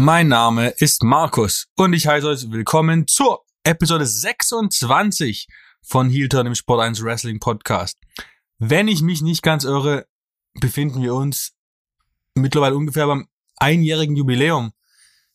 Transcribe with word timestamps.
Mein 0.00 0.28
Name 0.28 0.68
ist 0.68 1.02
Markus 1.02 1.66
und 1.74 1.92
ich 1.92 2.06
heiße 2.06 2.28
euch 2.28 2.52
willkommen 2.52 3.08
zur 3.08 3.44
Episode 3.64 4.06
26 4.06 5.48
von 5.82 6.08
Heel 6.08 6.28
Turn 6.28 6.46
im 6.46 6.54
Sport 6.54 6.82
1 6.82 7.02
Wrestling 7.02 7.40
Podcast. 7.40 7.98
Wenn 8.60 8.86
ich 8.86 9.02
mich 9.02 9.22
nicht 9.22 9.42
ganz 9.42 9.64
irre, 9.64 10.06
befinden 10.54 11.02
wir 11.02 11.16
uns 11.16 11.54
mittlerweile 12.36 12.76
ungefähr 12.76 13.08
beim 13.08 13.26
einjährigen 13.56 14.14
Jubiläum. 14.14 14.70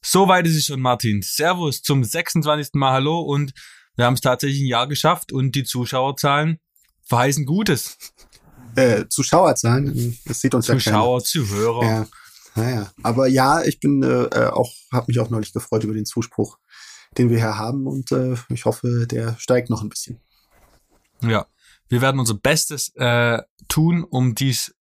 So 0.01 0.29
weit 0.29 0.47
ist 0.47 0.55
es 0.55 0.67
schon, 0.67 0.79
Martin. 0.79 1.21
Servus 1.21 1.81
zum 1.81 2.01
26. 2.01 2.75
Mal 2.75 2.93
Hallo 2.93 3.19
und 3.19 3.51
wir 3.97 4.05
haben 4.05 4.13
es 4.13 4.21
tatsächlich 4.21 4.61
ein 4.61 4.67
Jahr 4.67 4.87
geschafft 4.87 5.33
und 5.33 5.55
die 5.55 5.65
Zuschauerzahlen 5.65 6.61
verheißen 7.03 7.45
Gutes. 7.45 7.97
Äh, 8.75 9.09
Zuschauerzahlen, 9.09 10.17
das 10.23 10.39
sieht 10.39 10.55
uns 10.55 10.67
Zuschauer, 10.67 11.19
ja 11.19 11.23
Zuhörer. 11.25 11.83
Ja, 11.83 12.07
naja. 12.55 12.91
Aber 13.01 13.27
ja, 13.27 13.63
ich 13.63 13.79
bin 13.79 14.03
äh, 14.03 14.23
äh 14.23 14.47
auch, 14.47 14.71
habe 14.91 15.05
mich 15.07 15.19
auch 15.19 15.29
neulich 15.29 15.53
gefreut 15.53 15.83
über 15.83 15.93
den 15.93 16.05
Zuspruch, 16.05 16.57
den 17.17 17.29
wir 17.29 17.37
hier 17.37 17.57
haben 17.57 17.87
und 17.87 18.11
äh, 18.11 18.35
ich 18.49 18.65
hoffe, 18.65 19.07
der 19.07 19.35
steigt 19.39 19.69
noch 19.69 19.81
ein 19.81 19.89
bisschen. 19.89 20.19
Ja, 21.21 21.45
wir 21.89 22.01
werden 22.01 22.19
unser 22.19 22.35
Bestes 22.35 22.93
äh, 22.95 23.41
tun, 23.67 24.03
um 24.03 24.35
dies 24.35 24.75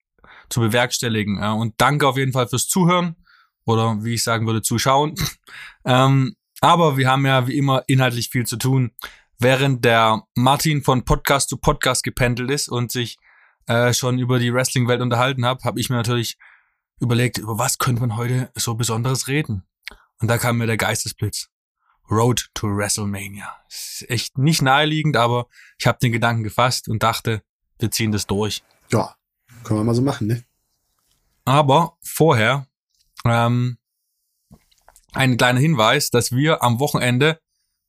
zu 0.48 0.60
bewerkstelligen. 0.60 1.38
Ja. 1.38 1.52
Und 1.52 1.74
danke 1.78 2.06
auf 2.06 2.16
jeden 2.16 2.32
Fall 2.32 2.48
fürs 2.48 2.68
Zuhören 2.68 3.16
oder 3.64 4.02
wie 4.02 4.14
ich 4.14 4.22
sagen 4.22 4.46
würde, 4.46 4.62
zuschauen. 4.62 5.14
ähm, 5.84 6.36
aber 6.60 6.96
wir 6.96 7.10
haben 7.10 7.26
ja 7.26 7.46
wie 7.48 7.56
immer 7.56 7.82
inhaltlich 7.86 8.30
viel 8.30 8.46
zu 8.46 8.56
tun. 8.56 8.92
Während 9.38 9.84
der 9.84 10.22
Martin 10.34 10.82
von 10.82 11.04
Podcast 11.04 11.48
zu 11.48 11.56
Podcast 11.56 12.04
gependelt 12.04 12.50
ist 12.50 12.68
und 12.68 12.92
sich 12.92 13.18
äh, 13.66 13.92
schon 13.92 14.18
über 14.18 14.38
die 14.38 14.52
Wrestling-Welt 14.52 15.00
unterhalten 15.00 15.44
hat, 15.44 15.64
habe 15.64 15.80
ich 15.80 15.90
mir 15.90 15.96
natürlich 15.96 16.38
überlegt, 17.00 17.38
über 17.38 17.58
was 17.58 17.78
könnte 17.78 18.00
man 18.00 18.16
heute 18.16 18.50
so 18.54 18.74
Besonderes 18.74 19.28
reden. 19.28 19.64
Und 20.20 20.28
da 20.28 20.38
kam 20.38 20.58
mir 20.58 20.66
der 20.66 20.76
Geistesblitz. 20.76 21.48
Road 22.10 22.48
to 22.54 22.68
WrestleMania. 22.68 23.56
Ist 23.68 24.04
echt 24.08 24.38
nicht 24.38 24.62
naheliegend, 24.62 25.16
aber 25.16 25.46
ich 25.78 25.86
habe 25.86 25.98
den 26.00 26.12
Gedanken 26.12 26.42
gefasst 26.42 26.88
und 26.88 27.02
dachte, 27.02 27.42
wir 27.78 27.90
ziehen 27.90 28.12
das 28.12 28.26
durch. 28.26 28.62
Ja, 28.90 29.16
können 29.64 29.80
wir 29.80 29.84
mal 29.84 29.94
so 29.94 30.02
machen, 30.02 30.26
ne? 30.26 30.44
Aber 31.44 31.96
vorher 32.02 32.66
ähm, 33.24 33.78
ein 35.12 35.36
kleiner 35.36 35.60
Hinweis, 35.60 36.10
dass 36.10 36.32
wir 36.32 36.62
am 36.62 36.80
Wochenende 36.80 37.40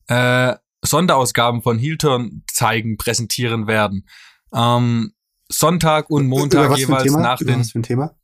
äh, 0.08 0.56
Sonderausgaben 0.82 1.62
von 1.62 1.78
Heelturn 1.78 2.44
zeigen, 2.52 2.98
präsentieren 2.98 3.68
werden. 3.68 4.08
Ähm, 4.54 5.14
Sonntag 5.50 6.10
und 6.10 6.28
Montag 6.28 6.78
jeweils 6.78 7.12
nach 7.14 7.42
Über 7.42 7.52
den. 7.52 7.60
Was 7.62 7.72
für 7.72 7.80
ein 7.80 7.84
Thema? 7.84 8.16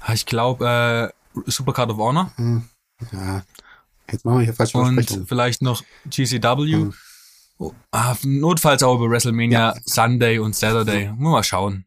Ah, 0.00 0.14
ich 0.14 0.26
glaube, 0.26 1.12
äh, 1.36 1.50
Supercard 1.50 1.90
of 1.90 1.98
Honor. 1.98 2.32
Hm. 2.36 2.62
Ja. 3.12 3.42
Jetzt 4.10 4.24
machen 4.24 4.38
wir 4.38 4.44
hier 4.44 4.54
falsch 4.54 4.74
Und 4.74 5.28
vielleicht 5.28 5.62
noch 5.62 5.82
GCW. 6.06 6.72
Hm. 6.72 6.94
Oh, 7.58 7.72
ah, 7.90 8.16
notfalls 8.22 8.82
auch 8.82 8.96
über 8.96 9.10
WrestleMania 9.10 9.74
ja. 9.74 9.80
Sunday 9.84 10.38
und 10.38 10.56
Saturday. 10.56 11.12
Muss 11.12 11.32
mal 11.32 11.42
schauen. 11.44 11.84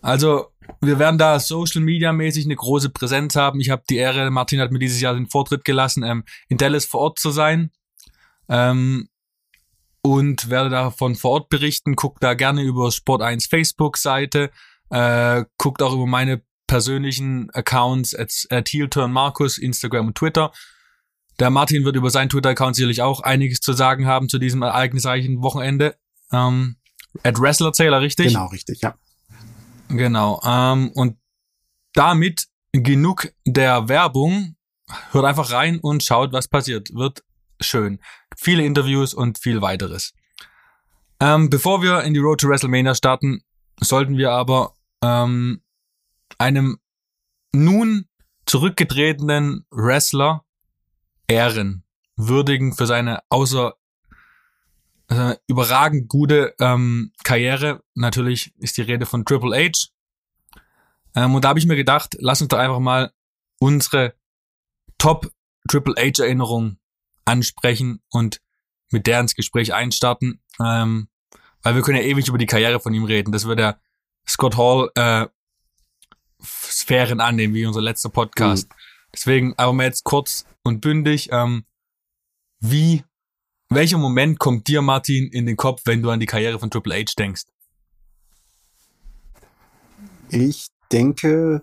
Also, 0.00 0.52
wir 0.80 0.98
werden 0.98 1.18
da 1.18 1.40
Social 1.40 1.80
Media 1.80 2.12
mäßig 2.12 2.44
eine 2.44 2.56
große 2.56 2.90
Präsenz 2.90 3.36
haben. 3.36 3.58
Ich 3.60 3.70
habe 3.70 3.82
die 3.88 3.96
Ehre, 3.96 4.30
Martin 4.30 4.60
hat 4.60 4.70
mir 4.70 4.78
dieses 4.78 5.00
Jahr 5.00 5.14
den 5.14 5.28
Vortritt 5.28 5.64
gelassen, 5.64 6.04
ähm, 6.04 6.24
in 6.48 6.56
Dallas 6.56 6.84
vor 6.84 7.00
Ort 7.00 7.18
zu 7.18 7.30
sein. 7.30 7.70
Ähm, 8.48 9.08
und 10.02 10.50
werde 10.50 10.68
davon 10.68 11.16
vor 11.16 11.32
Ort 11.32 11.48
berichten. 11.48 11.96
Guckt 11.96 12.22
da 12.22 12.34
gerne 12.34 12.62
über 12.62 12.92
Sport 12.92 13.22
1 13.22 13.46
Facebook-Seite. 13.46 14.50
Äh, 14.90 15.44
guckt 15.56 15.82
auch 15.82 15.94
über 15.94 16.06
meine 16.06 16.42
persönlichen 16.66 17.50
Accounts 17.50 18.14
at, 18.14 18.68
Heelturn 18.68 19.12
Markus, 19.12 19.58
Instagram 19.58 20.08
und 20.08 20.16
Twitter. 20.16 20.52
Der 21.38 21.50
Martin 21.50 21.84
wird 21.84 21.96
über 21.96 22.10
seinen 22.10 22.28
Twitter-Account 22.28 22.76
sicherlich 22.76 23.02
auch 23.02 23.20
einiges 23.20 23.60
zu 23.60 23.72
sagen 23.72 24.06
haben 24.06 24.28
zu 24.28 24.38
diesem 24.38 24.62
ereignisreichen 24.62 25.42
Wochenende. 25.42 25.96
Ähm, 26.32 26.76
at 27.22 27.40
WrestlerZähler, 27.40 28.00
richtig? 28.00 28.28
Genau, 28.28 28.46
richtig, 28.46 28.80
ja. 28.82 28.94
Genau. 29.88 30.40
Ähm, 30.44 30.90
und 30.94 31.18
damit 31.92 32.46
genug 32.72 33.32
der 33.46 33.88
Werbung. 33.88 34.56
Hört 35.12 35.24
einfach 35.24 35.50
rein 35.50 35.78
und 35.80 36.02
schaut, 36.02 36.32
was 36.32 36.46
passiert. 36.46 36.94
Wird 36.94 37.24
schön. 37.60 38.00
Viele 38.36 38.64
Interviews 38.64 39.14
und 39.14 39.38
viel 39.38 39.62
weiteres. 39.62 40.12
Ähm, 41.20 41.48
bevor 41.48 41.82
wir 41.82 42.02
in 42.02 42.14
die 42.14 42.20
Road 42.20 42.40
to 42.40 42.48
WrestleMania 42.48 42.94
starten, 42.94 43.42
sollten 43.80 44.18
wir 44.18 44.32
aber 44.32 44.74
ähm, 45.02 45.62
einem 46.44 46.78
nun 47.52 48.06
zurückgetretenen 48.44 49.64
Wrestler 49.70 50.44
ehren, 51.26 51.84
würdigen 52.16 52.74
für 52.74 52.86
seine 52.86 53.20
außer 53.30 53.74
äh, 55.08 55.36
überragend 55.46 56.08
gute 56.08 56.54
ähm, 56.60 57.12
Karriere. 57.24 57.82
Natürlich 57.94 58.52
ist 58.58 58.76
die 58.76 58.82
Rede 58.82 59.06
von 59.06 59.24
Triple 59.24 59.56
H. 59.56 59.88
Ähm, 61.14 61.34
und 61.34 61.44
da 61.44 61.48
habe 61.48 61.58
ich 61.58 61.66
mir 61.66 61.76
gedacht, 61.76 62.14
lass 62.18 62.42
uns 62.42 62.48
doch 62.48 62.58
einfach 62.58 62.78
mal 62.78 63.10
unsere 63.58 64.14
Top 64.98 65.32
Triple 65.66 65.94
H 65.96 66.22
Erinnerung 66.22 66.76
ansprechen 67.24 68.02
und 68.10 68.42
mit 68.90 69.06
der 69.06 69.20
ins 69.20 69.34
Gespräch 69.34 69.72
einstarten. 69.72 70.42
Ähm, 70.60 71.08
weil 71.62 71.74
wir 71.74 71.80
können 71.80 71.96
ja 71.96 72.04
ewig 72.04 72.28
über 72.28 72.36
die 72.36 72.46
Karriere 72.46 72.80
von 72.80 72.92
ihm 72.92 73.04
reden. 73.04 73.32
Das 73.32 73.46
wird 73.46 73.58
der 73.58 73.80
Scott 74.28 74.58
Hall 74.58 74.90
äh, 74.94 75.26
Sphären 76.44 77.20
annehmen, 77.20 77.54
wie 77.54 77.66
unser 77.66 77.82
letzter 77.82 78.08
Podcast. 78.08 78.68
Mhm. 78.68 78.74
Deswegen 79.14 79.54
aber 79.56 79.72
mal 79.72 79.84
jetzt 79.84 80.04
kurz 80.04 80.44
und 80.62 80.80
bündig, 80.80 81.28
ähm, 81.32 81.64
wie 82.60 83.04
welcher 83.70 83.98
Moment 83.98 84.38
kommt 84.38 84.68
dir, 84.68 84.82
Martin, 84.82 85.28
in 85.32 85.46
den 85.46 85.56
Kopf, 85.56 85.82
wenn 85.84 86.02
du 86.02 86.10
an 86.10 86.20
die 86.20 86.26
Karriere 86.26 86.58
von 86.58 86.70
Triple 86.70 86.94
H 86.94 87.14
denkst? 87.18 87.44
Ich 90.28 90.68
denke, 90.92 91.62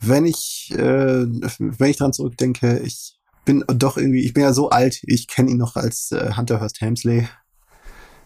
wenn 0.00 0.24
ich, 0.24 0.70
äh, 0.72 0.78
wenn 0.78 1.90
ich 1.90 1.96
dran 1.96 2.12
zurückdenke, 2.12 2.78
ich 2.80 3.18
bin 3.44 3.64
doch 3.68 3.96
irgendwie, 3.96 4.24
ich 4.24 4.34
bin 4.34 4.42
ja 4.42 4.52
so 4.52 4.70
alt, 4.70 5.00
ich 5.04 5.26
kenne 5.28 5.50
ihn 5.50 5.58
noch 5.58 5.76
als 5.76 6.12
äh, 6.12 6.32
Hunter 6.36 6.60
Hurst 6.60 6.80
Helmsley, 6.80 7.28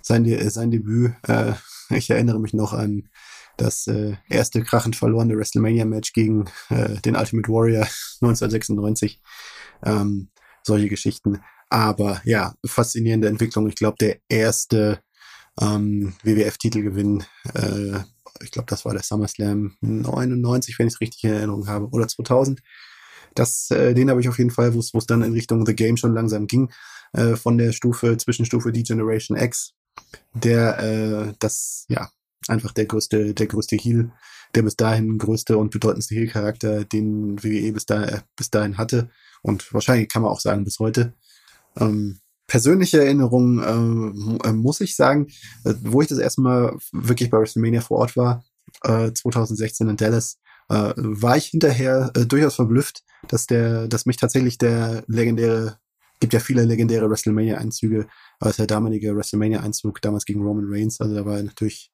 sein, 0.00 0.50
sein 0.50 0.70
Debüt. 0.70 1.14
Äh, 1.22 1.52
ich 1.90 2.10
erinnere 2.10 2.40
mich 2.40 2.54
noch 2.54 2.72
an 2.72 3.08
das 3.62 3.86
äh, 3.86 4.16
erste 4.28 4.62
krachend 4.62 4.96
verlorene 4.96 5.36
WrestleMania-Match 5.36 6.12
gegen 6.12 6.46
äh, 6.68 7.00
den 7.00 7.16
Ultimate 7.16 7.48
Warrior 7.48 7.82
1996. 8.20 9.20
Ähm, 9.84 10.28
solche 10.64 10.88
Geschichten. 10.88 11.40
Aber 11.70 12.20
ja, 12.24 12.54
faszinierende 12.66 13.28
Entwicklung. 13.28 13.68
Ich 13.68 13.76
glaube, 13.76 13.96
der 14.00 14.18
erste 14.28 15.00
ähm, 15.60 16.14
WWF-Titelgewinn, 16.22 17.24
äh, 17.54 18.00
ich 18.42 18.50
glaube, 18.50 18.66
das 18.66 18.84
war 18.84 18.92
der 18.92 19.02
SummerSlam 19.02 19.76
99, 19.80 20.78
wenn 20.78 20.88
ich 20.88 20.94
es 20.94 21.00
richtig 21.00 21.24
in 21.24 21.32
Erinnerung 21.32 21.68
habe, 21.68 21.88
oder 21.90 22.08
2000. 22.08 22.60
Das, 23.34 23.70
äh, 23.70 23.94
den 23.94 24.10
habe 24.10 24.20
ich 24.20 24.28
auf 24.28 24.38
jeden 24.38 24.50
Fall, 24.50 24.74
wo 24.74 24.78
es 24.80 25.06
dann 25.06 25.22
in 25.22 25.32
Richtung 25.32 25.64
The 25.64 25.74
Game 25.74 25.96
schon 25.96 26.14
langsam 26.14 26.46
ging, 26.46 26.70
äh, 27.12 27.36
von 27.36 27.56
der 27.58 27.72
Stufe, 27.72 28.16
Zwischenstufe 28.16 28.72
D-Generation 28.72 29.38
X, 29.38 29.72
der 30.34 30.78
äh, 30.78 31.32
das, 31.38 31.86
ja, 31.88 32.10
einfach 32.48 32.72
der 32.72 32.86
größte, 32.86 33.34
der 33.34 33.46
größte 33.46 33.76
Heel, 33.76 34.12
der 34.54 34.62
bis 34.62 34.76
dahin 34.76 35.18
größte 35.18 35.56
und 35.58 35.70
bedeutendste 35.70 36.14
Heel-Charakter, 36.14 36.84
den 36.84 37.42
WWE 37.42 37.72
bis, 37.72 37.86
da, 37.86 38.22
bis 38.36 38.50
dahin 38.50 38.78
hatte. 38.78 39.10
Und 39.42 39.72
wahrscheinlich 39.72 40.08
kann 40.08 40.22
man 40.22 40.30
auch 40.30 40.40
sagen, 40.40 40.64
bis 40.64 40.78
heute. 40.78 41.14
Ähm, 41.76 42.20
persönliche 42.46 43.02
Erinnerung 43.02 43.62
äh, 44.44 44.52
muss 44.52 44.80
ich 44.80 44.96
sagen, 44.96 45.28
äh, 45.64 45.74
wo 45.82 46.02
ich 46.02 46.08
das 46.08 46.18
erste 46.18 46.42
Mal 46.42 46.76
wirklich 46.92 47.30
bei 47.30 47.38
WrestleMania 47.38 47.80
vor 47.80 47.98
Ort 47.98 48.16
war, 48.16 48.44
äh, 48.82 49.12
2016 49.12 49.88
in 49.88 49.96
Dallas, 49.96 50.38
äh, 50.68 50.92
war 50.96 51.36
ich 51.36 51.46
hinterher 51.46 52.10
äh, 52.14 52.26
durchaus 52.26 52.56
verblüfft, 52.56 53.02
dass 53.28 53.46
der, 53.46 53.88
dass 53.88 54.06
mich 54.06 54.16
tatsächlich 54.16 54.58
der 54.58 55.04
legendäre, 55.06 55.78
gibt 56.20 56.32
ja 56.32 56.40
viele 56.40 56.64
legendäre 56.64 57.10
WrestleMania-Einzüge, 57.10 58.06
aber 58.38 58.52
der 58.52 58.66
damalige 58.66 59.16
WrestleMania-Einzug 59.16 60.00
damals 60.02 60.24
gegen 60.24 60.42
Roman 60.42 60.66
Reigns, 60.68 61.00
also 61.00 61.14
da 61.14 61.24
war 61.24 61.42
natürlich 61.42 61.91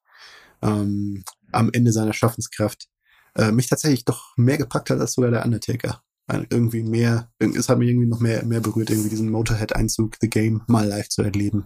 ähm, 0.61 1.23
am 1.51 1.69
Ende 1.71 1.91
seiner 1.91 2.13
Schaffenskraft, 2.13 2.87
äh, 3.35 3.51
mich 3.51 3.67
tatsächlich 3.67 4.05
doch 4.05 4.37
mehr 4.37 4.57
gepackt 4.57 4.89
hat 4.89 4.99
als 4.99 5.13
sogar 5.13 5.31
der 5.31 5.45
Undertaker 5.45 6.01
irgendwie 6.49 6.83
mehr, 6.83 7.31
es 7.39 7.69
hat 7.69 7.79
mich 7.79 7.89
irgendwie 7.89 8.07
noch 8.07 8.19
mehr, 8.19 8.45
mehr 8.45 8.59
berührt, 8.59 8.89
irgendwie 8.89 9.09
diesen 9.09 9.31
Motorhead-Einzug, 9.31 10.15
The 10.21 10.29
Game, 10.29 10.61
mal 10.67 10.87
live 10.87 11.09
zu 11.09 11.23
erleben. 11.23 11.65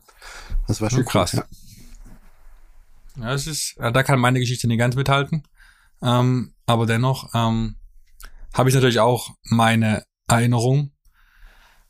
Das 0.68 0.80
war 0.80 0.90
schon 0.90 1.00
ja, 1.00 1.06
krass. 1.06 1.34
Cool, 1.34 1.44
ja. 3.18 3.24
ja, 3.24 3.34
es 3.34 3.48
ist, 3.48 3.76
da 3.78 4.04
kann 4.04 4.20
meine 4.20 4.40
Geschichte 4.40 4.68
nicht 4.68 4.80
ganz 4.80 4.96
mithalten. 4.96 5.44
Ähm, 6.02 6.54
aber 6.66 6.86
dennoch 6.86 7.34
ähm, 7.34 7.76
habe 8.54 8.70
ich 8.70 8.76
natürlich 8.76 9.00
auch 9.00 9.32
meine 9.44 10.06
Erinnerung. 10.28 10.92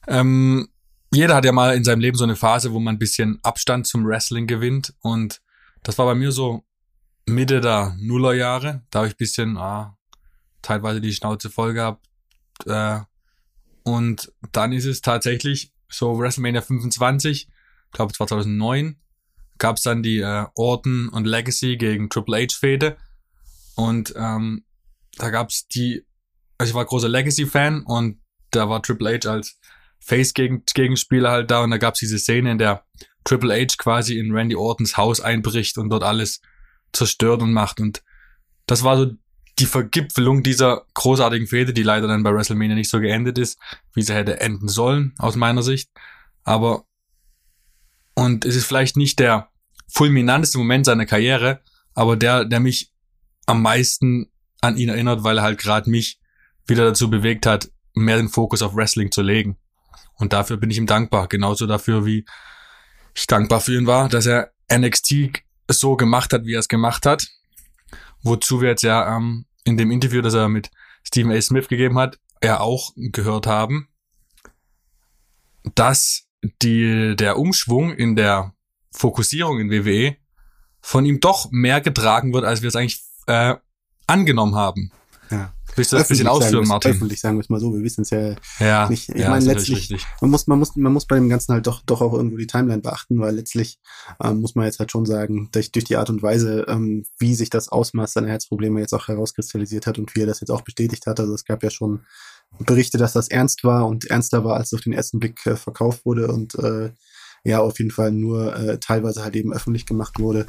Ähm, 0.07 0.67
jeder 1.11 1.35
hat 1.35 1.45
ja 1.45 1.51
mal 1.51 1.75
in 1.75 1.83
seinem 1.83 2.00
Leben 2.00 2.17
so 2.17 2.23
eine 2.23 2.35
Phase, 2.35 2.73
wo 2.73 2.79
man 2.79 2.95
ein 2.95 3.00
bisschen 3.00 3.39
Abstand 3.44 3.85
zum 3.85 4.05
Wrestling 4.05 4.47
gewinnt. 4.47 4.95
Und 5.01 5.41
das 5.83 5.97
war 6.00 6.05
bei 6.05 6.15
mir 6.15 6.31
so 6.31 6.63
Mitte 7.25 7.61
der 7.61 7.95
Nullerjahre. 7.99 8.83
Da 8.89 8.99
habe 8.99 9.07
ich 9.07 9.17
bisschen 9.17 9.57
ah, 9.57 9.97
teilweise 10.61 11.01
die 11.01 11.13
Schnauze 11.13 11.49
voll 11.49 11.73
gehabt, 11.73 12.05
äh, 12.65 12.99
Und 13.83 14.31
dann 14.51 14.71
ist 14.71 14.85
es 14.85 15.01
tatsächlich 15.01 15.73
so 15.89 16.17
WrestleMania 16.17 16.61
25, 16.61 17.47
ich 17.47 17.91
glaube 17.91 18.13
2009, 18.13 18.97
gab 19.57 19.75
es 19.75 19.83
dann 19.83 20.01
die 20.01 20.19
äh, 20.19 20.45
Orton 20.55 21.09
und 21.09 21.25
Legacy 21.25 21.77
gegen 21.77 22.09
Triple 22.09 22.37
H 22.37 22.55
Fehde. 22.57 22.97
Und 23.75 24.13
ähm, 24.15 24.65
da 25.17 25.29
gab 25.29 25.49
es 25.49 25.67
die, 25.67 26.05
also 26.57 26.71
ich 26.71 26.75
war 26.75 26.85
großer 26.85 27.09
Legacy-Fan 27.09 27.83
und 27.83 28.19
da 28.51 28.69
war 28.69 28.81
Triple 28.81 29.19
H 29.19 29.29
als 29.29 29.59
Face-Gegenspieler 29.99 31.31
halt 31.31 31.51
da 31.51 31.63
und 31.63 31.71
da 31.71 31.77
gab 31.77 31.93
es 31.93 32.01
diese 32.01 32.19
Szene, 32.19 32.51
in 32.51 32.57
der 32.57 32.83
Triple 33.23 33.53
H 33.53 33.75
quasi 33.77 34.17
in 34.17 34.33
Randy 34.33 34.55
Ortons 34.55 34.97
Haus 34.97 35.21
einbricht 35.21 35.77
und 35.77 35.89
dort 35.89 36.03
alles 36.03 36.41
zerstört 36.93 37.41
und 37.41 37.51
macht. 37.51 37.79
Und 37.79 38.03
das 38.65 38.83
war 38.83 38.97
so 38.97 39.11
die 39.59 39.65
Vergipfelung 39.65 40.43
dieser 40.43 40.85
großartigen 40.93 41.47
Fehde, 41.47 41.73
die 41.73 41.83
leider 41.83 42.07
dann 42.07 42.23
bei 42.23 42.33
WrestleMania 42.33 42.75
nicht 42.75 42.89
so 42.89 42.99
geendet 42.99 43.37
ist, 43.37 43.59
wie 43.93 44.01
sie 44.01 44.13
hätte 44.13 44.39
enden 44.39 44.67
sollen, 44.67 45.13
aus 45.17 45.35
meiner 45.35 45.61
Sicht. 45.61 45.91
Aber, 46.43 46.85
und 48.15 48.45
es 48.45 48.55
ist 48.55 48.65
vielleicht 48.65 48.97
nicht 48.97 49.19
der 49.19 49.49
fulminanteste 49.87 50.57
Moment 50.57 50.85
seiner 50.85 51.05
Karriere, 51.05 51.61
aber 51.93 52.15
der, 52.15 52.45
der 52.45 52.59
mich 52.59 52.91
am 53.45 53.61
meisten 53.61 54.31
an 54.61 54.77
ihn 54.77 54.89
erinnert, 54.89 55.23
weil 55.23 55.37
er 55.37 55.43
halt 55.43 55.59
gerade 55.59 55.89
mich 55.89 56.19
wieder 56.65 56.85
dazu 56.85 57.09
bewegt 57.09 57.45
hat, 57.45 57.69
mehr 57.93 58.17
den 58.17 58.29
Fokus 58.29 58.61
auf 58.61 58.75
Wrestling 58.75 59.11
zu 59.11 59.21
legen. 59.21 59.57
Und 60.15 60.33
dafür 60.33 60.57
bin 60.57 60.71
ich 60.71 60.77
ihm 60.77 60.87
dankbar. 60.87 61.27
Genauso 61.27 61.67
dafür, 61.67 62.05
wie 62.05 62.25
ich 63.13 63.27
dankbar 63.27 63.61
für 63.61 63.75
ihn 63.75 63.87
war, 63.87 64.09
dass 64.09 64.25
er 64.25 64.53
NXT 64.71 65.43
so 65.69 65.95
gemacht 65.95 66.33
hat, 66.33 66.45
wie 66.45 66.54
er 66.54 66.60
es 66.60 66.68
gemacht 66.68 67.06
hat. 67.06 67.27
Wozu 68.21 68.62
wir 68.62 68.69
jetzt 68.69 68.83
ja 68.83 69.15
ähm, 69.15 69.45
in 69.63 69.77
dem 69.77 69.92
Interview, 69.92 70.21
das 70.21 70.33
er 70.33 70.50
mit 70.50 70.71
Stephen 71.04 71.31
A. 71.31 71.42
Smith 71.42 71.68
gegeben 71.68 71.98
hat, 71.98 72.19
ja 72.44 72.60
auch 72.60 72.92
gehört 72.95 73.48
haben, 73.48 73.88
dass 75.75 76.27
die, 76.62 77.15
der 77.15 77.38
Umschwung 77.38 77.94
in 77.94 78.15
der 78.15 78.54
Fokussierung 78.92 79.60
in 79.60 79.71
WWE 79.71 80.18
von 80.81 81.06
ihm 81.06 81.19
doch 81.19 81.50
mehr 81.51 81.81
getragen 81.81 82.33
wird, 82.33 82.44
als 82.44 82.62
wir 82.62 82.69
es 82.69 82.75
eigentlich 82.75 83.01
äh, 83.27 83.56
angenommen 84.07 84.56
haben. 84.56 84.92
Ja. 85.31 85.54
Willst 85.75 85.91
du 85.91 85.97
das 85.97 86.05
ein 86.05 86.09
bisschen 86.09 86.27
ausführen, 86.27 86.67
Martin? 86.67 86.91
Öffentlich 86.91 87.19
sagen 87.19 87.37
wir 87.37 87.41
es 87.41 87.49
mal 87.49 87.59
so, 87.59 87.73
wir 87.73 87.83
wissen 87.83 88.01
es 88.01 88.09
ja, 88.09 88.35
Ja, 88.59 88.89
nicht. 88.89 89.09
Ich 89.09 89.21
ja, 89.21 89.29
meine, 89.29 89.45
letztlich, 89.45 89.93
man 90.21 90.29
muss, 90.29 90.47
man 90.47 90.59
muss, 90.59 90.75
man 90.75 90.93
muss 90.93 91.05
bei 91.05 91.15
dem 91.15 91.29
Ganzen 91.29 91.53
halt 91.53 91.67
doch, 91.67 91.81
doch 91.85 92.01
auch 92.01 92.13
irgendwo 92.13 92.37
die 92.37 92.47
Timeline 92.47 92.81
beachten, 92.81 93.19
weil 93.19 93.35
letztlich 93.35 93.79
ähm, 94.23 94.41
muss 94.41 94.55
man 94.55 94.65
jetzt 94.65 94.79
halt 94.79 94.91
schon 94.91 95.05
sagen, 95.05 95.49
durch, 95.51 95.71
durch 95.71 95.85
die 95.85 95.97
Art 95.97 96.09
und 96.09 96.21
Weise, 96.21 96.65
ähm, 96.67 97.05
wie 97.19 97.35
sich 97.35 97.49
das 97.49 97.69
Ausmaß 97.69 98.13
seiner 98.13 98.29
Herzprobleme 98.29 98.79
jetzt 98.79 98.93
auch 98.93 99.07
herauskristallisiert 99.07 99.87
hat 99.87 99.97
und 99.97 100.15
wie 100.15 100.21
er 100.21 100.27
das 100.27 100.41
jetzt 100.41 100.51
auch 100.51 100.61
bestätigt 100.61 101.07
hat. 101.07 101.19
Also 101.19 101.33
es 101.33 101.45
gab 101.45 101.63
ja 101.63 101.69
schon 101.69 102.05
Berichte, 102.59 102.97
dass 102.97 103.13
das 103.13 103.29
ernst 103.29 103.63
war 103.63 103.87
und 103.87 104.05
ernster 104.05 104.43
war, 104.43 104.57
als 104.57 104.67
es 104.67 104.73
auf 104.75 104.81
den 104.81 104.93
ersten 104.93 105.19
Blick 105.19 105.45
äh, 105.45 105.55
verkauft 105.55 106.05
wurde 106.05 106.27
und 106.27 106.55
äh, 106.55 106.91
ja, 107.43 107.59
auf 107.59 107.77
jeden 107.79 107.91
Fall 107.91 108.11
nur 108.11 108.55
äh, 108.55 108.79
teilweise 108.79 109.23
halt 109.23 109.35
eben 109.35 109.51
öffentlich 109.51 109.85
gemacht 109.85 110.19
wurde. 110.19 110.45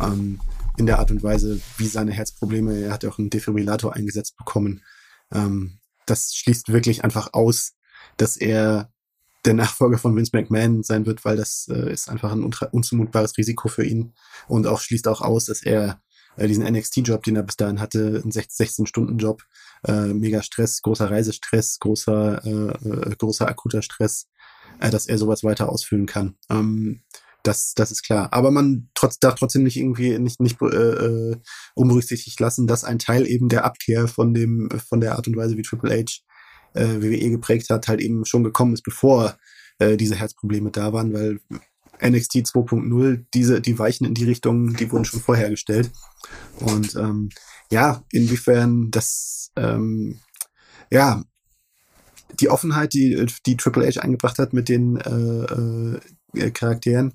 Ähm, 0.00 0.40
in 0.76 0.86
der 0.86 0.98
Art 0.98 1.10
und 1.10 1.22
Weise, 1.22 1.60
wie 1.76 1.86
seine 1.86 2.12
Herzprobleme, 2.12 2.84
er 2.84 2.92
hat 2.92 3.02
ja 3.02 3.10
auch 3.10 3.18
einen 3.18 3.30
Defibrillator 3.30 3.94
eingesetzt 3.94 4.36
bekommen. 4.36 4.82
Ähm, 5.32 5.78
das 6.06 6.34
schließt 6.34 6.72
wirklich 6.72 7.04
einfach 7.04 7.30
aus, 7.32 7.74
dass 8.16 8.36
er 8.36 8.90
der 9.44 9.54
Nachfolger 9.54 9.98
von 9.98 10.16
Vince 10.16 10.30
McMahon 10.34 10.82
sein 10.82 11.04
wird, 11.06 11.24
weil 11.24 11.36
das 11.36 11.66
äh, 11.68 11.92
ist 11.92 12.08
einfach 12.08 12.32
ein 12.32 12.44
unzumutbares 12.44 13.36
Risiko 13.36 13.68
für 13.68 13.84
ihn 13.84 14.12
und 14.46 14.66
auch 14.66 14.80
schließt 14.80 15.08
auch 15.08 15.20
aus, 15.20 15.46
dass 15.46 15.62
er 15.62 16.00
äh, 16.36 16.46
diesen 16.46 16.64
NXT-Job, 16.64 17.22
den 17.24 17.36
er 17.36 17.42
bis 17.42 17.56
dahin 17.56 17.80
hatte, 17.80 18.22
ein 18.24 18.30
16-Stunden-Job, 18.30 19.42
äh, 19.86 20.14
mega 20.14 20.42
Stress, 20.42 20.80
großer 20.82 21.10
Reisestress, 21.10 21.78
großer, 21.80 22.44
äh, 22.44 22.88
äh, 22.88 23.16
großer 23.16 23.48
akuter 23.48 23.82
Stress, 23.82 24.28
äh, 24.80 24.90
dass 24.90 25.06
er 25.06 25.18
sowas 25.18 25.42
weiter 25.42 25.68
ausfüllen 25.68 26.06
kann. 26.06 26.36
Ähm, 26.48 27.02
das, 27.42 27.74
das 27.74 27.90
ist 27.90 28.02
klar. 28.02 28.28
Aber 28.32 28.50
man 28.50 28.88
trotz, 28.94 29.18
darf 29.18 29.34
trotzdem 29.36 29.64
nicht 29.64 29.76
irgendwie 29.76 30.18
nicht, 30.18 30.40
nicht 30.40 30.60
äh, 30.62 30.66
äh, 30.66 31.36
unberücksichtigt 31.74 32.38
lassen, 32.40 32.66
dass 32.66 32.84
ein 32.84 32.98
Teil 32.98 33.26
eben 33.26 33.48
der 33.48 33.64
Abkehr 33.64 34.08
von 34.08 34.34
dem, 34.34 34.68
von 34.88 35.00
der 35.00 35.16
Art 35.16 35.26
und 35.26 35.36
Weise, 35.36 35.56
wie 35.56 35.62
Triple 35.62 35.92
H 35.94 36.22
äh, 36.74 37.02
WWE 37.02 37.30
geprägt 37.30 37.70
hat, 37.70 37.88
halt 37.88 38.00
eben 38.00 38.24
schon 38.24 38.44
gekommen 38.44 38.74
ist, 38.74 38.82
bevor 38.82 39.36
äh, 39.78 39.96
diese 39.96 40.16
Herzprobleme 40.16 40.70
da 40.70 40.92
waren, 40.92 41.12
weil 41.12 41.40
NXT 42.02 42.36
2.0, 42.36 43.24
diese, 43.34 43.60
die 43.60 43.78
Weichen 43.78 44.06
in 44.06 44.14
die 44.14 44.24
Richtung, 44.24 44.74
die 44.74 44.90
wurden 44.90 45.04
schon 45.04 45.20
vorhergestellt. 45.20 45.90
Und 46.60 46.94
ähm, 46.96 47.28
ja, 47.70 48.02
inwiefern 48.10 48.90
das, 48.90 49.50
ähm, 49.56 50.20
ja, 50.90 51.22
die 52.40 52.48
Offenheit, 52.48 52.92
die, 52.94 53.26
die 53.46 53.56
Triple 53.56 53.86
H 53.86 54.00
eingebracht 54.00 54.38
hat 54.38 54.52
mit 54.52 54.68
den 54.68 54.96
äh, 54.96 55.10
äh, 55.10 56.00
Charakteren, 56.52 57.12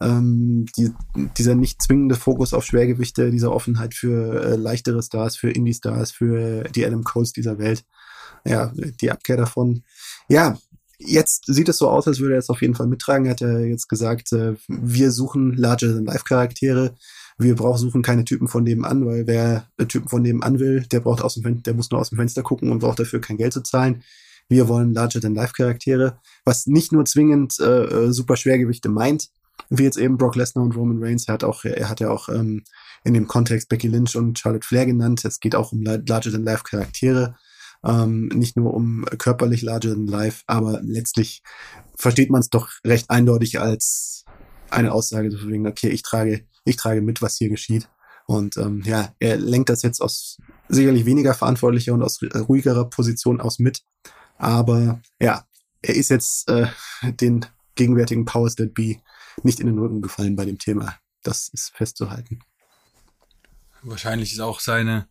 ähm, 0.00 0.66
die, 0.76 0.92
dieser 1.36 1.54
nicht 1.54 1.82
zwingende 1.82 2.14
Fokus 2.14 2.54
auf 2.54 2.64
Schwergewichte, 2.64 3.30
diese 3.30 3.52
Offenheit 3.52 3.94
für 3.94 4.42
äh, 4.42 4.56
leichtere 4.56 5.02
Stars, 5.02 5.36
für 5.36 5.50
Indie-Stars, 5.50 6.12
für 6.12 6.64
die 6.64 6.84
Adam 6.86 7.04
Coles 7.04 7.32
dieser 7.32 7.58
Welt, 7.58 7.84
ja, 8.44 8.72
die 9.00 9.10
Abkehr 9.10 9.36
davon. 9.36 9.82
Ja, 10.28 10.56
jetzt 10.98 11.46
sieht 11.46 11.68
es 11.68 11.78
so 11.78 11.88
aus, 11.88 12.06
als 12.06 12.20
würde 12.20 12.34
er 12.34 12.40
es 12.40 12.50
auf 12.50 12.62
jeden 12.62 12.74
Fall 12.74 12.86
mittragen. 12.86 13.26
Er 13.26 13.32
hat 13.32 13.40
ja 13.40 13.58
jetzt 13.58 13.88
gesagt, 13.88 14.32
äh, 14.32 14.54
wir 14.68 15.10
suchen 15.10 15.54
Larger-than-Life-Charaktere. 15.56 16.94
Wir 17.40 17.54
brauchen, 17.54 17.78
suchen 17.78 18.02
keine 18.02 18.24
Typen 18.24 18.48
von 18.48 18.64
nebenan, 18.64 19.06
weil 19.06 19.26
wer 19.26 19.68
äh, 19.78 19.86
Typen 19.86 20.08
von 20.08 20.22
nebenan 20.22 20.58
will, 20.58 20.86
der 20.90 21.00
braucht 21.00 21.22
aus 21.22 21.34
dem 21.34 21.44
Fenster, 21.44 21.62
der 21.62 21.74
muss 21.74 21.90
nur 21.90 22.00
aus 22.00 22.10
dem 22.10 22.18
Fenster 22.18 22.42
gucken 22.42 22.72
und 22.72 22.80
braucht 22.80 22.98
dafür 22.98 23.20
kein 23.20 23.36
Geld 23.36 23.52
zu 23.52 23.62
zahlen. 23.62 24.02
Wir 24.48 24.68
wollen 24.68 24.94
Larger-than-Life-Charaktere, 24.94 26.18
was 26.44 26.66
nicht 26.66 26.92
nur 26.92 27.04
zwingend 27.04 27.58
äh, 27.60 27.84
äh, 27.84 28.12
super 28.12 28.36
Schwergewichte 28.36 28.88
meint, 28.88 29.28
wie 29.68 29.84
jetzt 29.84 29.98
eben 29.98 30.16
Brock 30.16 30.36
Lesnar 30.36 30.64
und 30.64 30.74
Roman 30.74 31.02
Reigns. 31.02 31.28
Er 31.28 31.34
hat 31.34 31.44
auch, 31.44 31.64
er 31.64 31.88
hat 31.88 32.00
ja 32.00 32.10
auch 32.10 32.28
ähm, 32.30 32.64
in 33.04 33.14
dem 33.14 33.28
Kontext 33.28 33.68
Becky 33.68 33.88
Lynch 33.88 34.16
und 34.16 34.38
Charlotte 34.38 34.66
Flair 34.66 34.86
genannt. 34.86 35.24
Es 35.24 35.40
geht 35.40 35.54
auch 35.54 35.72
um 35.72 35.82
Larger-than-Life-Charaktere, 35.82 37.36
ähm, 37.84 38.28
nicht 38.28 38.56
nur 38.56 38.72
um 38.72 39.04
körperlich 39.18 39.62
Larger-than-Life, 39.62 40.44
aber 40.46 40.80
letztlich 40.82 41.42
versteht 41.96 42.30
man 42.30 42.40
es 42.40 42.48
doch 42.48 42.70
recht 42.86 43.10
eindeutig 43.10 43.60
als 43.60 44.24
eine 44.70 44.92
Aussage, 44.92 45.30
so 45.30 45.48
wegen, 45.48 45.66
okay, 45.66 45.88
ich 45.88 46.02
trage, 46.02 46.46
ich 46.64 46.76
trage 46.76 47.02
mit, 47.02 47.20
was 47.20 47.36
hier 47.36 47.50
geschieht. 47.50 47.88
Und 48.26 48.58
ähm, 48.58 48.82
ja, 48.84 49.14
er 49.18 49.38
lenkt 49.38 49.70
das 49.70 49.82
jetzt 49.82 50.00
aus 50.00 50.36
sicherlich 50.68 51.06
weniger 51.06 51.32
verantwortlicher 51.32 51.94
und 51.94 52.02
aus 52.02 52.20
ruhigerer 52.22 52.90
Position 52.90 53.40
aus 53.40 53.58
mit. 53.58 53.82
Aber 54.38 55.00
ja, 55.20 55.44
er 55.82 55.94
ist 55.94 56.10
jetzt 56.10 56.48
äh, 56.48 56.68
den 57.02 57.44
gegenwärtigen 57.74 58.24
Powers 58.24 58.56
That 58.56 58.74
Be 58.74 58.96
nicht 59.42 59.60
in 59.60 59.66
den 59.66 59.78
Rücken 59.78 60.02
gefallen 60.02 60.36
bei 60.36 60.44
dem 60.44 60.58
Thema. 60.58 60.96
Das 61.22 61.48
ist 61.48 61.70
festzuhalten. 61.74 62.40
Wahrscheinlich 63.82 64.32
ist 64.32 64.40
auch 64.40 64.60
seine 64.60 65.06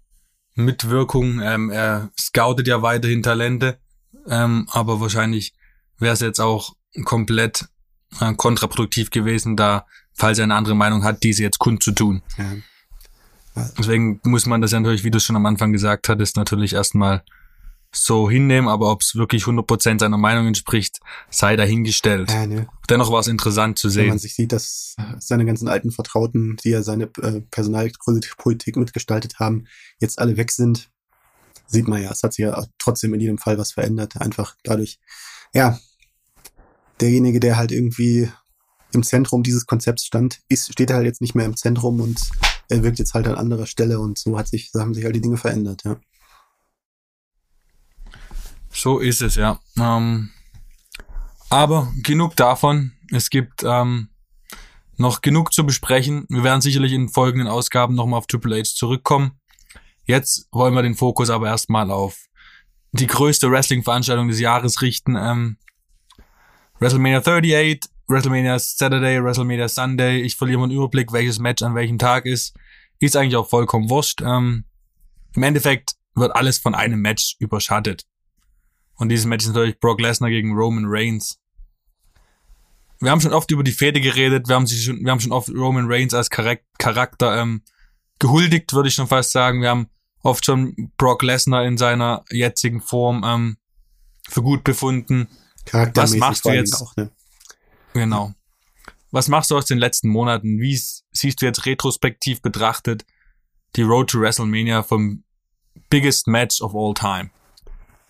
Mitwirkung, 0.56 1.40
ähm, 1.42 1.70
er 1.70 2.10
scoutet 2.20 2.68
ja 2.68 2.82
weiterhin 2.82 3.24
Talente, 3.24 3.80
ähm, 4.28 4.68
aber 4.72 5.00
wahrscheinlich 5.00 5.54
wäre 6.00 6.14
es 6.14 6.20
jetzt 6.20 6.40
auch 6.40 6.76
komplett 7.06 7.70
äh, 8.20 8.34
kontraproduktiv 8.34 9.12
gewesen, 9.12 9.56
da, 9.56 9.86
falls 10.14 10.40
er 10.40 10.46
eine 10.46 10.56
andere 10.56 10.76
Meinung 10.76 11.04
hat, 11.04 11.24
diese 11.24 11.44
jetzt 11.44 11.60
kundzutun. 11.60 12.24
Ja. 12.38 12.56
Deswegen 13.78 14.20
muss 14.24 14.46
man 14.46 14.62
das 14.62 14.72
ja 14.72 14.80
natürlich, 14.80 15.04
wie 15.04 15.12
du 15.12 15.20
schon 15.20 15.36
am 15.36 15.46
Anfang 15.46 15.72
gesagt 15.72 16.10
hattest, 16.10 16.38
natürlich 16.38 16.74
erstmal 16.74 17.24
so 17.92 18.30
hinnehmen, 18.30 18.68
aber 18.68 18.92
ob 18.92 19.02
es 19.02 19.16
wirklich 19.16 19.44
100% 19.44 20.00
seiner 20.00 20.18
Meinung 20.18 20.48
entspricht, 20.48 21.00
sei 21.30 21.56
dahingestellt. 21.56 22.32
Ja, 22.32 22.46
ne. 22.46 22.68
Dennoch 22.90 23.12
war 23.12 23.20
es 23.20 23.28
interessant 23.28 23.80
zu 23.80 23.94
Wenn 23.96 24.08
man 24.08 24.18
sehen. 24.18 24.22
sich 24.22 24.36
sieht, 24.36 24.52
dass 24.52 24.96
seine 25.20 25.46
ganzen 25.46 25.68
alten 25.68 25.92
Vertrauten, 25.92 26.58
die 26.64 26.70
ja 26.70 26.84
seine 26.84 27.06
äh, 27.22 27.42
Personalpolitik 27.52 28.76
mitgestaltet 28.76 29.40
haben, 29.40 29.66
jetzt 30.00 30.20
alle 30.20 30.38
weg 30.38 30.52
sind, 30.52 30.90
sieht 31.68 31.88
man 31.88 32.02
ja, 32.02 32.12
es 32.12 32.24
hat 32.24 32.34
sich 32.34 32.44
ja 32.44 32.66
trotzdem 32.78 33.14
in 33.14 33.20
jedem 33.20 33.38
Fall 33.38 33.58
was 33.58 33.72
verändert. 33.72 34.20
Einfach 34.22 34.56
dadurch, 34.64 35.00
ja, 35.54 35.78
derjenige, 37.02 37.40
der 37.40 37.58
halt 37.58 37.72
irgendwie 37.72 38.30
im 38.94 39.04
Zentrum 39.04 39.44
dieses 39.44 39.66
Konzepts 39.66 40.06
stand, 40.06 40.40
ist, 40.48 40.72
steht 40.72 40.92
halt 40.92 41.06
jetzt 41.06 41.22
nicht 41.22 41.36
mehr 41.36 41.46
im 41.46 41.58
Zentrum 41.58 42.00
und 42.00 42.20
er 42.70 42.84
wirkt 42.84 43.00
jetzt 43.00 43.14
halt 43.14 43.28
an 43.28 43.36
anderer 43.36 43.66
Stelle 43.66 44.00
und 44.00 44.18
so 44.18 44.38
hat 44.38 44.48
sich, 44.48 44.72
so 44.72 44.80
haben 44.80 44.94
sich 44.94 45.04
halt 45.04 45.16
die 45.16 45.22
Dinge 45.22 45.38
verändert, 45.38 45.84
ja. 45.86 46.00
So 48.88 49.00
ist 49.00 49.22
es, 49.22 49.36
ja. 49.36 49.60
Ähm, 49.78 50.30
aber 51.50 51.92
genug 52.04 52.38
davon. 52.38 52.94
Es 53.12 53.30
gibt 53.30 53.62
ähm, 53.66 54.08
noch 54.96 55.20
genug 55.20 55.52
zu 55.52 55.66
besprechen. 55.66 56.26
Wir 56.30 56.46
werden 56.46 56.62
sicherlich 56.62 56.94
in 56.94 57.10
folgenden 57.10 57.50
Ausgaben 57.50 57.96
nochmal 57.96 58.20
auf 58.20 58.28
Triple 58.28 58.58
H 58.58 58.64
zurückkommen. 58.64 59.42
Jetzt 60.06 60.48
wollen 60.54 60.74
wir 60.74 60.84
den 60.84 60.96
Fokus 60.96 61.30
aber 61.30 61.48
erstmal 61.48 61.92
auf 61.92 62.28
die 62.94 63.08
größte 63.08 63.52
Wrestling-Veranstaltung 63.52 64.30
des 64.30 64.40
Jahres 64.40 64.82
richten. 64.82 65.18
Ähm, 65.18 65.58
WrestleMania 66.80 67.20
38, 67.20 67.82
WrestleMania 68.08 68.58
Saturday, 68.58 69.22
WrestleMania 69.22 69.68
Sunday. 69.68 70.22
Ich 70.22 70.38
verliere 70.38 70.62
meinen 70.62 70.72
Überblick, 70.72 71.12
welches 71.12 71.40
Match 71.40 71.62
an 71.62 71.76
welchem 71.76 71.98
Tag 71.98 72.26
ist. 72.26 72.56
Ist 73.00 73.18
eigentlich 73.18 73.36
auch 73.36 73.50
vollkommen 73.50 73.90
wurscht. 73.90 74.22
Ähm, 74.22 74.64
Im 75.36 75.44
Endeffekt 75.44 75.96
wird 76.16 76.34
alles 76.34 76.58
von 76.58 76.74
einem 76.74 77.02
Match 77.02 77.36
überschattet. 77.40 78.06
Und 78.98 79.10
dieses 79.10 79.26
Match 79.26 79.46
ist 79.46 79.54
natürlich 79.54 79.80
Brock 79.80 80.02
Lesnar 80.02 80.30
gegen 80.30 80.54
Roman 80.54 80.86
Reigns. 80.88 81.40
Wir 83.00 83.12
haben 83.12 83.22
schon 83.22 83.34
oft 83.34 83.52
über 83.52 83.64
die 83.64 83.72
Fehde 83.72 84.02
geredet, 84.02 84.48
wir 84.48 84.56
haben, 84.56 84.66
sich 84.66 84.84
schon, 84.84 85.04
wir 85.04 85.12
haben 85.12 85.20
schon 85.20 85.32
oft 85.32 85.50
Roman 85.50 85.86
Reigns 85.88 86.16
als 86.16 86.30
Charakter 86.30 87.40
ähm, 87.40 87.62
gehuldigt, 88.18 88.74
würde 88.74 88.90
ich 88.90 88.96
schon 88.96 89.08
fast 89.08 89.32
sagen. 89.32 89.62
Wir 89.62 89.70
haben 89.70 89.88
oft 90.24 90.44
schon 90.44 90.92
Brock 90.98 91.22
Lesnar 91.22 91.64
in 91.66 91.78
seiner 91.78 92.26
jetzigen 92.32 92.82
Form 92.82 93.24
ähm, 93.24 93.58
für 94.28 94.42
gut 94.42 94.64
befunden. 94.64 95.28
Was 95.72 96.16
machst 96.16 96.46
du 96.46 96.50
jetzt? 96.50 96.82
Auch, 96.82 96.96
ne? 96.96 97.12
Genau. 97.94 98.34
Was 99.12 99.28
machst 99.28 99.52
du 99.52 99.58
aus 99.58 99.66
den 99.66 99.78
letzten 99.78 100.10
Monaten? 100.10 100.60
Wie 100.60 100.80
siehst 101.12 101.42
du 101.42 101.46
jetzt 101.46 101.66
retrospektiv 101.66 102.42
betrachtet 102.42 103.06
die 103.76 103.84
Road 103.84 104.10
to 104.10 104.20
WrestleMania 104.20 104.84
vom 104.84 105.24
biggest 105.90 106.28
match 106.28 106.62
of 106.62 106.76
all 106.76 106.94
time? 106.94 107.30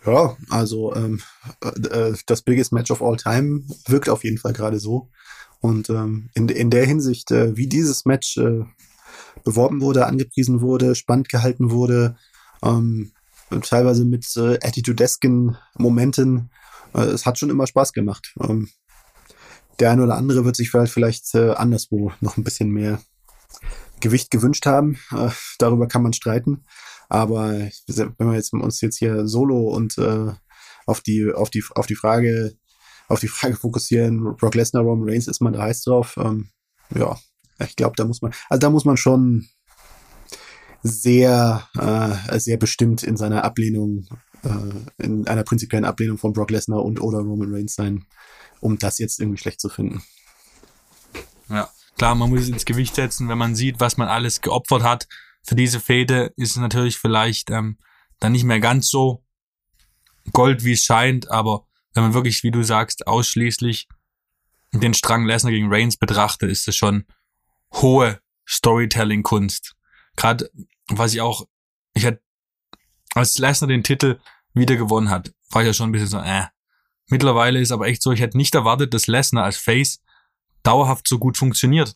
Ja, 0.07 0.37
also 0.49 0.95
ähm, 0.95 1.21
äh, 1.61 2.13
das 2.25 2.41
biggest 2.41 2.71
match 2.71 2.91
of 2.91 3.01
all 3.01 3.17
time 3.17 3.63
wirkt 3.87 4.07
auf 4.07 4.23
jeden 4.23 4.37
Fall 4.37 4.53
gerade 4.53 4.79
so. 4.79 5.09
Und 5.59 5.89
ähm, 5.89 6.29
in, 6.33 6.47
in 6.47 6.69
der 6.69 6.85
Hinsicht, 6.85 7.29
äh, 7.31 7.57
wie 7.57 7.67
dieses 7.67 8.05
Match 8.05 8.37
äh, 8.37 8.63
beworben 9.43 9.81
wurde, 9.81 10.05
angepriesen 10.05 10.61
wurde, 10.61 10.95
spannend 10.95 11.27
gehalten 11.27 11.71
wurde, 11.71 12.15
ähm, 12.63 13.11
teilweise 13.61 14.05
mit 14.05 14.25
äh, 14.37 14.57
attitudesken 14.65 15.57
Momenten, 15.77 16.51
äh, 16.93 17.01
es 17.01 17.25
hat 17.25 17.37
schon 17.37 17.49
immer 17.49 17.67
Spaß 17.67 17.91
gemacht. 17.91 18.33
Ähm, 18.41 18.69
der 19.81 19.91
eine 19.91 20.03
oder 20.03 20.15
andere 20.15 20.45
wird 20.45 20.55
sich 20.55 20.71
vielleicht, 20.71 20.93
vielleicht 20.93 21.35
äh, 21.35 21.51
anderswo 21.51 22.13
noch 22.21 22.37
ein 22.37 22.45
bisschen 22.45 22.69
mehr 22.69 23.01
Gewicht 23.99 24.31
gewünscht 24.31 24.65
haben. 24.65 24.99
Äh, 25.11 25.31
darüber 25.59 25.87
kann 25.89 26.03
man 26.03 26.13
streiten. 26.13 26.63
Aber 27.09 27.51
wenn 27.87 28.15
wir 28.17 28.35
jetzt 28.35 28.53
uns 28.53 28.81
jetzt 28.81 28.97
hier 28.97 29.27
solo 29.27 29.69
und 29.69 29.97
äh, 29.97 30.33
auf 30.85 31.01
die 31.01 31.31
auf 31.33 31.49
die 31.49 31.63
auf 31.75 31.87
die 31.87 31.95
Frage 31.95 32.57
auf 33.07 33.19
die 33.19 33.27
Frage 33.27 33.55
fokussieren, 33.55 34.35
Brock 34.35 34.55
Lesnar, 34.55 34.83
Roman 34.83 35.09
Reigns, 35.09 35.27
ist 35.27 35.41
man 35.41 35.53
da 35.53 35.61
heiß 35.61 35.83
drauf? 35.83 36.15
Ähm, 36.17 36.49
ja, 36.93 37.17
ich 37.59 37.75
glaube, 37.75 37.95
da 37.95 38.05
muss 38.05 38.21
man, 38.21 38.33
also 38.49 38.59
da 38.59 38.69
muss 38.69 38.85
man 38.85 38.97
schon 38.97 39.47
sehr 40.83 41.67
äh, 41.77 42.39
sehr 42.39 42.57
bestimmt 42.57 43.03
in 43.03 43.17
seiner 43.17 43.43
Ablehnung, 43.43 44.07
äh, 44.43 45.03
in 45.03 45.27
einer 45.27 45.43
prinzipiellen 45.43 45.85
Ablehnung 45.85 46.17
von 46.17 46.33
Brock 46.33 46.51
Lesnar 46.51 46.83
und 46.83 47.01
oder 47.01 47.19
Roman 47.19 47.53
Reigns 47.53 47.75
sein, 47.75 48.05
um 48.59 48.77
das 48.77 48.99
jetzt 48.99 49.19
irgendwie 49.19 49.39
schlecht 49.39 49.61
zu 49.61 49.69
finden. 49.69 50.03
Ja, 51.49 51.69
klar, 51.97 52.15
man 52.15 52.29
muss 52.29 52.41
es 52.41 52.49
ins 52.49 52.65
Gewicht 52.65 52.95
setzen, 52.95 53.29
wenn 53.29 53.37
man 53.37 53.55
sieht, 53.55 53.79
was 53.79 53.95
man 53.95 54.09
alles 54.09 54.41
geopfert 54.41 54.83
hat 54.83 55.07
für 55.44 55.56
diese 55.56 55.79
Fäde, 55.79 56.34
ist 56.36 56.51
es 56.51 56.58
natürlich 56.58 56.98
vielleicht 56.98 57.50
ähm, 57.50 57.77
dann 58.20 58.32
nicht 58.32 58.44
mehr 58.44 58.60
ganz 58.60 58.89
so 58.89 59.24
Gold, 60.34 60.63
wie 60.63 60.74
es 60.74 60.84
scheint, 60.84 61.29
aber 61.32 61.67
wenn 61.94 62.03
man 62.03 62.13
wirklich, 62.13 62.44
wie 62.44 62.51
du 62.51 62.63
sagst, 62.63 63.08
ausschließlich 63.08 63.88
den 64.74 64.94
Strang 64.94 65.25
Lesnar 65.25 65.51
gegen 65.51 65.74
Reigns 65.74 65.98
betrachtet, 65.98 66.51
ist 66.51 66.67
das 66.67 66.75
schon 66.75 67.06
hohe 67.74 68.20
Storytelling-Kunst. 68.48 69.75
Gerade, 70.15 70.50
was 70.89 71.13
ich 71.13 71.22
auch, 71.22 71.48
ich 71.94 72.06
hatte, 72.06 72.22
als 73.13 73.38
Lesnar 73.38 73.67
den 73.67 73.84
Titel 73.84 74.20
wieder 74.53 74.75
gewonnen 74.75 75.10
hat, 75.10 75.34
war 75.50 75.62
ich 75.62 75.67
ja 75.67 75.74
schon 75.74 75.89
ein 75.89 75.91
bisschen 75.91 76.08
so, 76.08 76.20
äh. 76.20 76.46
Mittlerweile 77.10 77.60
ist 77.60 77.72
aber 77.72 77.88
echt 77.88 78.01
so, 78.01 78.12
ich 78.12 78.20
hätte 78.20 78.38
nicht 78.38 78.53
erwartet, 78.53 78.94
dass 78.94 79.08
Lesnar 79.08 79.46
als 79.46 79.58
Face 79.58 80.01
dauerhaft 80.63 81.08
so 81.08 81.17
gut 81.20 81.38
funktioniert. 81.38 81.96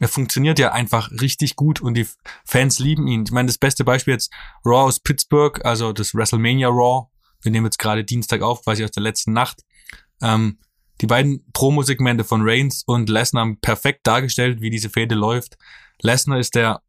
Er 0.00 0.08
funktioniert 0.08 0.58
ja 0.58 0.72
einfach 0.72 1.10
richtig 1.10 1.56
gut 1.56 1.80
und 1.80 1.94
die 1.94 2.06
Fans 2.44 2.78
lieben 2.78 3.06
ihn. 3.06 3.24
Ich 3.24 3.32
meine, 3.32 3.46
das 3.46 3.58
beste 3.58 3.84
Beispiel 3.84 4.14
jetzt 4.14 4.32
Raw 4.64 4.86
aus 4.86 5.00
Pittsburgh, 5.00 5.64
also 5.64 5.92
das 5.92 6.14
WrestleMania 6.14 6.68
Raw. 6.68 7.08
Wir 7.42 7.52
nehmen 7.52 7.66
jetzt 7.66 7.78
gerade 7.78 8.04
Dienstag 8.04 8.42
auf, 8.42 8.64
quasi 8.64 8.84
aus 8.84 8.90
der 8.90 9.02
letzten 9.02 9.32
Nacht. 9.32 9.64
Ähm, 10.20 10.58
die 11.00 11.06
beiden 11.06 11.44
Promo-Segmente 11.52 12.24
von 12.24 12.40
Reigns 12.42 12.82
und 12.84 13.08
Lesnar 13.08 13.42
haben 13.42 13.60
perfekt 13.60 14.06
dargestellt, 14.06 14.60
wie 14.60 14.70
diese 14.70 14.90
Fehde 14.90 15.14
läuft. 15.14 15.56
Lesnar 16.02 16.38
ist 16.38 16.54
der 16.54 16.82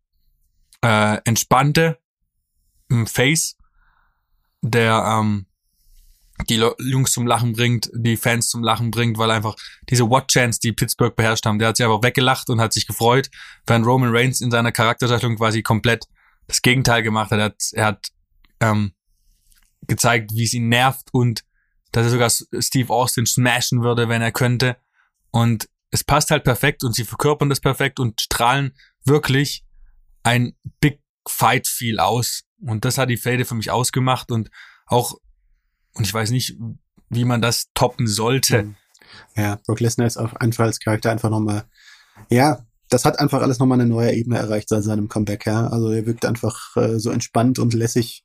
äh, 0.81 1.17
entspannte 1.25 1.99
ähm, 2.89 3.05
Face, 3.05 3.55
der 4.61 5.19
ähm, 5.19 5.45
die 6.49 6.67
Jungs 6.79 7.11
zum 7.11 7.27
Lachen 7.27 7.53
bringt, 7.53 7.89
die 7.93 8.17
Fans 8.17 8.49
zum 8.49 8.63
Lachen 8.63 8.91
bringt, 8.91 9.17
weil 9.17 9.31
einfach 9.31 9.55
diese 9.89 10.09
What-Chance, 10.09 10.59
die 10.61 10.73
Pittsburgh 10.73 11.15
beherrscht 11.15 11.45
haben, 11.45 11.59
der 11.59 11.69
hat 11.69 11.77
sich 11.77 11.85
einfach 11.85 12.03
weggelacht 12.03 12.49
und 12.49 12.59
hat 12.59 12.73
sich 12.73 12.87
gefreut, 12.87 13.29
während 13.65 13.85
Roman 13.85 14.15
Reigns 14.15 14.41
in 14.41 14.51
seiner 14.51 14.71
Charakterdarstellung 14.71 15.37
quasi 15.37 15.61
komplett 15.61 16.05
das 16.47 16.61
Gegenteil 16.61 17.03
gemacht 17.03 17.31
hat. 17.31 17.39
Er 17.39 17.45
hat, 17.45 17.63
er 17.73 17.85
hat 17.85 18.07
ähm, 18.59 18.93
gezeigt, 19.87 20.31
wie 20.33 20.43
es 20.43 20.53
ihn 20.53 20.69
nervt 20.69 21.09
und 21.11 21.41
dass 21.91 22.05
er 22.05 22.11
sogar 22.11 22.29
Steve 22.29 22.93
Austin 22.93 23.25
smashen 23.25 23.81
würde, 23.83 24.09
wenn 24.09 24.21
er 24.21 24.31
könnte. 24.31 24.77
Und 25.31 25.67
es 25.91 26.03
passt 26.03 26.31
halt 26.31 26.43
perfekt 26.43 26.83
und 26.83 26.93
sie 26.93 27.03
verkörpern 27.03 27.49
das 27.49 27.61
perfekt 27.61 27.99
und 27.99 28.21
strahlen 28.21 28.75
wirklich 29.05 29.63
ein 30.23 30.53
Big 30.79 31.01
Fight 31.27 31.67
Feel 31.67 31.99
aus. 31.99 32.43
Und 32.61 32.85
das 32.85 32.97
hat 32.97 33.09
die 33.09 33.17
Fade 33.17 33.45
für 33.45 33.55
mich 33.55 33.71
ausgemacht 33.71 34.31
und 34.31 34.49
auch 34.85 35.15
und 35.93 36.05
ich 36.05 36.13
weiß 36.13 36.31
nicht, 36.31 36.57
wie 37.09 37.25
man 37.25 37.41
das 37.41 37.67
toppen 37.73 38.07
sollte. 38.07 38.59
Hm. 38.59 38.75
Ja, 39.35 39.59
Brock 39.65 39.79
Lesnar 39.79 40.07
ist 40.07 40.17
auf 40.17 40.35
einfach 40.37 40.65
als 40.65 40.79
Charakter 40.79 41.11
einfach 41.11 41.29
nochmal, 41.29 41.65
ja, 42.29 42.65
das 42.89 43.05
hat 43.05 43.19
einfach 43.19 43.41
alles 43.41 43.59
nochmal 43.59 43.79
eine 43.79 43.89
neue 43.89 44.13
Ebene 44.13 44.37
erreicht 44.37 44.69
seit 44.69 44.83
seinem 44.83 45.09
Comeback, 45.09 45.45
ja. 45.45 45.67
Also 45.67 45.89
er 45.89 46.05
wirkt 46.05 46.25
einfach 46.25 46.75
äh, 46.75 46.99
so 46.99 47.11
entspannt 47.11 47.59
und 47.59 47.73
lässig 47.73 48.23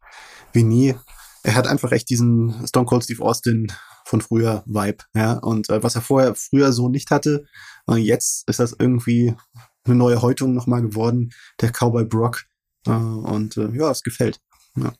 wie 0.52 0.62
nie. 0.62 0.94
Er 1.42 1.54
hat 1.54 1.66
einfach 1.66 1.92
echt 1.92 2.08
diesen 2.08 2.66
Stone 2.66 2.86
Cold 2.86 3.04
Steve 3.04 3.22
Austin 3.22 3.70
von 4.06 4.20
früher 4.20 4.62
Vibe, 4.66 5.04
ja. 5.14 5.34
Und 5.34 5.68
äh, 5.68 5.82
was 5.82 5.94
er 5.94 6.02
vorher 6.02 6.34
früher 6.34 6.72
so 6.72 6.88
nicht 6.88 7.10
hatte, 7.10 7.44
äh, 7.88 7.96
jetzt 7.96 8.48
ist 8.48 8.60
das 8.60 8.74
irgendwie 8.78 9.34
eine 9.84 9.94
neue 9.94 10.22
Häutung 10.22 10.54
nochmal 10.54 10.82
geworden, 10.82 11.30
der 11.60 11.70
Cowboy 11.70 12.04
Brock. 12.04 12.44
Äh, 12.86 12.90
und 12.90 13.56
äh, 13.56 13.70
ja, 13.76 13.90
es 13.90 14.02
gefällt. 14.02 14.40
Ja. 14.76 14.92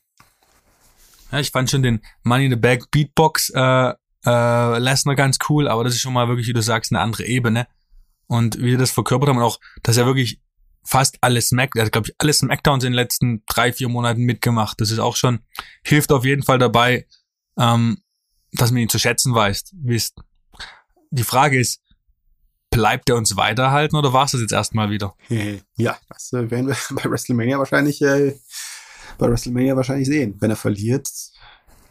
Ja, 1.31 1.39
ich 1.39 1.51
fand 1.51 1.69
schon 1.69 1.83
den 1.83 2.01
Money 2.23 2.45
in 2.45 2.51
the 2.51 2.57
Bag 2.57 2.89
Beatbox 2.91 3.51
äh, 3.53 3.93
äh, 4.25 4.79
Lesnar 4.79 5.15
ganz 5.15 5.37
cool, 5.49 5.67
aber 5.67 5.83
das 5.83 5.93
ist 5.93 6.01
schon 6.01 6.13
mal 6.13 6.27
wirklich, 6.27 6.47
wie 6.47 6.53
du 6.53 6.61
sagst, 6.61 6.91
eine 6.91 7.01
andere 7.01 7.25
Ebene. 7.25 7.67
Und 8.27 8.57
wie 8.57 8.71
wir 8.71 8.77
das 8.77 8.91
verkörpert 8.91 9.29
haben 9.29 9.37
und 9.37 9.43
auch, 9.43 9.59
dass 9.83 9.97
er 9.97 10.07
wirklich 10.07 10.41
fast 10.83 11.17
alles 11.21 11.49
Smack, 11.49 11.75
er 11.75 11.85
hat, 11.85 11.91
glaube 11.91 12.07
ich, 12.09 12.15
alle 12.17 12.33
Smackdowns 12.33 12.83
in 12.83 12.91
den 12.91 12.95
letzten 12.95 13.43
drei, 13.47 13.71
vier 13.71 13.89
Monaten 13.89 14.23
mitgemacht. 14.23 14.79
Das 14.81 14.91
ist 14.91 14.99
auch 14.99 15.15
schon, 15.15 15.39
hilft 15.83 16.11
auf 16.11 16.25
jeden 16.25 16.43
Fall 16.43 16.57
dabei, 16.57 17.07
ähm, 17.57 18.01
dass 18.51 18.71
man 18.71 18.81
ihn 18.81 18.89
zu 18.89 18.99
schätzen 18.99 19.33
weiß. 19.33 19.71
Wisst. 19.73 20.21
Die 21.11 21.23
Frage 21.23 21.59
ist, 21.59 21.81
bleibt 22.69 23.09
er 23.09 23.15
uns 23.15 23.37
weiterhalten 23.37 23.95
oder 23.95 24.11
war 24.11 24.25
es 24.25 24.31
das 24.31 24.41
jetzt 24.41 24.53
erstmal 24.53 24.89
wieder? 24.89 25.15
Ja, 25.77 25.97
das 26.09 26.31
äh, 26.33 26.49
werden 26.49 26.67
wir 26.67 26.77
bei 26.91 27.09
WrestleMania 27.09 27.57
wahrscheinlich 27.57 28.01
äh, 28.01 28.35
bei 29.17 29.29
WrestleMania 29.29 29.75
wahrscheinlich 29.75 30.07
sehen. 30.07 30.35
Wenn 30.39 30.49
er 30.49 30.55
verliert, 30.55 31.09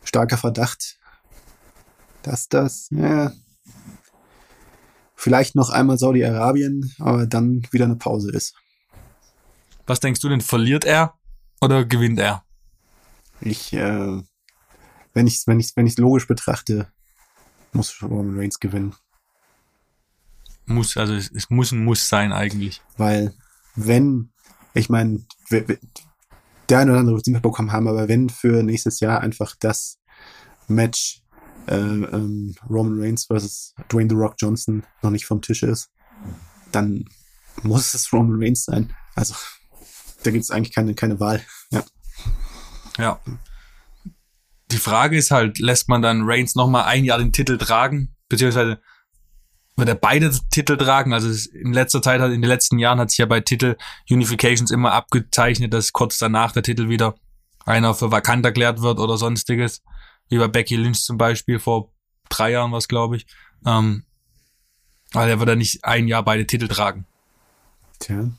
starker 0.04 0.36
Verdacht, 0.36 0.98
dass 2.22 2.48
das, 2.48 2.88
ja, 2.90 3.32
vielleicht 5.14 5.54
noch 5.54 5.70
einmal 5.70 5.98
Saudi-Arabien, 5.98 6.94
aber 6.98 7.26
dann 7.26 7.66
wieder 7.70 7.86
eine 7.86 7.96
Pause 7.96 8.30
ist. 8.30 8.54
Was 9.86 10.00
denkst 10.00 10.20
du 10.20 10.28
denn, 10.28 10.40
verliert 10.40 10.84
er 10.84 11.14
oder 11.60 11.84
gewinnt 11.84 12.18
er? 12.18 12.44
Ich, 13.40 13.72
äh, 13.72 14.22
wenn 15.12 15.26
ich 15.26 15.42
wenn 15.46 15.60
ich 15.60 15.72
wenn 15.76 15.90
logisch 15.96 16.26
betrachte, 16.26 16.88
muss 17.72 18.02
Roman 18.02 18.38
Reigns 18.38 18.60
gewinnen. 18.60 18.94
Muss, 20.66 20.96
also 20.96 21.14
es, 21.14 21.30
es 21.30 21.50
muss 21.50 21.72
ein 21.72 21.84
Muss 21.84 22.08
sein 22.08 22.32
eigentlich. 22.32 22.80
Weil 22.96 23.34
wenn, 23.74 24.32
ich 24.72 24.88
meine, 24.88 25.26
der 26.68 26.78
eine 26.78 26.92
oder 26.92 27.00
andere 27.00 27.16
wird 27.16 27.28
es 27.28 27.42
bekommen 27.42 27.72
haben, 27.72 27.88
aber 27.88 28.08
wenn 28.08 28.28
für 28.28 28.62
nächstes 28.62 29.00
Jahr 29.00 29.20
einfach 29.20 29.54
das 29.58 29.98
Match 30.68 31.22
äh, 31.66 31.74
ähm, 31.74 32.54
Roman 32.68 33.00
Reigns 33.00 33.26
versus 33.26 33.74
Dwayne 33.90 34.08
The 34.08 34.16
Rock 34.16 34.34
Johnson 34.38 34.84
noch 35.02 35.10
nicht 35.10 35.26
vom 35.26 35.42
Tisch 35.42 35.62
ist, 35.62 35.90
dann 36.72 37.04
muss 37.62 37.94
es 37.94 38.12
Roman 38.12 38.42
Reigns 38.42 38.64
sein. 38.64 38.94
Also 39.14 39.34
da 40.22 40.30
gibt 40.30 40.44
es 40.44 40.50
eigentlich 40.50 40.74
keine, 40.74 40.94
keine 40.94 41.20
Wahl. 41.20 41.42
Ja. 41.70 41.84
ja. 42.98 43.20
Die 44.70 44.78
Frage 44.78 45.16
ist 45.16 45.30
halt, 45.30 45.58
lässt 45.58 45.88
man 45.88 46.02
dann 46.02 46.22
Reigns 46.24 46.54
nochmal 46.54 46.84
ein 46.84 47.04
Jahr 47.04 47.18
den 47.18 47.32
Titel 47.32 47.58
tragen, 47.58 48.16
beziehungsweise 48.28 48.80
wird 49.76 49.88
er 49.88 49.94
beide 49.94 50.30
Titel 50.50 50.76
tragen. 50.76 51.12
Also 51.12 51.28
in 51.52 51.72
letzter 51.72 52.00
Zeit, 52.00 52.20
in 52.20 52.42
den 52.42 52.48
letzten 52.48 52.78
Jahren 52.78 52.98
hat 52.98 53.10
sich 53.10 53.18
ja 53.18 53.26
bei 53.26 53.40
Titel 53.40 53.76
Unifications 54.08 54.70
immer 54.70 54.92
abgezeichnet, 54.92 55.72
dass 55.72 55.92
kurz 55.92 56.18
danach 56.18 56.52
der 56.52 56.62
Titel 56.62 56.88
wieder 56.88 57.14
einer 57.66 57.94
für 57.94 58.10
vakant 58.10 58.44
erklärt 58.44 58.80
wird 58.80 58.98
oder 58.98 59.16
sonstiges. 59.16 59.82
Wie 60.28 60.38
bei 60.38 60.48
Becky 60.48 60.76
Lynch 60.76 61.02
zum 61.02 61.18
Beispiel 61.18 61.58
vor 61.58 61.92
drei 62.28 62.52
Jahren 62.52 62.72
was, 62.72 62.88
glaube 62.88 63.16
ich. 63.16 63.26
Ähm, 63.66 64.04
weil 65.12 65.28
er 65.28 65.38
wird 65.38 65.48
ja 65.48 65.56
nicht 65.56 65.84
ein 65.84 66.08
Jahr 66.08 66.24
beide 66.24 66.46
Titel 66.46 66.68
tragen. 66.68 67.06
Tja. 67.98 68.30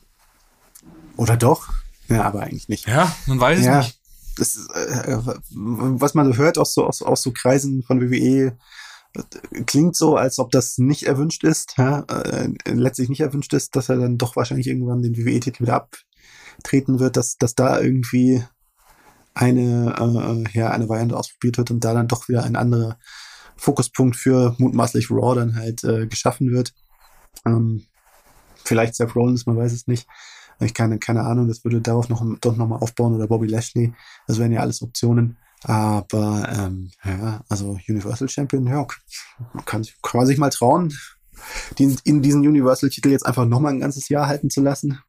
Oder 1.16 1.36
doch? 1.36 1.68
Ja, 2.08 2.24
aber 2.24 2.42
eigentlich 2.42 2.68
nicht. 2.68 2.86
Ja, 2.86 3.14
man 3.26 3.40
weiß 3.40 3.60
es 3.60 3.66
ja. 3.66 3.78
nicht. 3.78 3.98
das, 4.36 4.56
äh, 4.74 5.18
was 5.50 6.14
man 6.14 6.32
so 6.32 6.38
hört 6.38 6.58
aus 6.58 6.74
so, 6.74 6.86
aus, 6.86 7.02
aus 7.02 7.22
so 7.22 7.32
Kreisen 7.32 7.82
von 7.82 8.00
WWE, 8.00 8.48
äh, 8.48 8.52
klingt 9.66 9.96
so, 9.96 10.16
als 10.16 10.38
ob 10.38 10.50
das 10.50 10.78
nicht 10.78 11.04
erwünscht 11.04 11.44
ist, 11.44 11.74
ja, 11.76 12.00
äh, 12.00 12.48
letztlich 12.64 13.08
nicht 13.08 13.20
erwünscht 13.20 13.52
ist, 13.52 13.76
dass 13.76 13.88
er 13.88 13.96
dann 13.96 14.18
doch 14.18 14.36
wahrscheinlich 14.36 14.66
irgendwann 14.66 15.02
den 15.02 15.16
WWE-Titel 15.16 15.62
wieder 15.62 15.88
abtreten 16.58 16.98
wird, 16.98 17.16
dass, 17.16 17.36
dass 17.36 17.54
da 17.54 17.80
irgendwie 17.80 18.44
eine, 19.34 19.94
äh, 19.98 20.58
ja, 20.58 20.70
eine 20.70 20.88
Variante 20.88 21.16
ausprobiert 21.16 21.58
wird 21.58 21.70
und 21.70 21.84
da 21.84 21.94
dann 21.94 22.08
doch 22.08 22.28
wieder 22.28 22.44
ein 22.44 22.56
anderer 22.56 22.98
Fokuspunkt 23.56 24.16
für 24.16 24.54
mutmaßlich 24.58 25.10
Raw 25.10 25.34
dann 25.34 25.56
halt 25.56 25.84
äh, 25.84 26.06
geschaffen 26.06 26.50
wird. 26.50 26.74
Ähm, 27.44 27.84
vielleicht 28.56 28.94
Seth 28.94 29.14
Rollins, 29.14 29.46
man 29.46 29.56
weiß 29.56 29.72
es 29.72 29.86
nicht. 29.86 30.06
Ich 30.60 30.72
keine, 30.72 30.98
keine 30.98 31.22
Ahnung, 31.22 31.48
das 31.48 31.64
würde 31.64 31.82
darauf 31.82 32.08
noch, 32.08 32.24
doch 32.40 32.56
nochmal 32.56 32.80
aufbauen 32.80 33.14
oder 33.14 33.26
Bobby 33.26 33.46
Lashley. 33.46 33.92
Das 34.26 34.38
wären 34.38 34.52
ja 34.52 34.60
alles 34.60 34.80
Optionen. 34.82 35.36
Aber 35.64 36.48
ähm, 36.56 36.90
ja, 37.04 37.42
also 37.48 37.78
Universal 37.88 38.28
Champion, 38.28 38.66
ja, 38.66 38.86
kann, 39.64 39.86
kann 40.02 40.18
man 40.18 40.26
sich 40.26 40.38
mal 40.38 40.50
trauen, 40.50 40.96
die, 41.78 41.96
in 42.04 42.22
diesen 42.22 42.46
Universal-Titel 42.46 43.10
jetzt 43.10 43.26
einfach 43.26 43.46
nochmal 43.46 43.72
ein 43.72 43.80
ganzes 43.80 44.08
Jahr 44.08 44.26
halten 44.26 44.50
zu 44.50 44.62
lassen. 44.62 45.00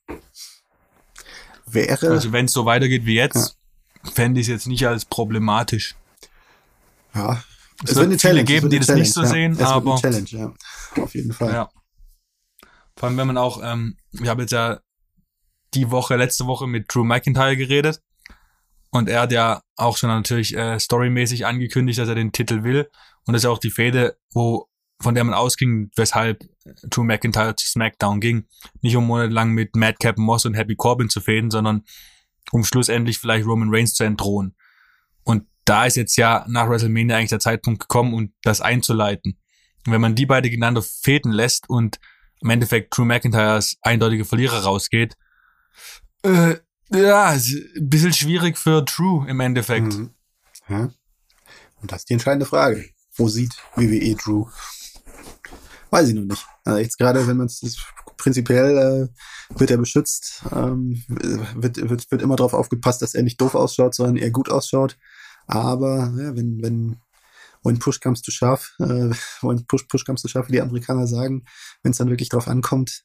Wäre. 1.65 2.09
Also 2.09 2.31
wenn 2.31 2.45
es 2.45 2.53
so 2.53 2.65
weitergeht 2.65 3.05
wie 3.05 3.15
jetzt, 3.15 3.57
ja. 4.03 4.11
fände 4.11 4.39
ich 4.39 4.47
es 4.47 4.51
jetzt 4.51 4.67
nicht 4.67 4.87
als 4.87 5.05
problematisch. 5.05 5.95
Ja. 7.13 7.43
Es, 7.83 7.91
es 7.91 7.95
wird 7.97 8.07
eine 8.07 8.17
Challenge 8.17 8.45
geben, 8.45 8.69
die 8.69 8.79
das 8.79 8.89
nicht 8.89 9.13
so 9.13 9.21
ja. 9.21 9.27
sehen, 9.27 9.53
es 9.53 9.61
aber. 9.61 10.01
Wird 10.01 10.05
eine 10.05 10.25
Challenge, 10.25 10.53
ja. 10.95 11.03
Auf 11.03 11.13
jeden 11.13 11.33
Fall. 11.33 11.51
Ja. 11.51 11.69
Vor 12.95 13.09
allem, 13.09 13.17
wenn 13.17 13.27
man 13.27 13.37
auch, 13.37 13.61
ähm, 13.61 13.97
wir 14.11 14.29
haben 14.29 14.39
jetzt 14.39 14.51
ja 14.51 14.79
die 15.73 15.91
Woche, 15.91 16.15
letzte 16.15 16.47
Woche 16.47 16.65
mit 16.65 16.93
Drew 16.93 17.03
McIntyre 17.03 17.55
geredet. 17.55 18.01
Und 18.97 19.09
er 19.09 19.21
hat 19.21 19.31
ja 19.31 19.61
auch 19.75 19.95
schon 19.95 20.09
natürlich 20.09 20.57
äh, 20.57 20.79
storymäßig 20.79 21.45
angekündigt, 21.45 21.99
dass 21.99 22.09
er 22.09 22.15
den 22.15 22.31
Titel 22.31 22.63
will. 22.63 22.89
Und 23.27 23.33
das 23.33 23.43
ist 23.43 23.49
auch 23.49 23.59
die 23.59 23.69
Fehde, 23.69 24.17
wo, 24.33 24.67
von 24.99 25.13
der 25.13 25.23
man 25.23 25.35
ausging, 25.35 25.91
weshalb 25.95 26.43
Drew 26.81 27.03
McIntyre 27.03 27.55
zu 27.55 27.67
SmackDown 27.67 28.19
ging. 28.19 28.47
Nicht 28.81 28.95
um 28.95 29.05
monatelang 29.05 29.51
mit 29.51 29.75
Madcap 29.75 30.17
Moss 30.17 30.45
und 30.45 30.55
Happy 30.55 30.75
Corbin 30.75 31.09
zu 31.09 31.21
fäden, 31.21 31.51
sondern 31.51 31.83
um 32.51 32.63
schlussendlich 32.63 33.19
vielleicht 33.19 33.45
Roman 33.45 33.69
Reigns 33.71 33.93
zu 33.93 34.03
entdrohen. 34.03 34.55
Und 35.23 35.45
da 35.65 35.85
ist 35.85 35.95
jetzt 35.95 36.15
ja 36.15 36.43
nach 36.47 36.67
WrestleMania 36.67 37.17
eigentlich 37.17 37.29
der 37.29 37.39
Zeitpunkt 37.39 37.81
gekommen, 37.81 38.15
um 38.15 38.33
das 38.41 38.61
einzuleiten. 38.61 39.37
Und 39.85 39.93
wenn 39.93 40.01
man 40.01 40.15
die 40.15 40.25
beide 40.25 40.49
gegeneinander 40.49 40.81
fäden 40.81 41.31
lässt 41.31 41.69
und 41.69 41.99
im 42.41 42.49
Endeffekt 42.49 42.97
Drew 42.97 43.05
McIntyre 43.05 43.51
als 43.51 43.77
eindeutige 43.83 44.25
Verlierer 44.25 44.63
rausgeht, 44.63 45.15
äh, 46.23 46.55
ja, 46.91 47.29
ein 47.29 47.89
bisschen 47.89 48.13
schwierig 48.13 48.57
für 48.57 48.81
Drew 48.83 49.25
im 49.25 49.39
Endeffekt. 49.39 49.93
Mhm. 49.97 50.11
Ja. 50.69 50.89
Und 51.81 51.91
das 51.91 52.01
ist 52.01 52.09
die 52.09 52.13
entscheidende 52.13 52.45
Frage. 52.45 52.89
Wo 53.15 53.27
sieht 53.27 53.55
WWE 53.75 54.15
Drew? 54.15 54.47
Weiß 55.89 56.09
ich 56.09 56.15
noch 56.15 56.23
nicht. 56.23 56.45
Also 56.63 56.79
jetzt 56.79 56.97
gerade, 56.97 57.27
wenn 57.27 57.37
man 57.37 57.47
es 57.47 57.77
prinzipiell 58.17 58.77
äh, 58.77 59.59
wird 59.59 59.71
er 59.71 59.77
beschützt, 59.77 60.43
ähm, 60.51 61.03
wird, 61.07 61.89
wird, 61.89 62.11
wird 62.11 62.21
immer 62.21 62.35
darauf 62.35 62.53
aufgepasst, 62.53 63.01
dass 63.01 63.13
er 63.13 63.23
nicht 63.23 63.39
doof 63.39 63.55
ausschaut, 63.55 63.95
sondern 63.95 64.17
eher 64.17 64.31
gut 64.31 64.49
ausschaut. 64.49 64.97
Aber 65.45 66.11
ja, 66.17 66.35
wenn, 66.35 66.61
wenn 66.61 66.97
when 67.63 67.79
push 67.79 67.99
comes 67.99 68.21
to 68.21 68.31
shove, 68.31 68.73
äh, 68.79 69.13
when 69.41 69.65
push, 69.67 69.87
push 69.87 70.05
comes 70.05 70.21
to 70.21 70.27
shove, 70.27 70.47
wie 70.47 70.53
die 70.53 70.61
Amerikaner 70.61 71.07
sagen, 71.07 71.43
wenn 71.83 71.91
es 71.91 71.97
dann 71.97 72.09
wirklich 72.09 72.29
drauf 72.29 72.47
ankommt, 72.47 73.03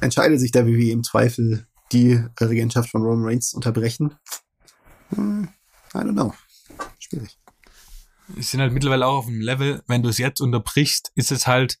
entscheidet 0.00 0.40
sich 0.40 0.52
der 0.52 0.66
WWE 0.66 0.90
im 0.90 1.02
Zweifel, 1.02 1.66
die 1.92 2.22
Regentschaft 2.40 2.90
von 2.90 3.02
Roman 3.02 3.24
Reigns 3.24 3.54
unterbrechen. 3.54 4.14
Hm, 5.14 5.48
I 5.94 5.98
don't 5.98 6.12
know. 6.12 6.34
Schwierig. 6.98 7.38
Es 8.36 8.50
sind 8.50 8.60
halt 8.60 8.72
mittlerweile 8.72 9.06
auch 9.06 9.18
auf 9.18 9.26
dem 9.26 9.40
Level, 9.40 9.82
wenn 9.86 10.02
du 10.02 10.10
es 10.10 10.18
jetzt 10.18 10.40
unterbrichst, 10.40 11.12
ist 11.14 11.32
es 11.32 11.46
halt 11.46 11.78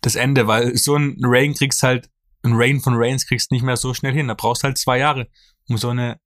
das 0.00 0.14
Ende, 0.14 0.46
weil 0.46 0.76
so 0.76 0.96
ein 0.96 1.16
Reign 1.22 1.54
kriegst 1.54 1.82
halt, 1.82 2.08
ein 2.42 2.52
Reign 2.54 2.80
von 2.80 2.94
Reigns 2.96 3.26
kriegst 3.26 3.50
nicht 3.50 3.62
mehr 3.62 3.76
so 3.76 3.92
schnell 3.92 4.14
hin. 4.14 4.28
Da 4.28 4.34
brauchst 4.34 4.64
halt 4.64 4.78
zwei 4.78 4.98
Jahre, 4.98 5.28
um 5.68 5.76
so 5.76 5.90
eine 5.90 6.18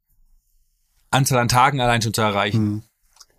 Anzahl 1.10 1.38
an 1.38 1.48
Tagen 1.48 1.80
allein 1.80 2.02
schon 2.02 2.14
zu 2.14 2.20
erreichen. 2.20 2.58
Hm. 2.58 2.82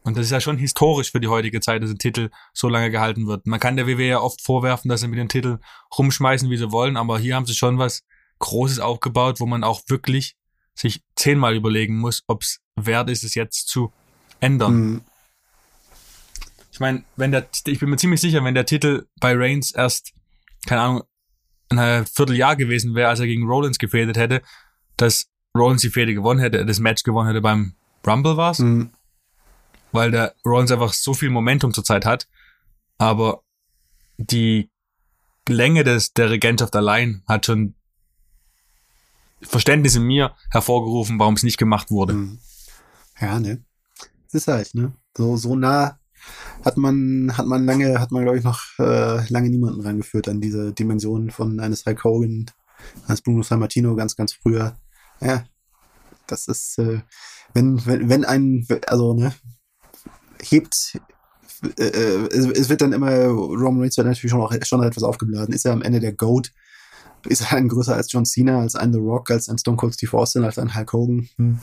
Und 0.03 0.17
das 0.17 0.25
ist 0.25 0.31
ja 0.31 0.41
schon 0.41 0.57
historisch 0.57 1.11
für 1.11 1.21
die 1.21 1.29
heutige 1.29 1.61
Zeit, 1.61 1.81
dass 1.81 1.89
ein 1.89 1.97
Titel 1.97 2.29
so 2.53 2.67
lange 2.67 2.91
gehalten 2.91 3.25
wird. 3.25 3.47
Man 3.47 3.59
kann 3.59 3.77
der 3.77 3.87
WWE 3.87 4.03
ja 4.03 4.19
oft 4.19 4.41
vorwerfen, 4.41 4.89
dass 4.89 4.99
sie 4.99 5.07
mit 5.07 5.17
den 5.17 5.29
Titeln 5.29 5.59
rumschmeißen, 5.97 6.49
wie 6.49 6.57
sie 6.57 6.71
wollen, 6.71 6.97
aber 6.97 7.19
hier 7.19 7.35
haben 7.35 7.45
sie 7.45 7.55
schon 7.55 7.77
was 7.77 8.03
Großes 8.43 8.79
aufgebaut, 8.79 9.39
wo 9.39 9.45
man 9.45 9.63
auch 9.63 9.81
wirklich 9.87 10.35
sich 10.75 11.03
zehnmal 11.15 11.55
überlegen 11.55 11.97
muss, 11.97 12.23
ob 12.27 12.41
es 12.41 12.59
wert 12.75 13.09
ist, 13.09 13.23
es 13.23 13.35
jetzt 13.35 13.67
zu 13.67 13.91
ändern. 14.39 14.73
Mhm. 14.73 15.01
Ich 16.71 16.79
meine, 16.79 17.03
wenn 17.15 17.31
der, 17.31 17.47
ich 17.65 17.79
bin 17.79 17.89
mir 17.89 17.97
ziemlich 17.97 18.21
sicher, 18.21 18.43
wenn 18.43 18.55
der 18.55 18.65
Titel 18.65 19.05
bei 19.19 19.33
Reigns 19.35 19.71
erst, 19.71 20.13
keine 20.65 20.81
Ahnung, 20.81 21.03
ein 21.69 22.05
Vierteljahr 22.05 22.55
gewesen 22.55 22.95
wäre, 22.95 23.09
als 23.09 23.19
er 23.19 23.27
gegen 23.27 23.47
Rollins 23.47 23.77
gefädet 23.77 24.17
hätte, 24.17 24.41
dass 24.97 25.27
Rollins 25.55 25.81
die 25.81 25.89
Fehde 25.89 26.13
gewonnen 26.13 26.39
hätte, 26.39 26.65
das 26.65 26.79
Match 26.79 27.03
gewonnen 27.03 27.27
hätte 27.27 27.41
beim 27.41 27.75
Rumble 28.05 28.37
war's. 28.37 28.59
Mhm 28.59 28.91
weil 29.93 30.11
der 30.11 30.35
Rollins 30.45 30.71
einfach 30.71 30.91
so 30.91 31.13
viel 31.13 31.29
Momentum 31.29 31.73
zurzeit 31.73 32.05
hat. 32.05 32.27
Aber 32.97 33.43
die 34.17 34.69
Länge 35.47 35.83
des, 35.83 36.13
der 36.13 36.29
Regentschaft 36.29 36.75
allein 36.75 37.23
hat 37.27 37.45
schon 37.45 37.75
Verständnis 39.43 39.95
in 39.95 40.03
mir 40.03 40.33
hervorgerufen, 40.49 41.19
warum 41.19 41.35
es 41.35 41.43
nicht 41.43 41.57
gemacht 41.57 41.91
wurde. 41.91 42.13
Mhm. 42.13 42.39
Ja, 43.19 43.39
ne? 43.39 43.63
Es 44.27 44.33
ist 44.33 44.47
halt, 44.47 44.73
ne? 44.73 44.93
So, 45.15 45.37
so 45.37 45.55
nah 45.55 45.99
hat 46.63 46.77
man, 46.77 47.37
hat 47.37 47.45
man 47.45 47.65
lange, 47.65 47.99
hat 47.99 48.11
man, 48.11 48.23
glaube 48.23 48.37
ich, 48.37 48.43
noch 48.43 48.61
äh, 48.79 49.27
lange 49.29 49.49
niemanden 49.49 49.81
reingeführt 49.81 50.27
an 50.27 50.41
diese 50.41 50.73
Dimension 50.73 51.29
von 51.29 51.59
eines 51.59 51.85
Hulk 51.85 52.03
Hogan, 52.03 52.45
als 53.07 53.21
Bruno 53.21 53.43
San 53.43 53.59
Martino 53.59 53.95
ganz, 53.95 54.15
ganz 54.15 54.33
früher. 54.33 54.77
Ja, 55.19 55.43
das 56.27 56.47
ist, 56.47 56.77
äh, 56.79 57.01
wenn, 57.53 57.85
wenn, 57.85 58.09
wenn 58.09 58.25
ein, 58.25 58.65
also, 58.87 59.13
ne, 59.13 59.33
hebt, 60.41 60.99
äh, 61.77 61.83
äh, 61.83 62.27
es, 62.27 62.45
es, 62.45 62.69
wird 62.69 62.81
dann 62.81 62.93
immer, 62.93 63.25
Roman 63.25 63.81
Reigns 63.81 63.97
wird 63.97 64.07
natürlich 64.07 64.31
schon, 64.31 64.41
auch, 64.41 64.53
schon 64.63 64.83
etwas 64.83 65.03
aufgeblasen. 65.03 65.53
Ist 65.53 65.65
er 65.65 65.73
am 65.73 65.81
Ende 65.81 65.99
der 65.99 66.13
GOAT? 66.13 66.51
Ist 67.27 67.41
er 67.41 67.53
ein 67.53 67.69
größer 67.69 67.95
als 67.95 68.11
John 68.11 68.25
Cena, 68.25 68.59
als 68.59 68.75
ein 68.75 68.93
The 68.93 68.99
Rock, 68.99 69.31
als 69.31 69.49
ein 69.49 69.57
Stone 69.57 69.77
Cold 69.77 69.93
Steve 69.93 70.17
Austin, 70.17 70.43
als 70.43 70.57
ein 70.57 70.75
Hulk 70.75 70.93
Hogan? 70.93 71.29
Hm. 71.37 71.59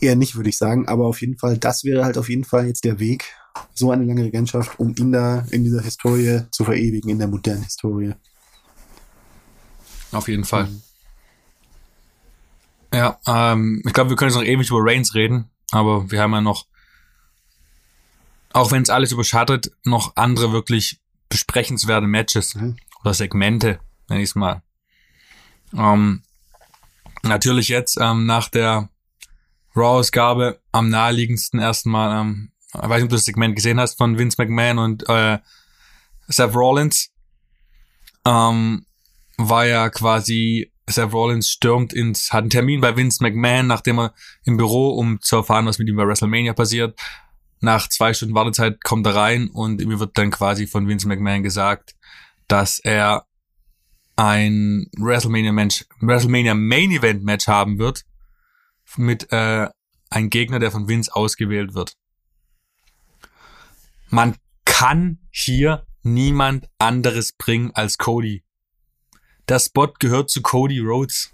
Eher 0.00 0.16
nicht, 0.16 0.36
würde 0.36 0.48
ich 0.48 0.58
sagen. 0.58 0.88
Aber 0.88 1.06
auf 1.06 1.20
jeden 1.20 1.38
Fall, 1.38 1.58
das 1.58 1.84
wäre 1.84 2.04
halt 2.04 2.18
auf 2.18 2.28
jeden 2.28 2.44
Fall 2.44 2.66
jetzt 2.66 2.84
der 2.84 2.98
Weg, 2.98 3.24
so 3.74 3.90
eine 3.90 4.04
lange 4.04 4.24
Regentschaft, 4.24 4.78
um 4.78 4.94
ihn 4.96 5.12
da 5.12 5.44
in 5.50 5.64
dieser 5.64 5.82
Historie 5.82 6.42
zu 6.50 6.64
verewigen, 6.64 7.10
in 7.10 7.18
der 7.18 7.28
modernen 7.28 7.64
Historie. 7.64 8.14
Auf 10.12 10.28
jeden 10.28 10.44
Fall. 10.44 10.66
Mhm. 10.66 10.82
Ja, 12.94 13.18
ähm, 13.26 13.82
ich 13.84 13.92
glaube, 13.92 14.10
wir 14.10 14.16
können 14.16 14.30
jetzt 14.30 14.38
noch 14.38 14.46
ewig 14.46 14.70
über 14.70 14.80
Reigns 14.80 15.14
reden, 15.14 15.50
aber 15.72 16.10
wir 16.10 16.22
haben 16.22 16.32
ja 16.32 16.40
noch 16.40 16.66
auch 18.52 18.72
wenn 18.72 18.82
es 18.82 18.90
alles 18.90 19.12
überschattet, 19.12 19.70
noch 19.84 20.16
andere 20.16 20.52
wirklich 20.52 21.00
besprechenswerte 21.28 22.06
Matches 22.06 22.54
mhm. 22.54 22.76
oder 23.02 23.14
Segmente, 23.14 23.80
wenn 24.08 24.18
ich 24.18 24.30
es 24.30 24.34
mal. 24.34 24.62
Ähm, 25.76 26.22
natürlich 27.22 27.68
jetzt 27.68 27.98
ähm, 28.00 28.26
nach 28.26 28.48
der 28.48 28.88
Raw-Ausgabe 29.76 30.60
am 30.72 30.88
naheliegendsten 30.88 31.60
erstmal, 31.60 32.20
ähm, 32.20 32.52
ich 32.74 32.80
weiß 32.80 32.96
nicht, 32.96 33.04
ob 33.04 33.10
du 33.10 33.16
das 33.16 33.24
Segment 33.24 33.56
gesehen 33.56 33.80
hast 33.80 33.96
von 33.96 34.18
Vince 34.18 34.36
McMahon 34.38 34.78
und 34.78 35.08
äh, 35.08 35.38
Seth 36.26 36.54
Rollins. 36.54 37.10
Ähm, 38.26 38.84
war 39.38 39.66
ja 39.66 39.88
quasi 39.88 40.72
Seth 40.88 41.12
Rollins 41.12 41.48
stürmt 41.48 41.92
ins, 41.92 42.32
hat 42.32 42.42
einen 42.42 42.50
Termin 42.50 42.80
bei 42.80 42.96
Vince 42.96 43.22
McMahon, 43.22 43.66
nachdem 43.66 44.00
er 44.00 44.14
im 44.44 44.56
Büro, 44.56 44.90
um 44.90 45.20
zu 45.20 45.36
erfahren, 45.36 45.66
was 45.66 45.78
mit 45.78 45.88
ihm 45.88 45.96
bei 45.96 46.06
WrestleMania 46.06 46.54
passiert, 46.54 46.98
nach 47.60 47.88
zwei 47.88 48.14
Stunden 48.14 48.34
Wartezeit 48.34 48.82
kommt 48.82 49.06
er 49.06 49.14
rein 49.14 49.48
und 49.48 49.84
mir 49.84 49.98
wird 49.98 50.16
dann 50.16 50.30
quasi 50.30 50.66
von 50.66 50.88
Vince 50.88 51.08
McMahon 51.08 51.42
gesagt, 51.42 51.94
dass 52.46 52.78
er 52.78 53.26
ein 54.18 54.90
WrestleMania 54.96 55.52
Match, 55.52 55.86
WrestleMania 56.00 56.54
Main 56.54 56.90
Event 56.90 57.22
Match 57.22 57.46
haben 57.46 57.78
wird 57.78 58.04
mit 58.96 59.30
äh, 59.30 59.68
einem 60.10 60.30
Gegner, 60.30 60.58
der 60.58 60.72
von 60.72 60.88
Vince 60.88 61.14
ausgewählt 61.14 61.74
wird. 61.74 61.96
Man 64.08 64.36
kann 64.64 65.20
hier 65.30 65.86
niemand 66.02 66.68
anderes 66.78 67.32
bringen 67.32 67.70
als 67.74 67.96
Cody. 67.96 68.42
Der 69.46 69.60
Spot 69.60 69.92
gehört 70.00 70.30
zu 70.30 70.42
Cody 70.42 70.80
Rhodes. 70.80 71.32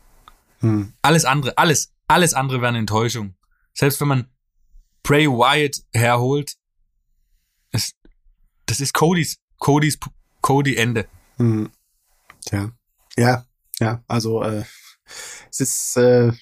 Hm. 0.59 0.93
Alles 1.01 1.25
andere, 1.25 1.57
alles, 1.57 1.95
alles 2.07 2.35
andere 2.35 2.59
wäre 2.61 2.69
eine 2.69 2.79
Enttäuschung. 2.79 3.35
Selbst 3.73 3.99
wenn 4.03 4.09
man 4.09 4.29
Bray 5.03 5.27
Wyatt 5.27 5.83
herholt, 5.95 6.57
ist, 7.73 7.97
das 8.67 8.81
ist 8.81 8.93
Codys, 8.93 9.39
Codys, 9.59 9.99
Cody 10.43 10.77
Ende. 10.77 11.09
Mhm. 11.39 11.71
Ja, 12.51 12.73
ja, 13.17 13.45
ja, 13.81 14.03
also 14.07 14.43
äh, 14.43 14.65
es 15.51 15.61
ist, 15.61 15.97
äh, 15.97 16.33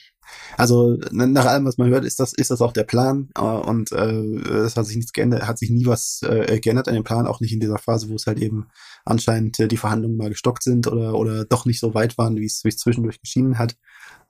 also 0.56 0.96
nach 1.10 1.46
allem, 1.46 1.64
was 1.64 1.78
man 1.78 1.90
hört, 1.90 2.04
ist 2.04 2.20
das, 2.20 2.32
ist 2.32 2.50
das 2.50 2.60
auch 2.60 2.72
der 2.72 2.84
Plan. 2.84 3.28
Äh, 3.36 3.42
und 3.42 3.92
äh, 3.92 4.64
es 4.64 4.76
hat 4.76 4.86
sich 4.86 4.96
nichts 4.96 5.12
geändert, 5.12 5.46
hat 5.46 5.58
sich 5.58 5.70
nie 5.70 5.86
was 5.86 6.20
äh, 6.22 6.60
geändert 6.60 6.88
an 6.88 6.94
dem 6.94 7.04
Plan, 7.04 7.26
auch 7.26 7.40
nicht 7.40 7.52
in 7.52 7.60
dieser 7.60 7.78
Phase, 7.78 8.08
wo 8.08 8.14
es 8.14 8.26
halt 8.26 8.38
eben 8.40 8.68
anscheinend 9.04 9.58
äh, 9.60 9.68
die 9.68 9.76
Verhandlungen 9.76 10.16
mal 10.16 10.30
gestockt 10.30 10.62
sind 10.62 10.86
oder, 10.86 11.14
oder 11.14 11.44
doch 11.44 11.66
nicht 11.66 11.80
so 11.80 11.94
weit 11.94 12.18
waren, 12.18 12.36
wie 12.36 12.46
es, 12.46 12.64
wie 12.64 12.74
zwischendurch 12.74 13.20
geschienen 13.20 13.58
hat. 13.58 13.76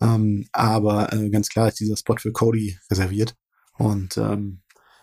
Ähm, 0.00 0.46
aber 0.52 1.12
äh, 1.12 1.30
ganz 1.30 1.48
klar 1.48 1.68
ist 1.68 1.80
dieser 1.80 1.96
Spot 1.96 2.16
für 2.18 2.32
Cody 2.32 2.78
reserviert. 2.90 3.34
Und 3.78 4.16
ähm, 4.16 4.62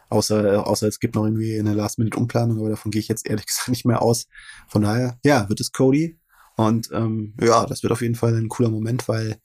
außer, 0.10 0.66
außer 0.68 0.88
es 0.88 1.00
gibt 1.00 1.16
noch 1.16 1.26
irgendwie 1.26 1.58
eine 1.58 1.74
Last-Minute-Umplanung, 1.74 2.60
aber 2.60 2.70
davon 2.70 2.92
gehe 2.92 3.00
ich 3.00 3.08
jetzt 3.08 3.28
ehrlich 3.28 3.46
gesagt 3.48 3.70
nicht 3.70 3.86
mehr 3.86 4.02
aus. 4.02 4.28
Von 4.68 4.82
daher, 4.82 5.18
ja, 5.24 5.48
wird 5.50 5.60
es 5.60 5.72
Cody. 5.72 6.19
Und 6.60 6.90
ähm, 6.92 7.36
ja, 7.40 7.66
das 7.66 7.84
wird 7.84 7.94
auf 7.94 8.02
jeden 8.02 8.16
Fall 8.16 8.36
ein 8.36 8.50
cooler 8.50 8.70
Moment, 8.70 9.08
weil 9.08 9.38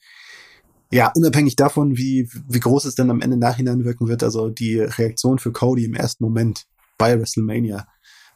ja, 0.90 1.12
unabhängig 1.14 1.55
davon, 1.55 1.96
wie, 1.96 2.29
wie 2.48 2.59
groß 2.59 2.87
es 2.87 2.96
dann 2.96 3.09
am 3.09 3.20
Ende 3.20 3.37
nachhinein 3.37 3.85
wirken 3.85 4.09
wird, 4.09 4.24
also 4.24 4.48
die 4.48 4.81
Reaktion 4.81 5.38
für 5.38 5.53
Cody 5.53 5.85
im 5.85 5.94
ersten 5.94 6.24
Moment 6.24 6.64
bei 6.98 7.16
WrestleMania, 7.16 7.87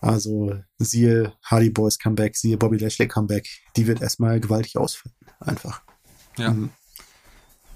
also 0.01 0.55
siehe 0.79 1.33
Hardy 1.43 1.71
Boys 1.71 1.99
Comeback, 1.99 2.37
siehe 2.37 2.57
Bobby 2.57 2.77
Lashley 2.77 3.09
Comeback, 3.09 3.49
die 3.77 3.89
wird 3.89 4.01
erstmal 4.01 4.39
gewaltig 4.39 4.77
ausfallen, 4.77 5.17
einfach. 5.41 5.83
Ja. 6.37 6.53
Mhm. 6.53 6.71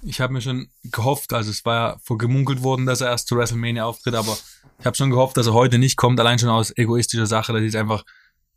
Ich 0.03 0.21
habe 0.21 0.31
mir 0.31 0.41
schon 0.41 0.69
gehofft, 0.83 1.33
also 1.33 1.51
es 1.51 1.65
war 1.65 1.75
ja 1.75 1.97
vorgemunkelt 2.01 2.63
worden, 2.63 2.85
dass 2.85 3.01
er 3.01 3.09
erst 3.09 3.27
zu 3.27 3.35
WrestleMania 3.35 3.83
auftritt, 3.83 4.15
aber 4.15 4.37
ich 4.79 4.85
habe 4.85 4.95
schon 4.95 5.09
gehofft, 5.09 5.35
dass 5.35 5.47
er 5.47 5.53
heute 5.53 5.79
nicht 5.79 5.97
kommt, 5.97 6.17
allein 6.21 6.39
schon 6.39 6.47
aus 6.47 6.71
egoistischer 6.77 7.25
Sache, 7.27 7.51
dass 7.51 7.61
ich 7.61 7.77
einfach 7.77 8.05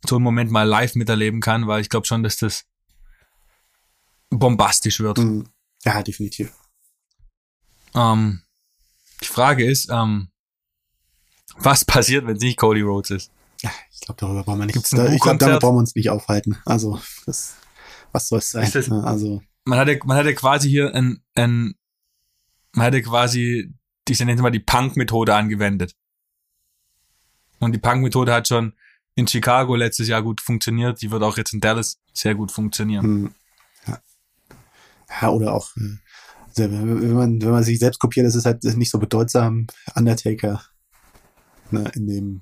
so 0.04 0.16
einen 0.16 0.24
Moment 0.24 0.50
mal 0.50 0.64
live 0.64 0.94
miterleben 0.94 1.40
kann, 1.40 1.66
weil 1.66 1.80
ich 1.80 1.88
glaube 1.88 2.06
schon, 2.06 2.22
dass 2.22 2.36
das 2.36 2.64
bombastisch 4.30 5.00
wird. 5.00 5.18
Mhm. 5.18 5.48
Ja, 5.84 6.02
definitiv. 6.02 6.52
Ähm, 7.94 8.42
die 9.22 9.26
Frage 9.26 9.64
ist, 9.64 9.88
ähm, 9.90 10.28
was 11.56 11.84
passiert, 11.84 12.26
wenn 12.26 12.36
es 12.36 12.42
nicht 12.42 12.58
Cody 12.58 12.82
Rhodes 12.82 13.10
ist? 13.10 13.32
Ja, 13.62 13.70
ich 13.90 14.00
glaube, 14.00 14.20
darüber 14.20 14.44
brauchen 14.44 14.58
wir 14.58 14.66
nicht. 14.66 14.92
Da, 14.92 15.12
ich 15.12 15.20
glaube, 15.20 15.38
damit 15.38 15.60
brauchen 15.60 15.76
wir 15.76 15.80
uns 15.80 15.94
nicht 15.94 16.10
aufhalten. 16.10 16.58
Also, 16.66 17.00
das, 17.24 17.56
was 18.12 18.28
soll 18.28 18.40
es 18.40 18.50
sein? 18.50 18.70
Das, 18.70 18.90
also, 18.90 19.42
man 19.64 19.78
hatte, 19.78 19.98
man 20.04 20.16
hatte 20.18 20.34
quasi 20.34 20.68
hier 20.68 20.94
ein, 20.94 21.22
ein 21.34 21.74
man 22.72 22.86
hatte 22.86 23.02
quasi, 23.02 23.72
ich 24.06 24.20
nenne 24.20 24.42
mal 24.42 24.50
die 24.50 24.60
Punk-Methode 24.60 25.34
angewendet. 25.34 25.94
Und 27.58 27.72
die 27.72 27.78
Punk-Methode 27.78 28.32
hat 28.34 28.48
schon 28.48 28.74
in 29.16 29.26
Chicago 29.26 29.74
letztes 29.74 30.06
Jahr 30.08 30.22
gut 30.22 30.40
funktioniert. 30.40 31.02
Die 31.02 31.10
wird 31.10 31.22
auch 31.22 31.36
jetzt 31.36 31.52
in 31.52 31.60
Dallas 31.60 31.98
sehr 32.12 32.34
gut 32.34 32.52
funktionieren. 32.52 33.04
Hm. 33.04 33.34
Ja, 35.20 35.30
oder 35.30 35.54
auch, 35.54 35.70
äh, 35.76 35.96
also 36.48 36.70
wenn 36.70 37.14
man, 37.14 37.40
wenn 37.40 37.50
man 37.50 37.64
sich 37.64 37.78
selbst 37.78 37.98
kopiert, 37.98 38.26
ist 38.26 38.34
es 38.34 38.44
halt 38.44 38.62
nicht 38.64 38.90
so 38.90 38.98
bedeutsam. 38.98 39.66
Undertaker, 39.94 40.62
ne, 41.70 41.90
in 41.94 42.06
dem, 42.06 42.40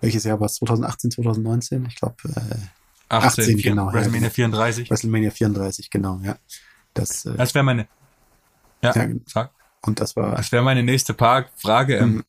welches 0.00 0.24
Jahr 0.24 0.40
war 0.40 0.46
es? 0.46 0.54
2018, 0.54 1.10
2019? 1.12 1.86
Ich 1.86 1.96
glaube, 1.96 2.16
äh, 2.24 2.56
18, 3.08 3.44
18 3.44 3.58
genau. 3.58 3.92
WrestleMania 3.92 4.28
ja, 4.28 4.30
34. 4.30 4.90
WrestleMania 4.90 5.30
34, 5.30 5.90
genau, 5.90 6.20
ja. 6.22 6.38
Das, 6.94 7.26
äh, 7.26 7.36
das 7.36 7.54
wäre 7.54 7.64
meine, 7.64 7.88
ja, 8.82 8.94
ja, 8.94 9.08
sag. 9.26 9.52
Und 9.84 10.00
das 10.00 10.14
war. 10.14 10.36
Das 10.36 10.52
wäre 10.52 10.62
meine 10.62 10.82
nächste 10.82 11.14
Frage. 11.14 11.96
Ähm, 11.96 12.14
mhm. 12.14 12.24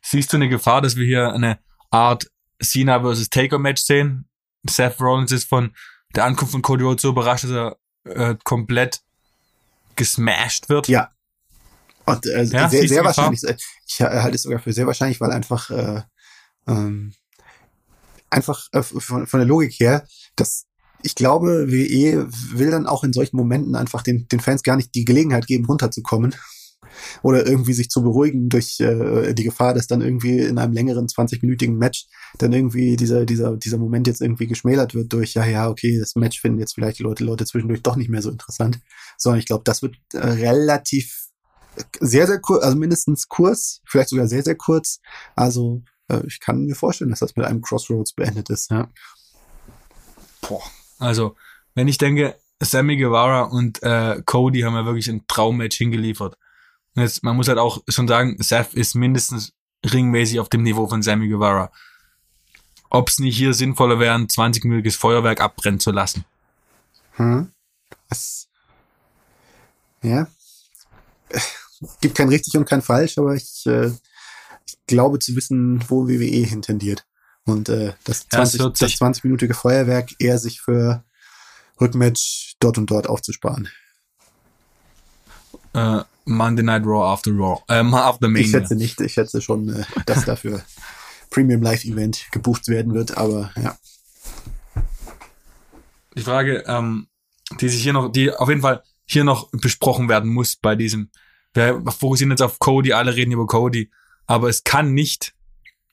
siehst 0.00 0.32
du 0.32 0.36
eine 0.36 0.48
Gefahr, 0.48 0.80
dass 0.80 0.96
wir 0.96 1.04
hier 1.04 1.32
eine 1.32 1.58
Art 1.90 2.30
Cena 2.62 3.00
versus 3.00 3.28
Taker 3.28 3.58
Match 3.58 3.82
sehen? 3.82 4.28
Seth 4.68 5.00
Rollins 5.00 5.32
ist 5.32 5.48
von 5.48 5.72
der 6.14 6.24
Ankunft 6.24 6.52
von 6.52 6.62
Cody 6.62 6.84
Rhodes 6.84 7.02
so 7.02 7.10
überrascht, 7.10 7.44
dass 7.44 7.50
er 7.50 7.76
äh, 8.04 8.36
komplett 8.44 9.02
gesmashed 9.96 10.68
wird. 10.68 10.88
Ja. 10.88 11.10
Und 12.04 12.26
äh, 12.26 12.44
ja, 12.44 12.68
sehr, 12.68 12.88
sehr 12.88 13.04
wahrscheinlich. 13.04 13.42
Ich 13.86 14.00
halte 14.00 14.34
es 14.34 14.42
sogar 14.42 14.58
für 14.58 14.72
sehr 14.72 14.86
wahrscheinlich, 14.86 15.20
weil 15.20 15.30
einfach 15.30 15.70
äh, 15.70 16.02
ähm, 16.66 17.14
einfach 18.30 18.68
äh, 18.72 18.82
von, 18.82 19.26
von 19.26 19.40
der 19.40 19.46
Logik 19.46 19.78
her, 19.78 20.06
dass 20.36 20.66
ich 21.02 21.14
glaube, 21.14 21.66
WE 21.68 22.26
will 22.30 22.70
dann 22.70 22.86
auch 22.86 23.02
in 23.04 23.12
solchen 23.12 23.36
Momenten 23.36 23.74
einfach 23.74 24.02
den, 24.02 24.28
den 24.28 24.40
Fans 24.40 24.62
gar 24.62 24.76
nicht 24.76 24.94
die 24.94 25.04
Gelegenheit 25.04 25.46
geben, 25.46 25.66
runterzukommen 25.66 26.34
oder 27.22 27.46
irgendwie 27.46 27.72
sich 27.72 27.88
zu 27.88 28.02
beruhigen 28.02 28.48
durch 28.48 28.80
äh, 28.80 29.32
die 29.34 29.44
Gefahr, 29.44 29.74
dass 29.74 29.86
dann 29.86 30.00
irgendwie 30.00 30.38
in 30.38 30.58
einem 30.58 30.72
längeren 30.72 31.06
20-minütigen 31.06 31.76
Match 31.76 32.06
dann 32.38 32.52
irgendwie 32.52 32.96
dieser, 32.96 33.24
dieser, 33.26 33.56
dieser 33.56 33.78
Moment 33.78 34.06
jetzt 34.06 34.20
irgendwie 34.20 34.46
geschmälert 34.46 34.94
wird 34.94 35.12
durch, 35.12 35.34
ja, 35.34 35.44
ja, 35.44 35.68
okay, 35.68 35.98
das 35.98 36.14
Match 36.16 36.40
finden 36.40 36.58
jetzt 36.58 36.74
vielleicht 36.74 36.98
die 36.98 37.02
Leute, 37.02 37.24
Leute 37.24 37.44
zwischendurch 37.44 37.82
doch 37.82 37.96
nicht 37.96 38.10
mehr 38.10 38.22
so 38.22 38.30
interessant. 38.30 38.80
Sondern 39.18 39.38
ich 39.38 39.46
glaube, 39.46 39.64
das 39.64 39.82
wird 39.82 39.96
äh, 40.12 40.18
relativ 40.18 41.28
sehr, 42.00 42.26
sehr 42.26 42.40
kurz, 42.40 42.64
also 42.64 42.76
mindestens 42.76 43.28
kurz, 43.28 43.80
vielleicht 43.86 44.10
sogar 44.10 44.26
sehr, 44.26 44.42
sehr 44.42 44.56
kurz. 44.56 45.00
Also 45.36 45.82
äh, 46.08 46.20
ich 46.26 46.40
kann 46.40 46.64
mir 46.64 46.74
vorstellen, 46.74 47.10
dass 47.10 47.20
das 47.20 47.36
mit 47.36 47.46
einem 47.46 47.62
Crossroads 47.62 48.14
beendet 48.14 48.50
ist, 48.50 48.70
ja. 48.70 48.88
Boah. 50.40 50.62
Also, 50.98 51.36
wenn 51.74 51.88
ich 51.88 51.98
denke, 51.98 52.36
Sammy 52.60 52.96
Guevara 52.96 53.42
und 53.42 53.82
äh, 53.82 54.22
Cody 54.24 54.60
haben 54.60 54.74
ja 54.74 54.84
wirklich 54.84 55.08
ein 55.08 55.26
Traummatch 55.26 55.76
hingeliefert. 55.76 56.36
Jetzt, 56.94 57.22
man 57.22 57.36
muss 57.36 57.48
halt 57.48 57.58
auch 57.58 57.82
schon 57.88 58.08
sagen, 58.08 58.36
Seth 58.38 58.74
ist 58.74 58.94
mindestens 58.94 59.52
ringmäßig 59.84 60.40
auf 60.40 60.48
dem 60.48 60.62
Niveau 60.62 60.86
von 60.86 61.02
Sammy 61.02 61.28
Guevara. 61.28 61.72
Ob 62.90 63.08
es 63.08 63.18
nicht 63.18 63.36
hier 63.36 63.54
sinnvoller 63.54 63.98
wäre, 63.98 64.14
ein 64.14 64.26
20-minütiges 64.26 64.96
Feuerwerk 64.96 65.40
abbrennen 65.40 65.80
zu 65.80 65.90
lassen. 65.90 66.24
Hm. 67.12 67.50
Was? 68.08 68.48
Ja. 70.02 70.26
Gibt 72.00 72.16
kein 72.16 72.28
richtig 72.28 72.56
und 72.56 72.66
kein 72.66 72.82
falsch, 72.82 73.16
aber 73.18 73.34
ich, 73.34 73.64
äh, 73.66 73.90
ich 74.66 74.78
glaube 74.86 75.18
zu 75.18 75.34
wissen, 75.34 75.82
wo 75.88 76.06
WWE 76.06 76.46
hintendiert. 76.46 77.06
Und 77.44 77.68
äh, 77.70 77.94
das 78.04 78.28
20, 78.28 78.60
ja, 78.60 78.68
das 78.68 78.92
20-minütige 78.92 79.54
Feuerwerk 79.54 80.10
eher 80.18 80.38
sich 80.38 80.60
für 80.60 81.02
Rückmatch 81.80 82.56
dort 82.60 82.78
und 82.78 82.90
dort 82.90 83.08
aufzusparen. 83.08 83.68
Äh, 85.74 86.02
Monday 86.24 86.62
Night 86.62 86.84
Raw 86.84 87.12
after 87.12 87.32
Raw. 87.32 87.62
Äh, 87.68 87.74
after 87.94 88.28
Mania. 88.28 88.42
Ich 88.42 88.50
schätze 88.50 88.76
nicht, 88.76 89.00
ich 89.00 89.12
schätze 89.12 89.40
schon, 89.40 89.68
äh, 89.68 89.84
dass 90.06 90.24
dafür 90.26 90.62
Premium 91.30 91.62
Live 91.62 91.84
Event 91.84 92.26
gebucht 92.30 92.68
werden 92.68 92.94
wird, 92.94 93.16
aber 93.16 93.50
ja. 93.60 93.76
Die 96.14 96.22
Frage, 96.22 96.64
ähm, 96.66 97.08
die 97.60 97.68
sich 97.68 97.82
hier 97.82 97.94
noch, 97.94 98.12
die 98.12 98.30
auf 98.30 98.48
jeden 98.48 98.60
Fall 98.60 98.82
hier 99.06 99.24
noch 99.24 99.50
besprochen 99.50 100.08
werden 100.08 100.30
muss 100.30 100.56
bei 100.56 100.76
diesem. 100.76 101.10
Wir 101.54 101.82
fokussieren 101.98 102.30
jetzt 102.30 102.42
auf 102.42 102.58
Cody, 102.58 102.92
alle 102.92 103.14
reden 103.14 103.32
über 103.32 103.46
Cody, 103.46 103.90
aber 104.26 104.48
es 104.48 104.64
kann 104.64 104.92
nicht 104.92 105.34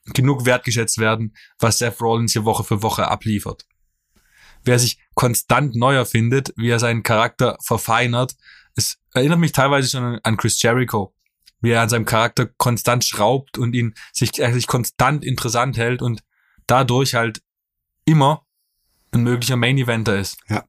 genug 0.06 0.46
wertgeschätzt 0.46 0.98
werden, 0.98 1.34
was 1.58 1.78
Seth 1.78 2.00
Rollins 2.00 2.32
hier 2.32 2.44
Woche 2.44 2.64
für 2.64 2.82
Woche 2.82 3.08
abliefert. 3.08 3.66
Wer 4.64 4.78
sich 4.78 4.98
konstant 5.14 5.74
neu 5.74 5.94
erfindet, 5.94 6.52
wie 6.56 6.70
er 6.70 6.78
seinen 6.78 7.02
Charakter 7.02 7.56
verfeinert, 7.62 8.36
es 8.76 8.98
erinnert 9.12 9.38
mich 9.38 9.52
teilweise 9.52 9.88
schon 9.88 10.18
an 10.22 10.36
Chris 10.36 10.60
Jericho, 10.62 11.14
wie 11.60 11.70
er 11.70 11.82
an 11.82 11.88
seinem 11.88 12.04
Charakter 12.04 12.46
konstant 12.46 13.04
schraubt 13.04 13.58
und 13.58 13.74
ihn 13.74 13.94
sich, 14.12 14.38
er 14.38 14.52
sich 14.52 14.66
konstant 14.66 15.24
interessant 15.24 15.76
hält 15.76 16.02
und 16.02 16.22
dadurch 16.66 17.14
halt 17.14 17.42
immer 18.04 18.46
ein 19.12 19.22
möglicher 19.22 19.56
Main 19.56 19.78
Eventer 19.78 20.18
ist. 20.18 20.38
Ja. 20.48 20.64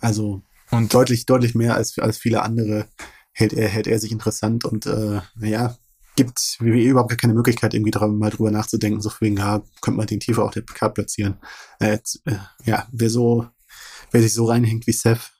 Also 0.00 0.42
und 0.70 0.92
deutlich, 0.92 1.26
deutlich 1.26 1.54
mehr 1.54 1.74
als, 1.74 1.98
als 1.98 2.18
viele 2.18 2.42
andere 2.42 2.86
hält 3.32 3.52
er, 3.52 3.68
hält 3.68 3.86
er 3.86 3.98
sich 3.98 4.12
interessant 4.12 4.64
und 4.64 4.86
äh, 4.86 5.20
naja, 5.36 5.76
gibt 6.16 6.56
WWE 6.58 6.82
überhaupt 6.82 7.16
keine 7.16 7.34
Möglichkeit, 7.34 7.74
irgendwie 7.74 7.92
drüber, 7.92 8.08
mal 8.08 8.30
drüber 8.30 8.50
nachzudenken, 8.50 9.00
so 9.00 9.10
wegen, 9.20 9.36
ja, 9.36 9.62
könnte 9.80 9.98
man 9.98 10.06
den 10.06 10.20
tiefer 10.20 10.44
auf 10.44 10.50
der 10.50 10.64
Card 10.64 10.94
platzieren. 10.94 11.38
Äh, 11.78 11.98
äh, 12.24 12.36
ja, 12.64 12.88
wer 12.90 13.08
so, 13.08 13.46
wer 14.10 14.20
sich 14.20 14.34
so 14.34 14.46
reinhängt 14.46 14.86
wie 14.88 14.92
Seth, 14.92 15.32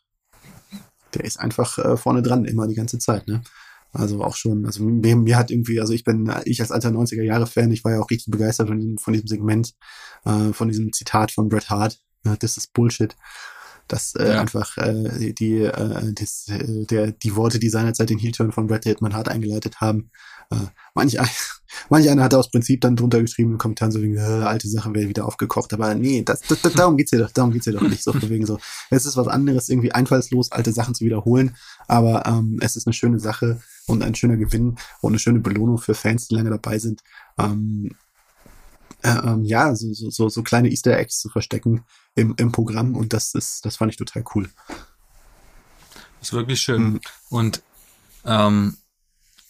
der 1.18 1.26
ist 1.26 1.38
einfach 1.38 1.78
äh, 1.78 1.96
vorne 1.96 2.22
dran, 2.22 2.44
immer 2.44 2.66
die 2.66 2.74
ganze 2.74 2.98
Zeit, 2.98 3.28
ne? 3.28 3.42
Also 3.92 4.22
auch 4.22 4.36
schon, 4.36 4.66
also 4.66 4.84
mir, 4.84 5.16
mir 5.16 5.36
hat 5.38 5.50
irgendwie, 5.50 5.80
also 5.80 5.94
ich 5.94 6.04
bin, 6.04 6.30
ich 6.44 6.60
als 6.60 6.72
alter 6.72 6.90
90er 6.90 7.22
Jahre 7.22 7.46
Fan, 7.46 7.72
ich 7.72 7.84
war 7.84 7.92
ja 7.92 8.00
auch 8.00 8.10
richtig 8.10 8.30
begeistert 8.30 8.68
von 8.68 8.78
diesem, 8.78 8.98
von 8.98 9.12
diesem 9.14 9.28
Segment, 9.28 9.74
äh, 10.26 10.52
von 10.52 10.68
diesem 10.68 10.92
Zitat 10.92 11.32
von 11.32 11.48
Bret 11.48 11.70
Hart, 11.70 11.98
ne, 12.22 12.36
das 12.38 12.56
ist 12.58 12.72
Bullshit. 12.74 13.16
Dass 13.86 14.14
äh, 14.16 14.28
ja. 14.28 14.40
einfach 14.42 14.76
äh, 14.76 15.32
die, 15.32 15.62
äh, 15.62 16.12
das, 16.12 16.48
äh, 16.48 16.84
der, 16.84 17.12
die 17.12 17.34
Worte, 17.34 17.58
die 17.58 17.70
seinerzeit 17.70 18.10
den 18.10 18.18
Heel-Turn 18.18 18.52
von 18.52 18.66
Bret 18.66 18.84
Hitman 18.84 19.14
Hart 19.14 19.30
eingeleitet 19.30 19.80
haben, 19.80 20.10
manch, 20.94 21.20
ein, 21.20 21.28
manch 21.90 22.08
einer 22.08 22.22
hat 22.22 22.34
aus 22.34 22.50
Prinzip 22.50 22.80
dann 22.80 22.96
drunter 22.96 23.20
geschrieben 23.20 23.52
im 23.52 23.58
Kommentar 23.58 23.92
so 23.92 24.00
wegen, 24.02 24.16
äh, 24.16 24.20
alte 24.20 24.68
Sache 24.68 24.92
wäre 24.94 25.08
wieder 25.08 25.26
aufgekocht. 25.26 25.72
Aber 25.72 25.94
nee, 25.94 26.22
das, 26.22 26.40
das, 26.42 26.62
das, 26.62 26.72
darum 26.74 26.96
geht's 26.96 27.10
hier 27.10 27.20
doch, 27.20 27.30
darum 27.30 27.52
geht's 27.52 27.64
hier 27.64 27.74
doch 27.74 27.82
nicht 27.82 28.02
so 28.02 28.14
wegen 28.22 28.46
so. 28.46 28.58
Es 28.90 29.06
ist 29.06 29.16
was 29.16 29.28
anderes, 29.28 29.68
irgendwie 29.68 29.92
einfallslos 29.92 30.52
alte 30.52 30.72
Sachen 30.72 30.94
zu 30.94 31.04
wiederholen, 31.04 31.56
aber 31.86 32.26
ähm, 32.26 32.58
es 32.60 32.76
ist 32.76 32.86
eine 32.86 32.94
schöne 32.94 33.18
Sache 33.18 33.60
und 33.86 34.02
ein 34.02 34.14
schöner 34.14 34.36
Gewinn 34.36 34.76
und 35.00 35.12
eine 35.12 35.18
schöne 35.18 35.40
Belohnung 35.40 35.78
für 35.78 35.94
Fans, 35.94 36.28
die 36.28 36.34
lange 36.34 36.50
dabei 36.50 36.78
sind. 36.78 37.02
Ähm, 37.38 37.94
äh, 39.02 39.10
ähm, 39.10 39.44
ja, 39.44 39.74
so, 39.74 39.92
so, 39.92 40.10
so, 40.10 40.28
so 40.28 40.42
kleine 40.42 40.68
Easter 40.68 40.96
Eggs 40.98 41.20
zu 41.20 41.28
verstecken 41.28 41.84
im, 42.14 42.34
im 42.36 42.52
Programm 42.52 42.96
und 42.96 43.12
das 43.12 43.34
ist, 43.34 43.64
das 43.64 43.76
fand 43.76 43.92
ich 43.92 43.96
total 43.96 44.24
cool. 44.34 44.48
Das 46.18 46.28
ist 46.28 46.32
wirklich 46.32 46.60
schön. 46.60 46.82
Mhm. 46.82 47.00
Und 47.28 47.62
Ähm, 48.24 48.76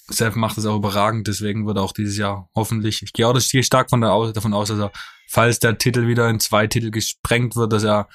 Seth 0.08 0.36
macht 0.36 0.56
es 0.58 0.66
auch 0.66 0.76
überragend, 0.76 1.28
deswegen 1.28 1.66
wird 1.66 1.76
er 1.76 1.82
auch 1.82 1.92
dieses 1.92 2.16
Jahr 2.16 2.48
hoffentlich, 2.54 3.02
ich 3.02 3.12
gehe 3.12 3.26
auch 3.26 3.36
ich 3.36 3.50
gehe 3.50 3.62
stark 3.62 3.90
von 3.90 4.00
der, 4.00 4.32
davon 4.32 4.54
aus, 4.54 4.68
dass 4.68 4.78
er, 4.78 4.92
falls 5.28 5.58
der 5.58 5.76
Titel 5.76 6.06
wieder 6.06 6.28
in 6.28 6.40
zwei 6.40 6.66
Titel 6.66 6.90
gesprengt 6.90 7.56
wird, 7.56 7.72
dass 7.72 7.84
er 7.84 8.08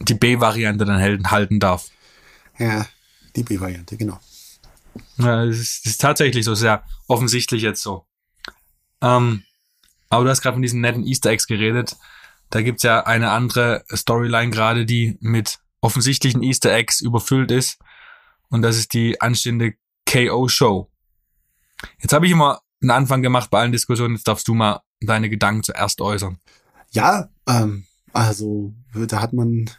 die 0.00 0.14
B-Variante 0.14 0.84
dann 0.84 1.00
halten, 1.00 1.30
halten 1.30 1.58
darf. 1.58 1.88
Ja, 2.58 2.86
die 3.34 3.42
B-Variante, 3.42 3.96
genau. 3.96 4.20
Ja, 5.18 5.44
es 5.44 5.58
ist, 5.58 5.86
ist, 5.86 6.00
tatsächlich 6.00 6.44
so 6.44 6.54
sehr 6.54 6.84
offensichtlich 7.06 7.62
jetzt 7.62 7.82
so. 7.82 8.06
Ähm, 9.00 9.42
aber 10.08 10.24
du 10.24 10.30
hast 10.30 10.42
gerade 10.42 10.54
von 10.54 10.62
diesen 10.62 10.80
netten 10.80 11.04
Easter 11.04 11.30
Eggs 11.30 11.46
geredet. 11.46 11.96
Da 12.50 12.62
gibt's 12.62 12.82
ja 12.82 13.04
eine 13.04 13.30
andere 13.30 13.84
Storyline 13.92 14.50
gerade, 14.50 14.86
die 14.86 15.18
mit 15.20 15.58
offensichtlichen 15.80 16.42
Easter 16.42 16.72
Eggs 16.72 17.00
überfüllt 17.00 17.50
ist. 17.50 17.78
Und 18.48 18.62
das 18.62 18.76
ist 18.76 18.94
die 18.94 19.20
anstehende 19.20 19.74
KO-Show. 20.08 20.88
Jetzt 21.98 22.12
habe 22.12 22.26
ich 22.26 22.32
immer 22.32 22.60
einen 22.80 22.90
Anfang 22.90 23.22
gemacht 23.22 23.50
bei 23.50 23.60
allen 23.60 23.72
Diskussionen. 23.72 24.14
Jetzt 24.14 24.28
darfst 24.28 24.48
du 24.48 24.54
mal 24.54 24.80
deine 25.00 25.30
Gedanken 25.30 25.62
zuerst 25.62 26.00
äußern. 26.00 26.38
Ja, 26.90 27.28
ähm, 27.46 27.86
also 28.12 28.74
da 28.94 29.20
hat 29.20 29.32
man, 29.32 29.70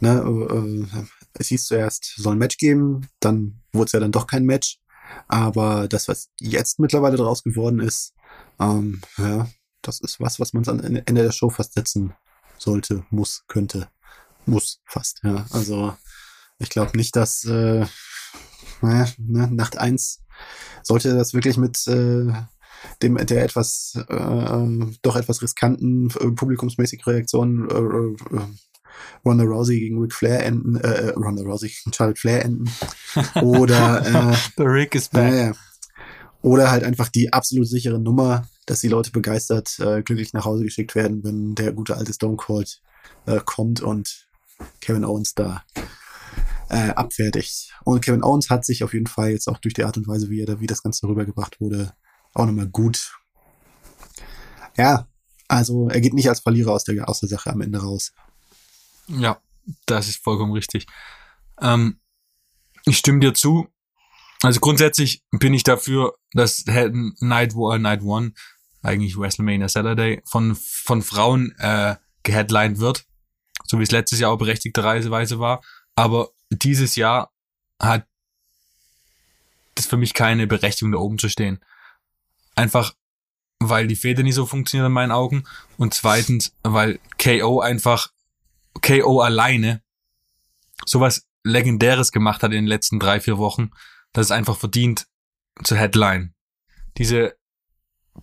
ne, 0.00 0.20
äh, 0.20 1.04
es 1.34 1.48
hieß 1.48 1.66
zuerst, 1.66 2.14
soll 2.16 2.34
ein 2.34 2.38
Match 2.38 2.56
geben, 2.56 3.08
dann 3.20 3.62
wurde 3.72 3.86
es 3.86 3.92
ja 3.92 4.00
dann 4.00 4.12
doch 4.12 4.26
kein 4.26 4.44
Match. 4.44 4.78
Aber 5.28 5.88
das, 5.88 6.08
was 6.08 6.30
jetzt 6.40 6.78
mittlerweile 6.78 7.16
daraus 7.16 7.42
geworden 7.42 7.80
ist, 7.80 8.14
ähm, 8.58 9.02
ja, 9.18 9.48
das 9.82 10.00
ist 10.00 10.20
was, 10.20 10.40
was 10.40 10.52
man 10.52 10.66
am 10.68 10.80
Ende 10.80 11.22
der 11.22 11.32
Show 11.32 11.50
fast 11.50 11.74
setzen 11.74 12.14
sollte, 12.56 13.04
muss, 13.10 13.44
könnte, 13.48 13.88
muss 14.46 14.80
fast. 14.86 15.20
Ja, 15.22 15.46
also 15.50 15.96
ich 16.58 16.70
glaube 16.70 16.96
nicht, 16.96 17.16
dass 17.16 17.44
äh, 17.44 17.84
naja, 18.80 19.10
ne, 19.18 19.48
Nacht 19.52 19.76
eins 19.78 20.21
sollte 20.82 21.14
das 21.14 21.34
wirklich 21.34 21.56
mit 21.56 21.86
äh, 21.86 22.32
dem 23.02 23.16
der 23.16 23.44
etwas 23.44 23.94
äh, 24.08 24.94
doch 25.02 25.16
etwas 25.16 25.42
riskanten 25.42 26.10
äh, 26.20 26.30
publikumsmäßigen 26.30 27.04
Reaktion 27.04 27.68
äh, 27.70 28.36
äh, 28.36 28.40
Ronda 29.24 29.44
Rousey 29.44 29.78
gegen 29.78 30.00
Ric 30.00 30.12
Flair 30.12 30.44
enden, 30.44 30.76
äh, 30.76 31.10
Ronda 31.10 31.42
Rousey 31.42 31.68
gegen 31.68 31.92
Charlotte 31.92 32.20
Flair 32.20 32.44
enden. 32.44 32.70
Oder 33.42 34.32
äh, 34.32 34.36
The 34.56 34.64
Rick 34.64 34.94
is 34.94 35.08
back. 35.08 35.32
Äh, 35.32 35.52
oder 36.42 36.72
halt 36.72 36.82
einfach 36.82 37.08
die 37.08 37.32
absolut 37.32 37.68
sichere 37.68 38.00
Nummer, 38.00 38.48
dass 38.66 38.80
die 38.80 38.88
Leute 38.88 39.12
begeistert 39.12 39.78
äh, 39.78 40.02
glücklich 40.02 40.32
nach 40.32 40.44
Hause 40.44 40.64
geschickt 40.64 40.96
werden, 40.96 41.22
wenn 41.22 41.54
der 41.54 41.72
gute 41.72 41.96
alte 41.96 42.12
Stone 42.12 42.36
Cold 42.36 42.80
äh, 43.26 43.40
kommt 43.44 43.80
und 43.80 44.26
Kevin 44.80 45.04
Owens 45.04 45.34
da 45.34 45.62
äh, 46.72 46.90
abfertigt. 46.90 47.70
Und 47.84 48.02
Kevin 48.02 48.24
Owens 48.24 48.48
hat 48.48 48.64
sich 48.64 48.82
auf 48.82 48.94
jeden 48.94 49.06
Fall 49.06 49.30
jetzt 49.30 49.46
auch 49.46 49.58
durch 49.58 49.74
die 49.74 49.84
Art 49.84 49.98
und 49.98 50.08
Weise, 50.08 50.30
wie 50.30 50.40
er 50.40 50.46
da, 50.46 50.60
wie 50.60 50.66
das 50.66 50.82
Ganze 50.82 51.06
rübergebracht 51.06 51.60
wurde, 51.60 51.92
auch 52.32 52.46
nochmal 52.46 52.66
gut. 52.66 53.12
Ja, 54.78 55.06
also 55.48 55.90
er 55.90 56.00
geht 56.00 56.14
nicht 56.14 56.30
als 56.30 56.40
Verlierer 56.40 56.72
aus 56.72 56.84
der, 56.84 57.08
aus 57.08 57.20
der 57.20 57.28
Sache 57.28 57.50
am 57.50 57.60
Ende 57.60 57.78
raus. 57.78 58.12
Ja, 59.06 59.38
das 59.84 60.08
ist 60.08 60.24
vollkommen 60.24 60.52
richtig. 60.52 60.86
Ähm, 61.60 62.00
ich 62.86 62.96
stimme 62.96 63.20
dir 63.20 63.34
zu. 63.34 63.68
Also 64.42 64.58
grundsätzlich 64.58 65.22
bin 65.30 65.52
ich 65.52 65.64
dafür, 65.64 66.14
dass 66.32 66.64
Night, 66.66 67.52
äh, 67.54 67.78
Night 67.78 68.02
One, 68.02 68.32
eigentlich 68.82 69.18
WrestleMania 69.18 69.68
Saturday, 69.68 70.22
von, 70.24 70.56
von 70.56 71.02
Frauen 71.02 71.54
äh, 71.58 71.96
geheadlined 72.22 72.78
wird. 72.78 73.04
So 73.66 73.78
wie 73.78 73.82
es 73.82 73.90
letztes 73.90 74.20
Jahr 74.20 74.32
auch 74.32 74.38
berechtigte 74.38 74.82
Reiseweise 74.82 75.38
war. 75.38 75.60
Aber 75.94 76.30
dieses 76.52 76.96
Jahr 76.96 77.32
hat 77.80 78.06
das 79.74 79.86
für 79.86 79.96
mich 79.96 80.14
keine 80.14 80.46
Berechtigung, 80.46 80.92
da 80.92 80.98
oben 80.98 81.18
zu 81.18 81.28
stehen. 81.28 81.60
Einfach, 82.54 82.94
weil 83.58 83.86
die 83.86 83.96
Feder 83.96 84.22
nicht 84.22 84.34
so 84.34 84.46
funktioniert 84.46 84.86
in 84.86 84.92
meinen 84.92 85.12
Augen. 85.12 85.44
Und 85.78 85.94
zweitens, 85.94 86.54
weil 86.62 87.00
KO 87.18 87.60
einfach 87.60 88.12
KO 88.82 89.20
alleine 89.20 89.82
sowas 90.84 91.26
Legendäres 91.44 92.12
gemacht 92.12 92.42
hat 92.42 92.52
in 92.52 92.58
den 92.58 92.66
letzten 92.66 92.98
drei, 92.98 93.20
vier 93.20 93.38
Wochen, 93.38 93.70
dass 94.12 94.26
es 94.26 94.30
einfach 94.30 94.56
verdient 94.56 95.06
zur 95.64 95.78
Headline. 95.78 96.34
Diese 96.98 97.36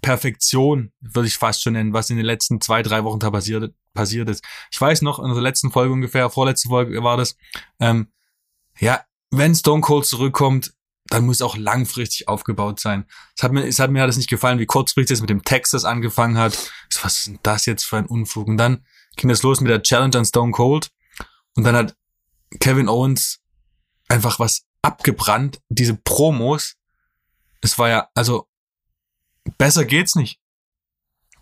Perfektion, 0.02 0.92
würde 1.00 1.28
ich 1.28 1.38
fast 1.38 1.64
schon 1.64 1.74
nennen, 1.74 1.94
was 1.94 2.10
in 2.10 2.18
den 2.18 2.26
letzten 2.26 2.62
zwei, 2.62 2.84
drei 2.84 3.04
Wochen 3.04 3.20
da 3.20 3.32
passiert, 3.32 3.74
passiert 3.94 4.30
ist. 4.30 4.46
Ich 4.72 4.80
weiß 4.80 5.02
noch, 5.02 5.20
in 5.20 5.26
unserer 5.26 5.42
letzten 5.42 5.72
Folge 5.72 5.94
ungefähr, 5.94 6.30
vorletzte 6.30 6.70
Folge 6.70 7.04
war 7.04 7.18
das, 7.18 7.36
ähm, 7.80 8.12
ja, 8.80 9.04
wenn 9.32 9.56
Stone 9.56 9.82
Cold 9.82 10.06
zurückkommt, 10.06 10.74
dann 11.10 11.26
muss 11.26 11.42
auch 11.42 11.58
langfristig 11.58 12.28
aufgebaut 12.28 12.80
sein. 12.80 13.06
Es 13.36 13.44
hat 13.44 13.52
mir, 13.52 13.66
es 13.66 13.80
hat 13.80 13.92
mir 13.92 14.06
das 14.06 14.18
nicht 14.18 14.30
gefallen, 14.30 14.60
wie 14.60 14.66
kurzfristig 14.66 15.16
es 15.16 15.22
mit 15.22 15.30
dem 15.30 15.44
Texas 15.44 15.86
angefangen 15.86 16.38
hat. 16.38 16.72
Was 17.02 17.18
ist 17.18 17.28
denn 17.28 17.40
das 17.44 17.66
jetzt 17.66 17.86
für 17.86 17.98
ein 17.98 18.06
Unfug? 18.06 18.48
Und 18.48 18.58
dann 18.58 18.86
ging 19.16 19.30
das 19.30 19.44
los 19.44 19.60
mit 19.60 19.72
der 19.72 19.82
Challenge 19.82 20.18
an 20.18 20.26
Stone 20.26 20.52
Cold. 20.52 20.92
Und 21.56 21.64
dann 21.64 21.76
hat 21.76 21.96
Kevin 22.60 22.88
Owens 22.88 23.40
einfach 24.08 24.40
was 24.40 24.66
abgebrannt. 24.82 25.60
Diese 25.70 25.96
Promos. 25.96 26.76
Es 27.62 27.78
war 27.80 27.90
ja, 27.90 28.10
also, 28.14 28.48
besser 29.58 29.86
geht's 29.86 30.16
nicht. 30.16 30.40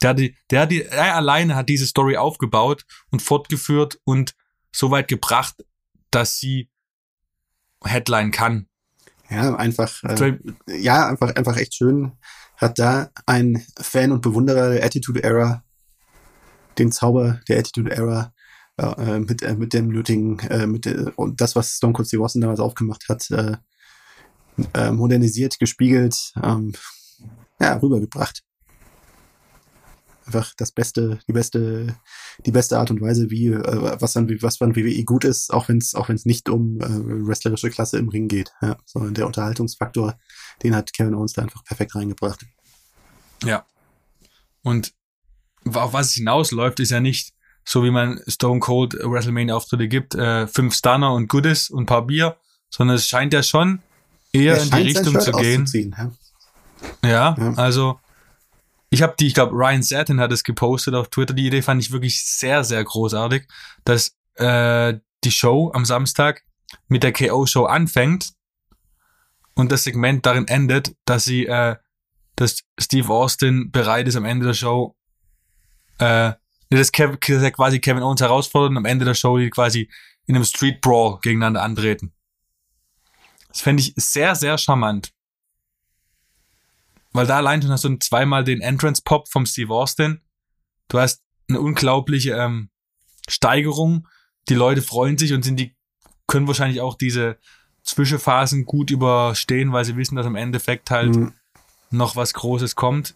Der, 0.01 0.11
hat 0.11 0.19
die, 0.19 0.37
der, 0.49 0.61
hat 0.61 0.71
die, 0.71 0.83
er 0.83 1.15
alleine 1.15 1.55
hat 1.55 1.69
diese 1.69 1.87
Story 1.87 2.17
aufgebaut 2.17 2.85
und 3.11 3.21
fortgeführt 3.21 3.99
und 4.05 4.33
so 4.71 4.91
weit 4.91 5.07
gebracht, 5.07 5.55
dass 6.11 6.37
sie 6.37 6.69
Headline 7.83 8.31
kann. 8.31 8.67
Ja, 9.29 9.55
einfach, 9.55 10.03
äh, 10.03 10.37
ja, 10.67 11.07
einfach, 11.07 11.35
einfach 11.35 11.57
echt 11.57 11.75
schön. 11.75 12.13
Hat 12.55 12.79
da 12.79 13.09
ein 13.25 13.65
Fan 13.79 14.11
und 14.11 14.21
Bewunderer 14.21 14.71
der 14.71 14.85
Attitude 14.85 15.23
Era 15.23 15.63
den 16.77 16.91
Zauber 16.91 17.39
der 17.47 17.59
Attitude 17.59 17.91
Era 17.91 18.33
äh, 18.77 19.19
mit, 19.19 19.41
äh, 19.41 19.55
mit 19.55 19.73
dem 19.73 19.89
nötigen, 19.89 20.39
äh, 20.39 20.67
mit 20.67 20.85
der, 20.85 21.17
und 21.17 21.41
das, 21.41 21.55
was 21.55 21.71
Stone 21.71 21.93
Cold 21.93 22.07
Steve 22.07 22.23
Austin 22.23 22.41
damals 22.41 22.59
aufgemacht 22.59 23.09
hat, 23.09 23.29
äh, 23.31 23.57
äh, 24.73 24.91
modernisiert, 24.91 25.59
gespiegelt, 25.59 26.33
ähm, 26.41 26.73
ja, 27.59 27.75
rübergebracht. 27.77 28.43
Einfach 30.27 30.53
das 30.57 30.71
beste, 30.71 31.19
die 31.27 31.33
beste, 31.33 31.97
die 32.45 32.51
beste 32.51 32.77
Art 32.77 32.91
und 32.91 33.01
Weise, 33.01 33.29
wie 33.29 33.47
äh, 33.47 34.01
was 34.01 34.13
dann, 34.13 34.29
was 34.41 34.57
dann 34.57 34.75
WWE 34.75 35.03
gut 35.03 35.23
ist, 35.23 35.53
auch 35.53 35.69
wenn 35.69 35.77
es, 35.77 35.95
auch 35.95 36.09
wenn 36.09 36.15
es 36.15 36.25
nicht 36.25 36.49
um 36.49 36.79
äh, 36.81 36.85
wrestlerische 37.27 37.69
Klasse 37.69 37.97
im 37.97 38.09
Ring 38.09 38.27
geht, 38.27 38.51
ja, 38.61 38.77
sondern 38.85 39.13
der 39.13 39.25
Unterhaltungsfaktor, 39.25 40.19
den 40.63 40.75
hat 40.75 40.93
Kevin 40.93 41.15
Owens 41.15 41.33
da 41.33 41.41
einfach 41.41 41.63
perfekt 41.63 41.95
reingebracht. 41.95 42.45
Ja. 43.43 43.65
Und 44.63 44.93
auf 45.73 45.93
was 45.93 46.07
es 46.07 46.13
hinausläuft, 46.13 46.79
ist 46.79 46.91
ja 46.91 46.99
nicht, 46.99 47.33
so 47.63 47.83
wie 47.83 47.91
man 47.91 48.21
Stone 48.27 48.59
Cold 48.59 48.93
WrestleMania-Auftritte 48.93 49.87
gibt, 49.87 50.15
äh, 50.15 50.47
fünf 50.47 50.75
Stunner 50.75 51.13
und 51.13 51.27
Goodies 51.29 51.69
und 51.69 51.83
ein 51.83 51.85
paar 51.85 52.05
Bier, 52.05 52.37
sondern 52.69 52.97
es 52.97 53.07
scheint 53.07 53.33
ja 53.33 53.43
schon 53.43 53.79
eher 54.31 54.61
in 54.61 54.69
die 54.69 54.81
Richtung 54.81 55.19
zu 55.19 55.31
gehen. 55.31 55.65
Ja, 57.03 57.35
ja, 57.37 57.53
also 57.55 57.99
ich 58.89 59.01
habe 59.01 59.15
die, 59.19 59.27
ich 59.27 59.33
glaube, 59.33 59.53
Ryan 59.53 59.83
Satin 59.83 60.19
hat 60.19 60.31
es 60.31 60.43
gepostet 60.43 60.95
auf 60.95 61.09
Twitter. 61.09 61.33
Die 61.33 61.47
Idee 61.47 61.61
fand 61.61 61.81
ich 61.81 61.91
wirklich 61.91 62.23
sehr, 62.23 62.63
sehr 62.63 62.83
großartig, 62.83 63.47
dass 63.83 64.15
äh, 64.35 64.95
die 65.23 65.31
Show 65.31 65.71
am 65.73 65.85
Samstag 65.85 66.43
mit 66.87 67.03
der 67.03 67.13
KO-Show 67.13 67.65
anfängt 67.65 68.33
und 69.55 69.71
das 69.71 69.83
Segment 69.83 70.25
darin 70.25 70.47
endet, 70.47 70.95
dass 71.05 71.25
sie, 71.25 71.47
äh, 71.47 71.75
dass 72.35 72.63
Steve 72.79 73.11
Austin 73.11 73.71
bereit 73.71 74.07
ist, 74.07 74.15
am 74.15 74.25
Ende 74.25 74.45
der 74.45 74.53
Show 74.53 74.95
äh, 75.99 76.33
das 76.69 76.91
Kev 76.91 77.17
quasi 77.17 77.79
Kevin 77.79 78.03
Owens 78.03 78.21
herausfordert 78.21 78.71
und 78.71 78.77
am 78.77 78.85
Ende 78.85 79.05
der 79.05 79.13
Show 79.13 79.37
die 79.37 79.49
quasi 79.49 79.89
in 80.25 80.35
einem 80.35 80.45
Street 80.45 80.81
Brawl 80.81 81.19
gegeneinander 81.21 81.63
antreten. 81.63 82.13
Das 83.49 83.61
fände 83.61 83.81
ich 83.81 83.93
sehr, 83.95 84.35
sehr 84.35 84.57
charmant. 84.57 85.13
Weil 87.17 87.25
da 87.25 87.37
allein 87.37 87.63
schon 87.63 87.71
hast 87.71 87.83
du 87.83 87.97
zweimal 87.97 88.43
den 88.43 88.61
Entrance 88.61 89.01
Pop 89.03 89.27
vom 89.27 89.47
Steve 89.47 89.73
Austin. 89.73 90.21
Du 90.87 90.99
hast 90.99 91.23
eine 91.49 91.59
unglaubliche 91.59 92.33
ähm, 92.33 92.69
Steigerung. 93.27 94.07
Die 94.49 94.53
Leute 94.53 94.83
freuen 94.83 95.17
sich 95.17 95.33
und 95.33 95.43
sind 95.43 95.59
die, 95.59 95.75
können 96.27 96.45
wahrscheinlich 96.45 96.79
auch 96.79 96.93
diese 96.93 97.37
Zwischenphasen 97.83 98.65
gut 98.65 98.91
überstehen, 98.91 99.73
weil 99.73 99.83
sie 99.83 99.97
wissen, 99.97 100.15
dass 100.15 100.27
im 100.27 100.35
Endeffekt 100.35 100.91
halt 100.91 101.15
mhm. 101.15 101.33
noch 101.89 102.15
was 102.15 102.35
Großes 102.35 102.75
kommt. 102.75 103.15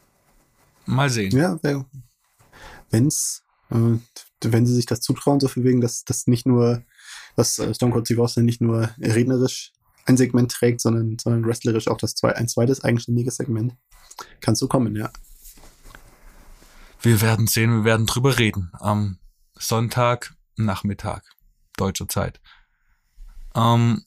Mal 0.88 1.12
sehen. 1.12 1.38
Ja, 1.38 1.60
wenn's, 2.90 3.44
äh, 3.70 4.00
wenn 4.44 4.66
sie 4.66 4.74
sich 4.74 4.88
das 4.88 5.02
zutrauen, 5.02 5.40
so 5.40 5.48
viel 5.48 5.64
wegen, 5.64 5.80
dass 5.80 6.06
das 6.06 6.26
nicht 6.26 6.48
nur, 6.48 6.82
dass 7.36 7.60
äh, 7.60 7.72
Stone 7.76 7.92
Cold 7.92 8.08
Steve 8.08 8.24
Austin 8.24 8.46
nicht 8.46 8.62
nur 8.62 8.90
rednerisch 8.98 9.74
ein 10.06 10.18
Segment 10.18 10.52
trägt, 10.52 10.82
sondern, 10.82 11.18
sondern 11.20 11.46
wrestlerisch 11.46 11.88
auch 11.88 11.98
das 11.98 12.16
zwei, 12.16 12.36
ein 12.36 12.48
zweites 12.48 12.84
eigenständiges 12.84 13.36
Segment. 13.38 13.76
Kannst 14.40 14.60
so 14.60 14.68
kommen, 14.68 14.96
ja. 14.96 15.12
Wir 17.02 17.22
werden 17.22 17.48
sehen, 17.48 17.72
wir 17.72 17.84
werden 17.84 18.06
drüber 18.06 18.38
reden. 18.38 18.72
Am 18.74 19.18
Sonntag 19.58 20.36
Nachmittag 20.56 21.24
deutscher 21.78 22.08
Zeit. 22.08 22.40
Ähm, 23.56 24.06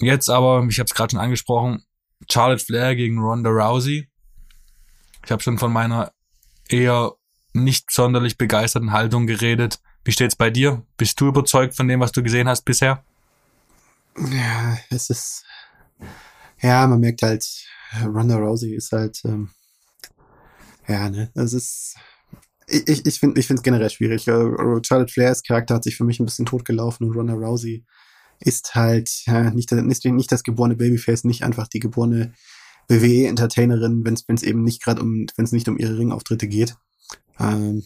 jetzt 0.00 0.30
aber, 0.30 0.66
ich 0.68 0.78
habe 0.78 0.86
es 0.86 0.94
gerade 0.94 1.10
schon 1.10 1.20
angesprochen, 1.20 1.84
Charlotte 2.30 2.64
Flair 2.64 2.96
gegen 2.96 3.18
Ronda 3.18 3.50
Rousey. 3.50 4.08
Ich 5.24 5.30
habe 5.30 5.42
schon 5.42 5.58
von 5.58 5.72
meiner 5.72 6.12
eher 6.68 7.12
nicht 7.52 7.90
sonderlich 7.90 8.38
begeisterten 8.38 8.92
Haltung 8.92 9.26
geredet. 9.26 9.80
Wie 10.04 10.12
steht's 10.12 10.36
bei 10.36 10.50
dir? 10.50 10.86
Bist 10.96 11.20
du 11.20 11.28
überzeugt 11.28 11.76
von 11.76 11.88
dem, 11.88 12.00
was 12.00 12.12
du 12.12 12.22
gesehen 12.22 12.48
hast 12.48 12.62
bisher? 12.62 13.04
Ja, 14.16 14.78
es 14.90 15.10
ist. 15.10 15.44
Ja, 16.60 16.86
man 16.86 17.00
merkt 17.00 17.22
halt, 17.22 17.46
Ronda 18.04 18.36
Rousey 18.36 18.74
ist 18.74 18.92
halt. 18.92 19.20
Ähm, 19.24 19.50
ja, 20.88 21.08
ne, 21.08 21.30
es 21.34 21.52
ist. 21.52 21.96
Ich, 22.66 23.04
ich 23.04 23.18
finde 23.18 23.40
es 23.40 23.62
generell 23.62 23.90
schwierig. 23.90 24.28
Äh, 24.28 24.80
Charlotte 24.86 25.12
Flairs 25.12 25.42
Charakter 25.42 25.74
hat 25.74 25.84
sich 25.84 25.96
für 25.96 26.04
mich 26.04 26.20
ein 26.20 26.26
bisschen 26.26 26.46
totgelaufen 26.46 27.06
und 27.06 27.16
Ronda 27.16 27.34
Rousey 27.34 27.84
ist 28.38 28.74
halt 28.74 29.10
ja, 29.26 29.50
nicht, 29.50 29.70
nicht, 29.72 30.04
nicht 30.04 30.32
das 30.32 30.42
geborene 30.42 30.76
Babyface, 30.76 31.24
nicht 31.24 31.42
einfach 31.42 31.68
die 31.68 31.80
geborene 31.80 32.32
WWE-Entertainerin, 32.88 34.04
wenn 34.04 34.34
es 34.34 34.42
eben 34.42 34.64
nicht 34.64 34.82
gerade 34.82 35.02
um, 35.02 35.26
wenn 35.36 35.44
es 35.44 35.52
nicht 35.52 35.68
um 35.68 35.78
ihre 35.78 35.98
Ringauftritte 35.98 36.48
geht. 36.48 36.76
Ähm, 37.38 37.84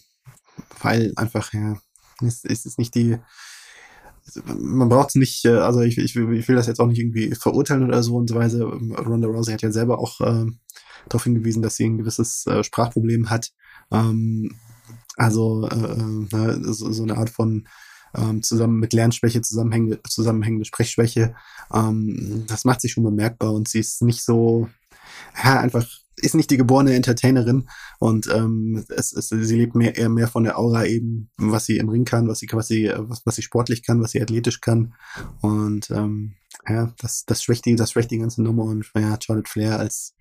weil 0.81 1.13
einfach, 1.17 1.53
ja, 1.53 1.77
es, 2.23 2.45
es 2.45 2.67
ist 2.67 2.79
nicht 2.79 2.95
die, 2.95 3.19
man 4.59 4.89
braucht 4.89 5.11
es 5.11 5.15
nicht, 5.15 5.45
äh, 5.45 5.59
also 5.59 5.81
ich, 5.81 5.99
ich, 5.99 6.17
ich, 6.17 6.49
will 6.49 6.57
das 6.57 6.67
jetzt 6.67 6.81
auch 6.81 6.87
nicht 6.87 6.99
irgendwie 6.99 7.35
verurteilen 7.35 7.85
oder 7.85 8.03
so 8.03 8.17
und 8.17 8.29
so 8.29 8.37
weiter. 8.37 8.65
Ronda 8.65 9.29
Rousey 9.29 9.53
hat 9.53 9.63
ja 9.63 9.71
selber 9.71 9.99
auch 9.99 10.21
äh, 10.21 10.47
darauf 11.09 11.25
hingewiesen, 11.25 11.63
dass 11.63 11.77
sie 11.77 11.85
ein 11.85 11.99
gewisses 11.99 12.47
äh, 12.47 12.63
Sprachproblem 12.63 13.31
hat. 13.31 13.53
Ähm, 13.91 14.57
also 15.17 15.69
äh, 15.69 15.75
äh 15.75 16.27
ne, 16.33 16.73
so, 16.73 16.93
so 16.93 17.03
eine 17.03 17.17
Art 17.17 17.31
von 17.31 17.67
ähm, 18.17 18.43
zusammen 18.43 18.79
mit 18.79 18.93
Lernschwäche 18.93 19.43
zusammenhängende, 19.43 20.01
zusammenhängende 20.09 20.65
Sprechschwäche. 20.65 21.35
Ähm, 21.73 22.45
das 22.47 22.65
macht 22.65 22.81
sich 22.81 22.93
schon 22.93 23.05
bemerkbar 23.05 23.53
und 23.53 23.69
sie 23.69 23.81
ist 23.81 24.03
nicht 24.03 24.25
so, 24.25 24.69
ja, 25.43 25.61
einfach 25.61 25.87
ist 26.17 26.35
nicht 26.35 26.51
die 26.51 26.57
geborene 26.57 26.95
Entertainerin 26.95 27.69
und 27.99 28.29
ähm, 28.29 28.85
es, 28.89 29.13
es, 29.13 29.29
sie 29.29 29.57
lebt 29.57 29.75
mehr, 29.75 29.97
eher 29.97 30.09
mehr 30.09 30.29
von 30.29 30.45
der 30.45 30.59
Aura 30.59 30.85
eben, 30.87 31.31
was 31.37 31.67
sie 31.67 31.79
im 31.79 31.89
Ring 31.89 32.05
kann, 32.05 32.29
was 32.29 32.39
sie, 32.39 32.49
was 32.53 32.69
sie, 32.69 32.93
was, 32.97 33.23
was 33.25 33.37
sie 33.37 33.43
sportlich 33.43 33.83
kann, 33.83 34.01
was 34.01 34.13
sie 34.13 34.23
athletisch 34.23 34.61
kann 34.61 34.95
und 35.41 35.91
ähm, 35.91 36.35
ja, 36.69 36.93
das, 36.99 37.25
das 37.27 37.43
schwächt 37.43 37.65
die, 37.65 37.77
das 37.77 37.93
schwächt 37.93 38.11
die 38.11 38.19
ganze 38.19 38.43
Nummer 38.43 38.65
und 38.65 38.91
ja, 38.97 39.19
Charlotte 39.21 39.51
Flair 39.51 39.79
als 39.79 40.15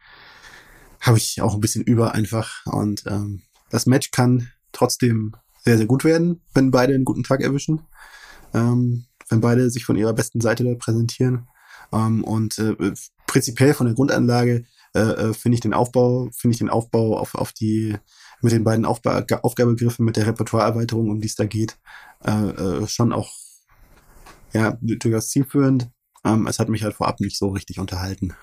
habe 1.00 1.18
ich 1.18 1.42
auch 1.42 1.54
ein 1.54 1.62
bisschen 1.62 1.84
über 1.84 2.14
einfach 2.14 2.66
und 2.66 3.04
ähm, 3.08 3.44
das 3.70 3.86
Match 3.86 4.12
kann 4.12 4.50
trotzdem 4.72 5.34
sehr, 5.64 5.78
sehr 5.78 5.86
gut 5.86 6.04
werden, 6.04 6.42
wenn 6.54 6.72
beide 6.72 6.94
einen 6.94 7.06
guten 7.06 7.24
Tag 7.24 7.42
erwischen, 7.42 7.82
ähm, 8.54 9.06
wenn 9.30 9.42
beide 9.42 9.70
sich 9.70 9.86
von 9.86 9.96
ihrer 9.96 10.14
besten 10.14 10.42
Seite 10.42 10.64
da 10.64 10.74
präsentieren 10.76 11.48
ähm, 11.92 12.24
und 12.24 12.58
äh, 12.60 12.76
prinzipiell 13.28 13.74
von 13.74 13.86
der 13.88 13.96
Grundanlage 13.96 14.66
äh, 15.00 15.34
finde 15.34 15.56
ich 15.56 15.62
den 15.62 15.74
Aufbau, 15.74 16.30
finde 16.36 16.54
ich 16.54 16.60
den 16.60 16.70
Aufbau 16.70 17.18
auf, 17.18 17.36
auf 17.36 17.52
die, 17.52 17.98
mit 18.42 18.52
den 18.52 18.64
beiden 18.64 18.86
Aufba 18.86 19.26
Aufgabegriffen, 19.42 20.06
mit 20.06 20.18
der 20.18 20.28
Repertoireerweiterung, 20.28 21.10
um 21.10 21.20
die 21.20 21.28
es 21.28 21.36
da 21.36 21.46
geht, 21.46 21.78
äh, 22.24 22.32
äh, 22.32 22.88
schon 22.88 23.12
auch 23.12 23.32
ja, 24.54 24.78
durchaus 24.82 25.30
zielführend. 25.30 25.90
Ähm, 26.24 26.48
es 26.48 26.60
hat 26.60 26.70
mich 26.70 26.84
halt 26.84 26.96
vorab 26.96 27.20
nicht 27.20 27.38
so 27.38 27.50
richtig 27.50 27.80
unterhalten. 27.80 28.34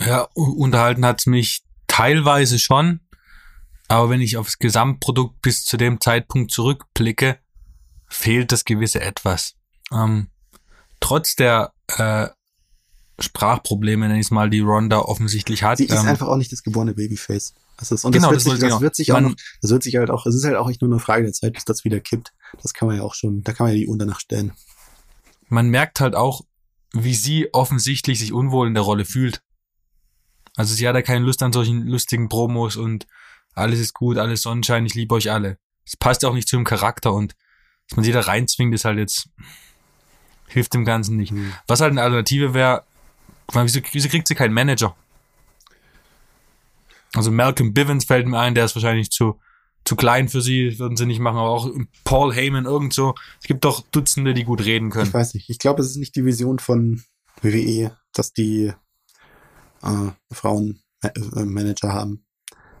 Ja, 0.00 0.22
unterhalten 0.34 1.06
hat 1.06 1.20
es 1.20 1.26
mich 1.26 1.62
teilweise 1.86 2.58
schon, 2.58 3.00
aber 3.86 4.10
wenn 4.10 4.20
ich 4.20 4.36
aufs 4.36 4.58
Gesamtprodukt 4.58 5.40
bis 5.42 5.64
zu 5.64 5.76
dem 5.76 6.00
Zeitpunkt 6.00 6.50
zurückblicke, 6.50 7.38
fehlt 8.08 8.50
das 8.50 8.64
gewisse 8.64 9.00
Etwas. 9.00 9.54
Ähm, 9.92 10.28
trotz 10.98 11.36
der 11.36 11.72
äh, 11.88 12.28
Sprachprobleme, 13.18 14.08
nenne 14.08 14.20
ich 14.20 14.26
es 14.26 14.30
mal, 14.30 14.50
die 14.50 14.60
Ronda 14.60 15.00
offensichtlich 15.00 15.62
hat. 15.62 15.78
Sie 15.78 15.84
ist 15.84 16.00
ähm, 16.00 16.08
einfach 16.08 16.28
auch 16.28 16.36
nicht 16.36 16.52
das 16.52 16.62
geborene 16.62 16.94
Babyface. 16.94 17.54
Das 17.78 18.04
und 18.04 18.12
genau, 18.12 18.32
das, 18.32 18.44
wird, 18.44 18.54
das, 18.54 18.60
sich, 18.60 18.70
das 18.70 18.80
wird 18.80 18.96
sich 18.96 19.12
auch 19.12 19.20
noch, 19.20 19.34
das 19.60 19.70
wird 19.70 19.82
sich 19.82 19.96
halt 19.96 20.10
auch, 20.10 20.26
es 20.26 20.34
ist 20.34 20.44
halt 20.44 20.56
auch 20.56 20.70
echt 20.70 20.82
nur 20.82 20.90
eine 20.90 21.00
Frage 21.00 21.24
der 21.24 21.32
Zeit, 21.32 21.54
bis 21.54 21.64
das 21.64 21.84
wieder 21.84 22.00
kippt. 22.00 22.32
Das 22.62 22.74
kann 22.74 22.86
man 22.86 22.96
ja 22.96 23.02
auch 23.02 23.14
schon, 23.14 23.42
da 23.42 23.52
kann 23.52 23.66
man 23.66 23.74
ja 23.74 23.80
die 23.80 23.88
Uhr 23.88 23.98
danach 23.98 24.20
stellen. 24.20 24.52
Man 25.48 25.68
merkt 25.68 26.00
halt 26.00 26.14
auch, 26.14 26.42
wie 26.92 27.14
sie 27.14 27.52
offensichtlich 27.52 28.18
sich 28.18 28.32
unwohl 28.32 28.68
in 28.68 28.74
der 28.74 28.82
Rolle 28.82 29.04
fühlt. 29.04 29.42
Also 30.56 30.74
sie 30.74 30.86
hat 30.86 30.94
ja 30.94 31.02
keine 31.02 31.24
Lust 31.24 31.42
an 31.42 31.52
solchen 31.52 31.86
lustigen 31.86 32.28
Promos 32.28 32.76
und 32.76 33.06
alles 33.54 33.80
ist 33.80 33.94
gut, 33.94 34.18
alles 34.18 34.42
Sonnenschein, 34.42 34.86
ich 34.86 34.94
liebe 34.94 35.14
euch 35.14 35.30
alle. 35.30 35.58
Es 35.84 35.96
passt 35.96 36.24
auch 36.24 36.34
nicht 36.34 36.48
zu 36.48 36.56
ihrem 36.56 36.64
Charakter 36.64 37.12
und 37.12 37.34
dass 37.88 37.96
man 37.96 38.04
sie 38.04 38.12
da 38.12 38.20
reinzwingt, 38.20 38.74
ist 38.74 38.84
halt 38.84 38.98
jetzt, 38.98 39.28
hilft 40.46 40.74
dem 40.74 40.84
Ganzen 40.84 41.16
nicht. 41.16 41.32
Mhm. 41.32 41.52
Was 41.66 41.80
halt 41.80 41.90
eine 41.90 42.02
Alternative 42.02 42.54
wäre, 42.54 42.84
Wieso, 43.52 43.80
wieso 43.92 44.08
kriegt 44.08 44.28
sie 44.28 44.34
keinen 44.34 44.54
Manager? 44.54 44.96
Also 47.14 47.30
Malcolm 47.30 47.74
Bivens 47.74 48.04
fällt 48.04 48.26
mir 48.26 48.38
ein, 48.38 48.54
der 48.54 48.64
ist 48.64 48.74
wahrscheinlich 48.74 49.10
zu, 49.10 49.38
zu 49.84 49.96
klein 49.96 50.28
für 50.28 50.40
sie, 50.40 50.78
würden 50.78 50.96
sie 50.96 51.06
nicht 51.06 51.20
machen, 51.20 51.36
aber 51.36 51.50
auch 51.50 51.70
Paul 52.04 52.34
Heyman 52.34 52.64
irgend 52.64 52.94
so. 52.94 53.14
Es 53.40 53.46
gibt 53.46 53.64
doch 53.64 53.82
Dutzende, 53.92 54.32
die 54.32 54.44
gut 54.44 54.64
reden 54.64 54.90
können. 54.90 55.08
Ich 55.08 55.14
weiß 55.14 55.34
nicht. 55.34 55.50
Ich 55.50 55.58
glaube, 55.58 55.82
es 55.82 55.90
ist 55.90 55.96
nicht 55.96 56.16
die 56.16 56.24
Vision 56.24 56.58
von 56.58 57.02
WWE, 57.42 57.96
dass 58.14 58.32
die 58.32 58.72
äh, 59.82 60.10
Frauen 60.32 60.82
äh, 61.02 61.10
Manager 61.44 61.92
haben. 61.92 62.24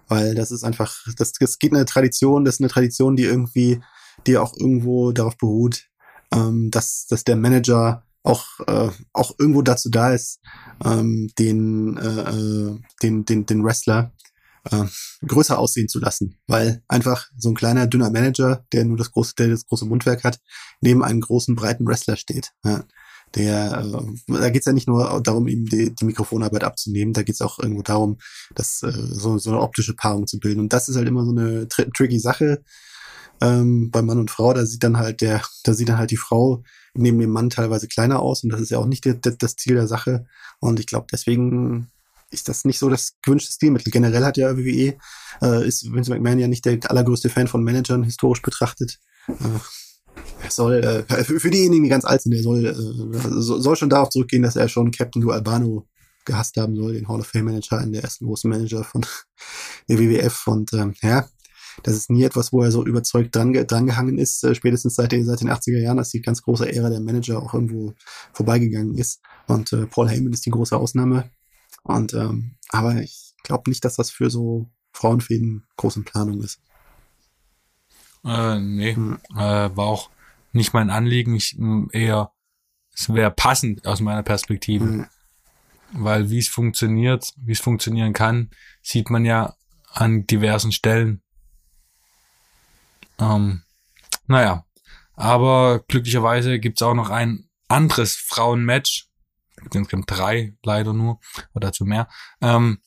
Weil 0.08 0.34
das 0.34 0.50
ist 0.50 0.64
einfach, 0.64 0.96
das, 1.16 1.32
das 1.32 1.58
geht 1.58 1.72
eine 1.72 1.84
Tradition, 1.84 2.44
das 2.44 2.56
ist 2.56 2.60
eine 2.60 2.68
Tradition, 2.68 3.16
die 3.16 3.24
irgendwie, 3.24 3.82
die 4.26 4.38
auch 4.38 4.54
irgendwo 4.56 5.12
darauf 5.12 5.36
beruht, 5.36 5.88
ähm, 6.32 6.70
dass, 6.70 7.06
dass 7.06 7.24
der 7.24 7.36
Manager 7.36 8.04
auch, 8.22 8.60
äh, 8.66 8.90
auch 9.12 9.34
irgendwo 9.38 9.62
dazu 9.62 9.90
da 9.90 10.12
ist, 10.12 10.40
ähm, 10.84 11.30
den, 11.38 11.96
äh, 11.96 12.30
äh, 12.30 12.78
den, 13.02 13.24
den, 13.24 13.46
den 13.46 13.64
Wrestler 13.64 14.12
äh, 14.70 14.84
größer 15.26 15.58
aussehen 15.58 15.88
zu 15.88 15.98
lassen. 15.98 16.38
Weil 16.46 16.82
einfach 16.88 17.26
so 17.36 17.50
ein 17.50 17.54
kleiner, 17.54 17.86
dünner 17.86 18.10
Manager, 18.10 18.64
der 18.72 18.84
nur 18.84 18.96
das 18.96 19.10
große, 19.10 19.34
der 19.36 19.48
das 19.48 19.66
große 19.66 19.86
Mundwerk 19.86 20.24
hat, 20.24 20.38
neben 20.80 21.02
einem 21.02 21.20
großen, 21.20 21.54
breiten 21.56 21.86
Wrestler 21.86 22.16
steht. 22.16 22.52
Ja. 22.64 22.84
Der, 23.34 23.84
äh, 24.28 24.32
da 24.40 24.50
geht's 24.50 24.66
ja 24.66 24.72
nicht 24.72 24.88
nur 24.88 25.20
darum, 25.22 25.48
ihm 25.48 25.64
die, 25.64 25.94
die 25.94 26.04
Mikrofonarbeit 26.04 26.64
abzunehmen, 26.64 27.14
da 27.14 27.22
geht's 27.22 27.40
auch 27.40 27.58
irgendwo 27.58 27.82
darum, 27.82 28.18
das, 28.54 28.82
äh, 28.82 28.92
so, 28.92 29.38
so 29.38 29.50
eine 29.50 29.60
optische 29.60 29.94
Paarung 29.94 30.26
zu 30.26 30.38
bilden. 30.38 30.60
Und 30.60 30.72
das 30.72 30.88
ist 30.88 30.96
halt 30.96 31.08
immer 31.08 31.24
so 31.24 31.30
eine 31.30 31.66
tr 31.66 31.90
tricky 31.92 32.18
Sache 32.18 32.62
ähm, 33.40 33.90
bei 33.90 34.02
Mann 34.02 34.18
und 34.18 34.30
Frau. 34.30 34.52
Da 34.52 34.66
sieht 34.66 34.84
dann 34.84 34.98
halt 34.98 35.22
der, 35.22 35.42
da 35.64 35.72
sieht 35.74 35.88
dann 35.88 35.98
halt 35.98 36.10
die 36.10 36.16
Frau 36.18 36.62
neben 36.94 37.18
dem 37.18 37.30
Mann 37.30 37.50
teilweise 37.50 37.88
kleiner 37.88 38.20
aus 38.20 38.44
und 38.44 38.50
das 38.50 38.60
ist 38.60 38.70
ja 38.70 38.78
auch 38.78 38.86
nicht 38.86 39.04
die, 39.04 39.18
das 39.20 39.56
Ziel 39.56 39.74
der 39.74 39.86
Sache. 39.86 40.26
Und 40.60 40.80
ich 40.80 40.86
glaube, 40.86 41.06
deswegen 41.10 41.90
ist 42.30 42.48
das 42.48 42.64
nicht 42.64 42.78
so 42.78 42.88
das 42.88 43.14
gewünschte 43.22 43.52
Stilmittel. 43.52 43.90
Generell 43.90 44.24
hat 44.24 44.36
ja 44.36 44.56
WWE, 44.56 44.96
äh, 45.42 45.66
ist 45.66 45.92
Vince 45.92 46.10
McMahon 46.10 46.38
ja 46.38 46.48
nicht 46.48 46.64
der 46.64 46.78
allergrößte 46.90 47.28
Fan 47.28 47.48
von 47.48 47.62
Managern, 47.62 48.02
historisch 48.02 48.42
betrachtet. 48.42 48.98
Äh, 49.28 49.32
er 50.42 50.50
soll, 50.50 50.74
äh, 51.08 51.24
für, 51.24 51.40
für 51.40 51.50
diejenigen, 51.50 51.84
die 51.84 51.88
ganz 51.88 52.04
alt 52.04 52.22
sind, 52.22 52.32
er 52.32 52.42
soll, 52.42 52.66
äh, 52.66 52.74
soll 52.74 53.76
schon 53.76 53.90
darauf 53.90 54.08
zurückgehen, 54.10 54.42
dass 54.42 54.56
er 54.56 54.68
schon 54.68 54.90
Captain 54.90 55.22
Du 55.22 55.30
Albano 55.30 55.86
gehasst 56.24 56.56
haben 56.56 56.76
soll, 56.76 56.94
den 56.94 57.08
Hall 57.08 57.20
of 57.20 57.26
Fame 57.26 57.46
Manager, 57.46 57.78
einen 57.78 57.92
der 57.92 58.02
ersten 58.02 58.26
großen 58.26 58.48
Manager 58.48 58.84
von 58.84 59.04
der 59.88 59.98
WWF. 59.98 60.46
Und 60.46 60.72
ähm, 60.72 60.94
ja, 61.02 61.28
das 61.82 61.94
ist 61.94 62.10
nie 62.10 62.24
etwas, 62.24 62.52
wo 62.52 62.62
er 62.62 62.70
so 62.70 62.84
überzeugt 62.84 63.34
dran, 63.34 63.52
drangehangen 63.52 64.18
ist, 64.18 64.44
äh, 64.44 64.54
spätestens 64.54 64.94
seit, 64.94 65.12
den, 65.12 65.24
seit 65.24 65.40
den 65.40 65.50
80er 65.50 65.78
Jahren, 65.78 65.98
als 65.98 66.10
die 66.10 66.20
ganz 66.20 66.42
große 66.42 66.70
Ära 66.72 66.90
der 66.90 67.00
Manager 67.00 67.42
auch 67.42 67.54
irgendwo 67.54 67.94
vorbeigegangen 68.32 68.96
ist. 68.96 69.20
Und 69.46 69.72
äh, 69.72 69.86
Paul 69.86 70.08
Heyman 70.08 70.32
ist 70.32 70.46
die 70.46 70.50
große 70.50 70.76
Ausnahme. 70.76 71.30
Und 71.82 72.14
ähm, 72.14 72.56
aber 72.68 72.96
ich 73.02 73.34
glaube 73.42 73.70
nicht, 73.70 73.84
dass 73.84 73.96
das 73.96 74.10
für 74.10 74.30
so 74.30 74.70
Frauenfäden 74.92 75.66
großen 75.76 76.04
Planung 76.04 76.42
ist. 76.42 76.60
Äh, 78.24 78.60
nee, 78.60 78.94
hm. 78.94 79.18
äh, 79.34 79.36
war 79.36 79.86
auch 79.86 80.10
nicht 80.52 80.72
mein 80.74 80.90
Anliegen. 80.90 81.34
Ich 81.34 81.58
eher, 81.92 82.32
es 82.94 83.12
wäre 83.12 83.30
passend 83.30 83.86
aus 83.86 84.00
meiner 84.00 84.22
Perspektive. 84.22 84.84
Hm. 84.84 85.06
Weil 85.94 86.30
wie 86.30 86.38
es 86.38 86.48
funktioniert, 86.48 87.32
wie 87.36 87.52
es 87.52 87.60
funktionieren 87.60 88.12
kann, 88.12 88.50
sieht 88.82 89.10
man 89.10 89.24
ja 89.24 89.54
an 89.90 90.26
diversen 90.26 90.72
Stellen. 90.72 91.21
Ähm, 93.22 93.62
naja, 94.26 94.64
aber 95.14 95.84
glücklicherweise 95.88 96.58
gibt's 96.58 96.82
auch 96.82 96.94
noch 96.94 97.10
ein 97.10 97.48
anderes 97.68 98.16
Frauenmatch. 98.16 99.08
Insgesamt 99.72 100.10
drei, 100.10 100.56
leider 100.64 100.92
nur, 100.92 101.20
oder 101.54 101.68
dazu 101.68 101.84
mehr. 101.84 102.08
Ähm, 102.40 102.80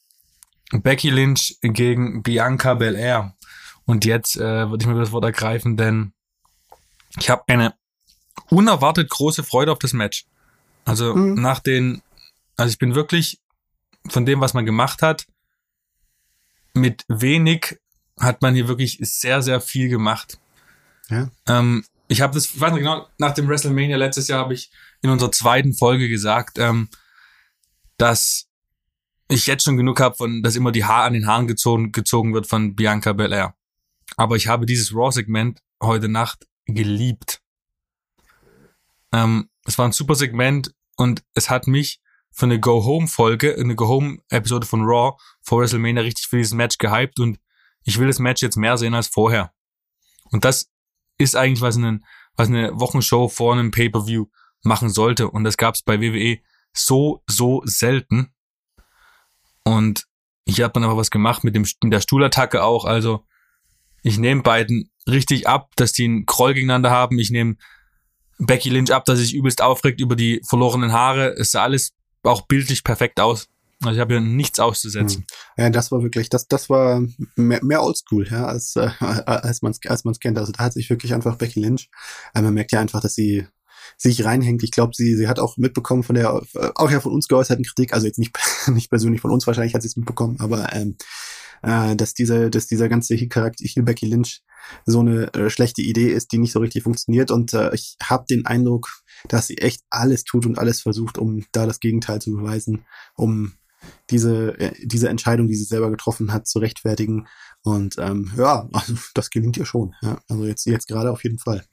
Becky 0.71 1.09
Lynch 1.09 1.57
gegen 1.61 2.21
Bianca 2.21 2.73
Belair. 2.73 3.35
Und 3.85 4.03
jetzt 4.03 4.35
äh, 4.35 4.69
würde 4.69 4.83
ich 4.83 4.87
mir 4.87 4.99
das 4.99 5.11
Wort 5.11 5.23
ergreifen, 5.23 5.77
denn 5.77 6.13
ich 7.17 7.29
habe 7.29 7.43
eine 7.47 7.75
unerwartet 8.49 9.09
große 9.09 9.43
Freude 9.43 9.71
auf 9.71 9.79
das 9.79 9.93
Match. 9.93 10.25
Also 10.83 11.15
mhm. 11.15 11.35
nach 11.35 11.59
den, 11.59 12.01
also 12.57 12.71
ich 12.71 12.79
bin 12.79 12.95
wirklich 12.95 13.39
von 14.09 14.25
dem, 14.25 14.41
was 14.41 14.53
man 14.53 14.65
gemacht 14.65 15.01
hat, 15.01 15.25
mit 16.73 17.05
wenig 17.07 17.79
hat 18.19 18.41
man 18.41 18.55
hier 18.55 18.67
wirklich 18.67 18.97
sehr, 19.01 19.41
sehr 19.41 19.61
viel 19.61 19.89
gemacht. 19.89 20.39
Ja. 21.09 21.29
Ähm, 21.47 21.85
ich 22.07 22.21
habe 22.21 22.33
das, 22.33 22.45
ich 22.53 22.59
weiß 22.59 22.71
nicht 22.71 22.81
genau, 22.81 23.07
nach 23.17 23.33
dem 23.33 23.47
WrestleMania 23.47 23.97
letztes 23.97 24.27
Jahr 24.27 24.39
habe 24.39 24.53
ich 24.53 24.71
in 25.01 25.09
unserer 25.09 25.31
zweiten 25.31 25.73
Folge 25.73 26.07
gesagt, 26.07 26.57
ähm, 26.59 26.89
dass 27.97 28.47
ich 29.27 29.47
jetzt 29.47 29.63
schon 29.63 29.77
genug 29.77 29.99
habe, 29.99 30.15
von, 30.15 30.43
dass 30.43 30.55
immer 30.55 30.71
die 30.71 30.85
Haar 30.85 31.03
an 31.03 31.13
den 31.13 31.27
Haaren 31.27 31.47
gezogen, 31.47 31.91
gezogen 31.91 32.33
wird 32.33 32.47
von 32.47 32.75
Bianca 32.75 33.13
Belair. 33.13 33.55
Aber 34.17 34.35
ich 34.35 34.47
habe 34.47 34.65
dieses 34.65 34.93
Raw-Segment 34.93 35.61
heute 35.81 36.09
Nacht 36.09 36.47
geliebt. 36.65 37.41
Ähm, 39.11 39.49
es 39.65 39.77
war 39.77 39.85
ein 39.85 39.91
super 39.91 40.15
Segment 40.15 40.73
und 40.95 41.23
es 41.33 41.49
hat 41.49 41.67
mich 41.67 42.01
für 42.31 42.45
eine 42.45 42.59
Go-Home-Folge, 42.59 43.55
eine 43.57 43.75
Go-Home-Episode 43.75 44.67
von 44.67 44.83
Raw 44.83 45.17
vor 45.41 45.61
WrestleMania 45.61 46.03
richtig 46.03 46.27
für 46.27 46.37
dieses 46.37 46.53
Match 46.53 46.77
gehypt 46.77 47.19
und 47.19 47.39
ich 47.85 47.99
will 47.99 48.07
das 48.07 48.19
Match 48.19 48.41
jetzt 48.41 48.57
mehr 48.57 48.77
sehen 48.77 48.95
als 48.95 49.07
vorher. 49.07 49.53
Und 50.31 50.43
das 50.43 50.69
ist 51.17 51.35
eigentlich, 51.35 51.61
was, 51.61 51.77
eine, 51.77 52.01
was 52.35 52.49
eine 52.49 52.77
Wochenshow 52.77 53.29
vor 53.29 53.53
einem 53.53 53.71
Pay-Per-View 53.71 54.25
machen 54.63 54.89
sollte. 54.89 55.29
Und 55.29 55.43
das 55.43 55.55
gab 55.55 55.75
es 55.75 55.83
bei 55.83 56.01
WWE 56.01 56.39
so, 56.73 57.23
so 57.27 57.61
selten. 57.65 58.33
Und 59.63 60.07
hier 60.47 60.65
hat 60.65 60.75
man 60.75 60.83
aber 60.83 60.97
was 60.97 61.11
gemacht 61.11 61.43
mit, 61.43 61.55
dem, 61.55 61.65
mit 61.83 61.93
der 61.93 62.01
Stuhlattacke 62.01 62.63
auch. 62.63 62.85
Also 62.85 63.25
ich 64.01 64.17
nehme 64.17 64.41
beiden 64.41 64.91
richtig 65.07 65.47
ab, 65.47 65.71
dass 65.75 65.91
die 65.91 66.05
einen 66.05 66.25
Kroll 66.25 66.53
gegeneinander 66.53 66.89
haben. 66.89 67.19
Ich 67.19 67.29
nehme 67.29 67.55
Becky 68.39 68.69
Lynch 68.69 68.91
ab, 68.91 69.05
dass 69.05 69.19
sie 69.19 69.25
sich 69.25 69.35
übelst 69.35 69.61
aufregt 69.61 70.01
über 70.01 70.15
die 70.15 70.41
verlorenen 70.47 70.91
Haare. 70.91 71.29
Es 71.37 71.51
sah 71.51 71.63
alles 71.63 71.93
auch 72.23 72.41
bildlich 72.47 72.83
perfekt 72.83 73.19
aus. 73.19 73.47
Also 73.83 73.95
ich 73.95 73.99
habe 73.99 74.15
hier 74.15 74.21
nichts 74.21 74.59
auszusetzen. 74.59 75.25
Hm. 75.55 75.63
Ja, 75.65 75.69
das 75.69 75.91
war 75.91 76.01
wirklich, 76.01 76.29
das, 76.29 76.47
das 76.47 76.69
war 76.69 77.01
mehr, 77.35 77.63
mehr 77.63 77.83
Oldschool, 77.83 78.27
ja, 78.29 78.45
als, 78.45 78.75
äh, 78.75 78.89
als 78.99 79.61
man 79.61 79.71
es 79.71 79.79
als 79.87 80.05
man's 80.05 80.19
kennt. 80.19 80.37
Also 80.37 80.51
da 80.51 80.63
hat 80.63 80.73
sich 80.73 80.89
wirklich 80.89 81.13
einfach 81.13 81.35
Becky 81.35 81.59
Lynch, 81.59 81.89
äh, 82.33 82.41
man 82.41 82.53
merkt 82.53 82.71
ja 82.71 82.79
einfach, 82.79 83.01
dass 83.01 83.15
sie 83.15 83.47
sich 83.97 84.23
reinhängt. 84.25 84.63
Ich 84.63 84.71
glaube, 84.71 84.93
sie, 84.95 85.15
sie 85.15 85.27
hat 85.27 85.39
auch 85.39 85.57
mitbekommen 85.57 86.03
von 86.03 86.15
der, 86.15 86.41
äh, 86.55 86.69
auch 86.75 86.89
ja 86.89 86.99
von 86.99 87.11
uns 87.11 87.27
geäußerten 87.27 87.65
Kritik, 87.65 87.93
also 87.93 88.07
jetzt 88.07 88.19
nicht, 88.19 88.37
nicht 88.67 88.89
persönlich 88.89 89.21
von 89.21 89.31
uns 89.31 89.45
wahrscheinlich 89.45 89.75
hat 89.75 89.81
sie 89.81 89.89
es 89.89 89.97
mitbekommen, 89.97 90.37
aber 90.39 90.73
ähm, 90.73 90.97
äh, 91.61 91.95
dass 91.95 92.13
dieser, 92.13 92.49
dass 92.49 92.67
dieser 92.67 92.89
ganze 92.89 93.17
Charakter 93.27 93.65
hier 93.65 93.83
Becky 93.83 94.05
Lynch 94.05 94.41
so 94.85 94.99
eine 94.99 95.33
äh, 95.33 95.49
schlechte 95.49 95.81
Idee 95.81 96.11
ist, 96.11 96.31
die 96.31 96.37
nicht 96.37 96.51
so 96.51 96.59
richtig 96.59 96.83
funktioniert. 96.83 97.31
Und 97.31 97.53
äh, 97.53 97.73
ich 97.73 97.97
habe 98.01 98.25
den 98.29 98.45
Eindruck, 98.45 98.89
dass 99.27 99.47
sie 99.47 99.57
echt 99.57 99.81
alles 99.89 100.23
tut 100.23 100.45
und 100.45 100.59
alles 100.59 100.81
versucht, 100.81 101.17
um 101.17 101.45
da 101.51 101.65
das 101.65 101.79
Gegenteil 101.79 102.21
zu 102.21 102.31
beweisen, 102.31 102.85
um 103.15 103.53
diese, 104.09 104.59
äh, 104.59 104.73
diese 104.81 105.09
Entscheidung, 105.09 105.47
die 105.47 105.55
sie 105.55 105.63
selber 105.63 105.89
getroffen 105.89 106.31
hat, 106.31 106.47
zu 106.47 106.59
rechtfertigen. 106.59 107.27
Und 107.63 107.97
ähm, 107.97 108.31
ja, 108.37 108.67
also 108.73 108.95
das 109.13 109.29
gelingt 109.29 109.57
ihr 109.57 109.65
schon. 109.65 109.93
Ja. 110.01 110.19
Also 110.27 110.45
jetzt, 110.45 110.65
jetzt 110.65 110.87
gerade 110.87 111.11
auf 111.11 111.23
jeden 111.23 111.39
Fall. 111.39 111.65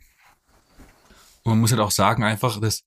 Und 1.44 1.52
man 1.52 1.60
muss 1.60 1.72
halt 1.72 1.80
auch 1.80 1.90
sagen, 1.90 2.22
einfach, 2.22 2.60
dass 2.60 2.82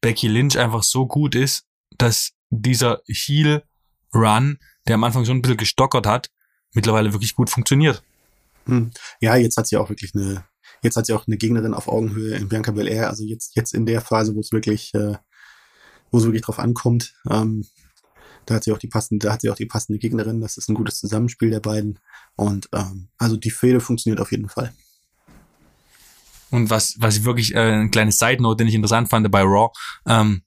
Becky 0.00 0.28
Lynch 0.28 0.58
einfach 0.58 0.82
so 0.82 1.06
gut 1.06 1.34
ist, 1.34 1.64
dass 1.96 2.32
dieser 2.50 3.00
Heel-Run, 3.06 4.58
der 4.86 4.94
am 4.96 5.04
Anfang 5.04 5.24
schon 5.24 5.38
ein 5.38 5.42
bisschen 5.42 5.56
gestockert 5.56 6.06
hat, 6.06 6.30
mittlerweile 6.72 7.12
wirklich 7.12 7.34
gut 7.34 7.50
funktioniert. 7.50 8.02
Hm. 8.66 8.90
Ja, 9.20 9.36
jetzt 9.36 9.56
hat 9.56 9.66
sie 9.66 9.76
auch 9.76 9.88
wirklich 9.88 10.14
eine, 10.14 10.44
jetzt 10.82 10.96
hat 10.96 11.06
sie 11.06 11.12
auch 11.12 11.26
eine 11.26 11.36
Gegnerin 11.36 11.74
auf 11.74 11.88
Augenhöhe 11.88 12.36
in 12.36 12.48
Bianca 12.48 12.72
Belair. 12.72 13.08
Also 13.08 13.24
jetzt, 13.24 13.56
jetzt 13.56 13.74
in 13.74 13.86
der 13.86 14.00
Phase, 14.00 14.34
wo 14.34 14.40
es 14.40 14.52
wirklich, 14.52 14.92
äh, 14.94 15.16
wo 16.10 16.18
es 16.18 16.24
wirklich 16.24 16.42
drauf 16.42 16.58
ankommt, 16.58 17.14
ähm, 17.30 17.66
da 18.46 18.54
hat 18.54 18.64
sie 18.64 18.72
auch 18.72 18.78
die 18.78 18.88
passende, 18.88 19.26
da 19.26 19.32
hat 19.32 19.40
sie 19.42 19.50
auch 19.50 19.56
die 19.56 19.66
passende 19.66 19.98
Gegnerin. 19.98 20.40
Das 20.40 20.56
ist 20.56 20.68
ein 20.68 20.74
gutes 20.74 20.98
Zusammenspiel 20.98 21.50
der 21.50 21.60
beiden. 21.60 21.98
Und 22.36 22.68
ähm, 22.72 23.08
also 23.18 23.36
die 23.36 23.50
Fehde 23.50 23.80
funktioniert 23.80 24.20
auf 24.20 24.30
jeden 24.30 24.48
Fall. 24.48 24.72
Und 26.50 26.70
was, 26.70 26.94
was 26.98 27.16
ich 27.16 27.24
wirklich, 27.24 27.54
äh, 27.54 27.72
ein 27.72 27.90
kleines 27.90 28.18
Side 28.18 28.42
Note, 28.42 28.58
den 28.58 28.68
ich 28.68 28.74
interessant 28.74 29.10
fand 29.10 29.28
bei 29.30 29.42
Raw, 29.42 29.72
ähm, 30.06 30.42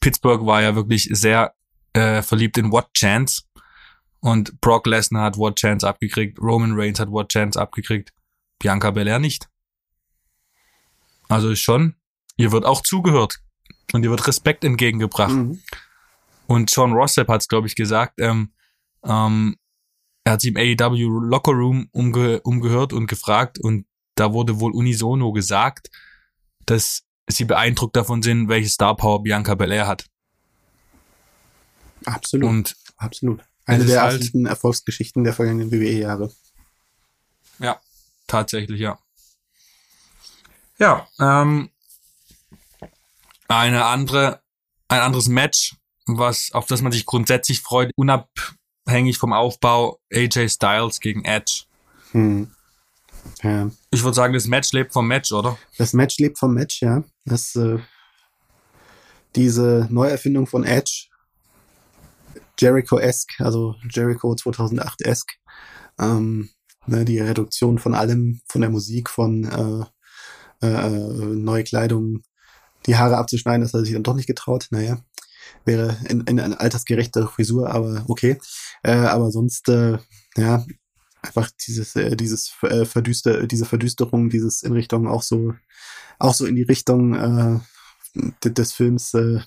Pittsburgh 0.00 0.44
war 0.44 0.62
ja 0.62 0.74
wirklich 0.74 1.08
sehr 1.12 1.54
äh, 1.92 2.22
verliebt 2.22 2.58
in 2.58 2.72
What 2.72 2.92
Chance. 2.94 3.42
Und 4.20 4.60
Brock 4.60 4.86
Lesnar 4.86 5.24
hat 5.24 5.36
What 5.36 5.56
Chance 5.56 5.86
abgekriegt, 5.86 6.40
Roman 6.40 6.72
Reigns 6.74 6.98
hat 6.98 7.10
What 7.10 7.28
Chance 7.28 7.60
abgekriegt, 7.60 8.12
Bianca 8.58 8.90
Belair 8.90 9.20
nicht. 9.20 9.48
Also 11.28 11.54
schon, 11.54 11.94
ihr 12.36 12.50
wird 12.50 12.64
auch 12.64 12.82
zugehört 12.82 13.38
und 13.92 14.02
ihr 14.02 14.10
wird 14.10 14.26
Respekt 14.26 14.64
entgegengebracht. 14.64 15.34
Mhm. 15.34 15.62
Und 16.48 16.74
John 16.74 16.94
Rossap 16.94 17.28
hat 17.28 17.42
es, 17.42 17.48
glaube 17.48 17.66
ich, 17.66 17.74
gesagt, 17.74 18.14
ähm, 18.20 18.54
ähm, 19.04 19.56
er 20.24 20.32
hat 20.32 20.40
sich 20.40 20.50
im 20.50 20.56
AEW 20.56 21.26
Locker 21.28 21.52
Room 21.52 21.88
umge 21.92 22.40
umgehört 22.40 22.94
und 22.94 23.06
gefragt 23.06 23.58
und 23.58 23.86
da 24.14 24.32
wurde 24.32 24.58
wohl 24.58 24.72
unisono 24.72 25.32
gesagt, 25.32 25.90
dass 26.64 27.02
sie 27.28 27.44
beeindruckt 27.44 27.96
davon 27.96 28.22
sind, 28.22 28.48
welche 28.48 28.70
Star 28.70 28.96
Power 28.96 29.22
Bianca 29.22 29.54
Belair 29.54 29.86
hat. 29.86 30.06
Absolut. 32.06 32.48
Und 32.48 32.76
absolut. 32.96 33.42
Eine 33.66 33.84
der 33.84 34.00
halt, 34.00 34.14
absoluten 34.14 34.46
Erfolgsgeschichten 34.46 35.24
der 35.24 35.34
vergangenen 35.34 35.70
WWE-Jahre. 35.70 36.32
Ja, 37.58 37.78
tatsächlich, 38.26 38.80
ja. 38.80 38.98
Ja, 40.78 41.06
ähm, 41.20 41.68
eine 43.48 43.84
andere, 43.84 44.40
ein 44.88 45.00
anderes 45.00 45.28
Match, 45.28 45.77
was, 46.16 46.50
auf 46.52 46.66
das 46.66 46.80
man 46.80 46.92
sich 46.92 47.04
grundsätzlich 47.04 47.60
freut, 47.60 47.90
unabhängig 47.96 49.18
vom 49.18 49.32
Aufbau, 49.32 49.98
AJ 50.12 50.48
Styles 50.48 51.00
gegen 51.00 51.24
Edge. 51.24 51.64
Hm. 52.12 52.50
Ja. 53.42 53.70
Ich 53.90 54.02
würde 54.02 54.14
sagen, 54.14 54.32
das 54.32 54.46
Match 54.46 54.72
lebt 54.72 54.92
vom 54.92 55.06
Match, 55.06 55.32
oder? 55.32 55.58
Das 55.76 55.92
Match 55.92 56.18
lebt 56.18 56.38
vom 56.38 56.54
Match, 56.54 56.80
ja. 56.80 57.04
Das, 57.24 57.54
äh, 57.56 57.78
diese 59.36 59.86
Neuerfindung 59.90 60.46
von 60.46 60.64
Edge 60.64 61.08
Jericho-esque, 62.58 63.40
also 63.40 63.76
Jericho 63.90 64.32
2008-esque. 64.32 65.34
Ähm, 65.98 66.50
ne, 66.86 67.04
die 67.04 67.20
Reduktion 67.20 67.78
von 67.78 67.94
allem, 67.94 68.40
von 68.48 68.60
der 68.60 68.70
Musik, 68.70 69.10
von 69.10 69.44
äh, 70.60 70.66
äh, 70.66 70.88
neue 70.88 71.64
Kleidung, 71.64 72.22
die 72.86 72.96
Haare 72.96 73.16
abzuschneiden, 73.16 73.62
das 73.62 73.72
hat 73.72 73.80
er 73.80 73.84
sich 73.84 73.94
dann 73.94 74.02
doch 74.02 74.14
nicht 74.14 74.26
getraut. 74.26 74.68
Naja, 74.70 74.98
wäre 75.64 75.96
in, 76.08 76.22
in 76.22 76.40
eine 76.40 76.60
altersgerechte 76.60 77.26
Frisur, 77.28 77.70
aber 77.70 78.04
okay. 78.08 78.38
Äh, 78.82 78.92
aber 78.92 79.30
sonst, 79.30 79.68
äh, 79.68 79.98
ja, 80.36 80.64
einfach 81.22 81.50
dieses, 81.66 81.96
äh, 81.96 82.16
dieses 82.16 82.52
äh, 82.62 82.84
Verdüster, 82.84 83.46
diese 83.46 83.64
Verdüsterung, 83.64 84.30
dieses 84.30 84.62
in 84.62 84.72
Richtung 84.72 85.06
auch 85.06 85.22
so, 85.22 85.54
auch 86.18 86.34
so 86.34 86.46
in 86.46 86.56
die 86.56 86.62
Richtung 86.62 87.14
äh, 87.14 87.60
des 88.48 88.72
Films, 88.72 89.14
äh, 89.14 89.40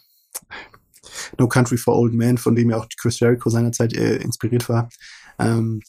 No 1.38 1.48
Country 1.48 1.78
for 1.78 1.98
Old 1.98 2.14
Men, 2.14 2.38
von 2.38 2.56
dem 2.56 2.70
ja 2.70 2.78
auch 2.78 2.88
Chris 2.98 3.20
Jericho 3.20 3.50
seinerzeit 3.50 3.94
äh, 3.94 4.18
inspiriert 4.18 4.70
war. 4.70 4.90
Ähm, 5.40 5.82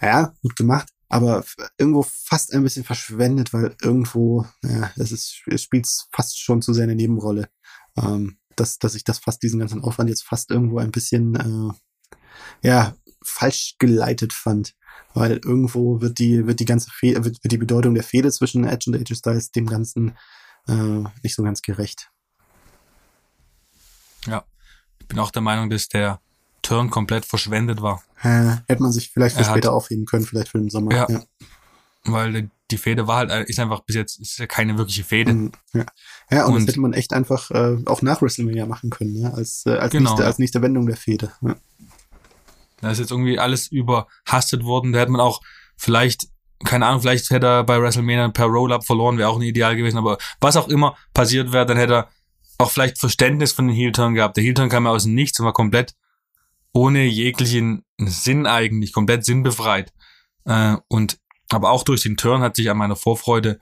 ja, 0.00 0.32
gut 0.42 0.56
gemacht, 0.56 0.88
aber 1.08 1.44
irgendwo 1.76 2.02
fast 2.02 2.52
ein 2.54 2.62
bisschen 2.62 2.84
verschwendet, 2.84 3.52
weil 3.52 3.76
irgendwo, 3.82 4.46
ja, 4.62 4.90
es 4.96 5.12
ist, 5.12 5.42
es 5.46 5.62
spielt 5.62 5.88
fast 6.12 6.40
schon 6.40 6.62
zu 6.62 6.72
sehr 6.72 6.84
eine 6.84 6.94
Nebenrolle. 6.94 7.48
Ähm, 7.96 8.38
dass, 8.56 8.78
dass 8.78 8.94
ich 8.94 9.04
das 9.04 9.18
fast, 9.18 9.42
diesen 9.42 9.60
ganzen 9.60 9.82
Aufwand 9.82 10.10
jetzt 10.10 10.24
fast 10.24 10.50
irgendwo 10.50 10.78
ein 10.78 10.92
bisschen, 10.92 11.34
äh, 11.34 12.68
ja, 12.68 12.94
falsch 13.22 13.76
geleitet 13.78 14.32
fand. 14.32 14.74
Weil 15.12 15.40
irgendwo 15.44 16.00
wird 16.00 16.18
die, 16.18 16.46
wird 16.46 16.60
die 16.60 16.64
ganze 16.64 16.90
Fehde, 16.90 17.24
wird, 17.24 17.42
wird 17.42 17.52
die 17.52 17.58
Bedeutung 17.58 17.94
der 17.94 18.04
Fehde 18.04 18.30
zwischen 18.30 18.64
Edge 18.64 18.90
und 18.90 18.96
AJ 18.96 19.16
Styles 19.16 19.50
dem 19.50 19.66
Ganzen 19.66 20.16
äh, 20.68 21.04
nicht 21.22 21.34
so 21.34 21.42
ganz 21.42 21.62
gerecht. 21.62 22.10
Ja 24.26 24.44
bin 25.10 25.18
auch 25.18 25.30
der 25.30 25.42
Meinung, 25.42 25.68
dass 25.68 25.88
der 25.88 26.20
Turn 26.62 26.88
komplett 26.88 27.26
verschwendet 27.26 27.82
war. 27.82 28.02
Äh, 28.22 28.56
hätte 28.68 28.82
man 28.82 28.92
sich 28.92 29.10
vielleicht 29.10 29.36
für 29.36 29.42
er 29.42 29.50
später 29.50 29.68
hat, 29.68 29.74
aufheben 29.74 30.06
können, 30.06 30.24
vielleicht 30.24 30.48
für 30.48 30.58
den 30.58 30.70
Sommer. 30.70 30.94
Ja, 30.94 31.06
ja. 31.10 31.22
Weil 32.04 32.50
die 32.70 32.78
Fehde 32.78 33.06
war 33.06 33.16
halt, 33.18 33.48
ist 33.48 33.58
einfach 33.58 33.80
bis 33.80 33.96
jetzt 33.96 34.20
ist 34.20 34.38
ja 34.38 34.46
keine 34.46 34.78
wirkliche 34.78 35.04
Fehde. 35.04 35.32
Mhm, 35.32 35.52
ja, 35.74 35.86
ja 36.30 36.46
und, 36.46 36.54
und, 36.54 36.60
das 36.60 36.68
hätte 36.68 36.80
man 36.80 36.92
echt 36.92 37.12
einfach 37.12 37.50
äh, 37.50 37.76
auch 37.86 38.02
nach 38.02 38.22
WrestleMania 38.22 38.66
machen 38.66 38.90
können, 38.90 39.16
ja, 39.16 39.30
als, 39.30 39.64
äh, 39.66 39.70
als, 39.70 39.92
genau, 39.92 40.10
nächste, 40.10 40.26
als 40.26 40.38
nächste 40.38 40.62
Wendung 40.62 40.86
der 40.86 40.96
Fehde. 40.96 41.32
Ja. 41.42 41.56
Da 42.80 42.90
ist 42.90 42.98
jetzt 42.98 43.10
irgendwie 43.10 43.38
alles 43.38 43.68
überhastet 43.68 44.64
worden. 44.64 44.92
Da 44.92 45.00
hätte 45.00 45.12
man 45.12 45.20
auch 45.20 45.42
vielleicht, 45.76 46.28
keine 46.64 46.86
Ahnung, 46.86 47.02
vielleicht 47.02 47.30
hätte 47.30 47.46
er 47.46 47.64
bei 47.64 47.80
WrestleMania 47.80 48.28
per 48.28 48.46
Roll-Up 48.46 48.84
verloren, 48.84 49.18
wäre 49.18 49.28
auch 49.28 49.36
ein 49.36 49.42
Ideal 49.42 49.76
gewesen, 49.76 49.98
aber 49.98 50.18
was 50.40 50.56
auch 50.56 50.68
immer 50.68 50.96
passiert 51.12 51.52
wäre, 51.52 51.66
dann 51.66 51.76
hätte 51.76 51.94
er 51.94 52.08
auch 52.58 52.70
vielleicht 52.70 52.98
Verständnis 52.98 53.52
von 53.52 53.66
den 53.66 53.76
Heel-Turn 53.76 54.14
gehabt. 54.14 54.36
Der 54.36 54.44
Heel-Turn 54.44 54.68
kam 54.68 54.84
ja 54.84 54.90
aus 54.90 55.04
dem 55.04 55.14
Nichts 55.14 55.38
und 55.40 55.46
war 55.46 55.52
komplett 55.52 55.94
ohne 56.72 57.04
jeglichen 57.04 57.84
Sinn 57.98 58.46
eigentlich, 58.46 58.92
komplett 58.92 59.24
sinnbefreit. 59.24 59.92
Äh, 60.44 60.76
und 60.88 61.18
aber 61.50 61.70
auch 61.70 61.84
durch 61.84 62.02
den 62.02 62.16
Turn 62.16 62.42
hat 62.42 62.56
sich 62.56 62.70
an 62.70 62.78
meiner 62.78 62.96
Vorfreude 62.96 63.60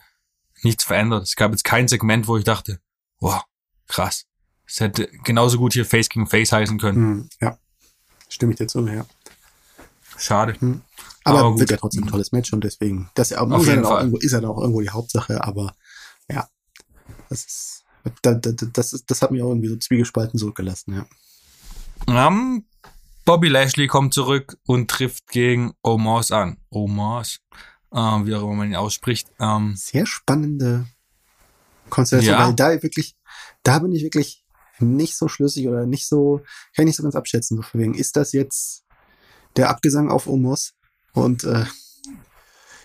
nichts 0.62 0.84
verändert. 0.84 1.24
Es 1.24 1.36
gab 1.36 1.50
jetzt 1.50 1.64
kein 1.64 1.88
Segment, 1.88 2.28
wo 2.28 2.36
ich 2.36 2.44
dachte, 2.44 2.80
wow, 3.20 3.42
krass. 3.86 4.26
Es 4.66 4.80
hätte 4.80 5.08
genauso 5.24 5.58
gut 5.58 5.72
hier 5.72 5.86
Face 5.86 6.08
gegen 6.08 6.26
Face 6.26 6.52
heißen 6.52 6.78
können. 6.78 6.96
Hm, 6.96 7.28
ja, 7.40 7.58
stimme 8.28 8.52
ich 8.52 8.58
dir 8.58 8.66
zu, 8.66 8.86
ja. 8.86 9.06
Schade. 10.16 10.56
Hm. 10.60 10.82
Aber, 11.24 11.40
aber 11.40 11.58
wird 11.58 11.70
ja 11.70 11.76
trotzdem 11.76 12.04
ein 12.04 12.08
tolles 12.08 12.32
Match 12.32 12.52
und 12.52 12.64
deswegen, 12.64 13.10
das 13.14 13.30
ist 13.30 13.36
ja 13.36 13.42
auch, 13.42 13.60
ist 13.60 13.66
ja, 13.66 13.74
irgendwo, 13.74 14.16
ist 14.18 14.32
ja 14.32 14.40
auch 14.48 14.58
irgendwo 14.58 14.80
die 14.80 14.90
Hauptsache, 14.90 15.42
aber 15.42 15.74
das 17.28 17.44
ist, 17.44 17.84
da, 18.22 18.34
da, 18.34 18.52
das, 18.52 18.92
ist, 18.92 19.10
das 19.10 19.22
hat 19.22 19.30
mich 19.30 19.42
auch 19.42 19.48
irgendwie 19.48 19.68
so 19.68 19.76
zwiegespalten 19.76 20.38
zurückgelassen, 20.38 20.94
ja. 20.94 21.06
Um, 22.06 22.64
Bobby 23.24 23.48
Lashley 23.48 23.86
kommt 23.86 24.14
zurück 24.14 24.56
und 24.64 24.90
trifft 24.90 25.26
gegen 25.28 25.74
Omos 25.82 26.30
an. 26.30 26.58
Omos, 26.70 27.40
äh, 27.92 27.96
wie 27.96 28.34
auch 28.34 28.42
immer 28.42 28.54
man 28.54 28.68
ihn 28.68 28.76
ausspricht. 28.76 29.30
Ähm, 29.40 29.74
Sehr 29.76 30.06
spannende 30.06 30.86
Konstellation, 31.90 32.34
Ja. 32.34 32.46
weil 32.46 32.54
da 32.54 32.82
wirklich, 32.82 33.16
da 33.62 33.78
bin 33.78 33.92
ich 33.92 34.02
wirklich 34.02 34.44
nicht 34.80 35.16
so 35.16 35.28
schlüssig 35.28 35.66
oder 35.68 35.86
nicht 35.86 36.06
so, 36.06 36.38
kann 36.74 36.84
ich 36.84 36.86
nicht 36.86 36.96
so 36.96 37.02
ganz 37.02 37.16
abschätzen. 37.16 37.56
So 37.56 37.62
von 37.62 37.80
wegen, 37.80 37.94
ist 37.94 38.16
das 38.16 38.32
jetzt 38.32 38.84
der 39.56 39.70
Abgesang 39.70 40.10
auf 40.10 40.26
Omos 40.26 40.74
und 41.12 41.44
äh, 41.44 41.64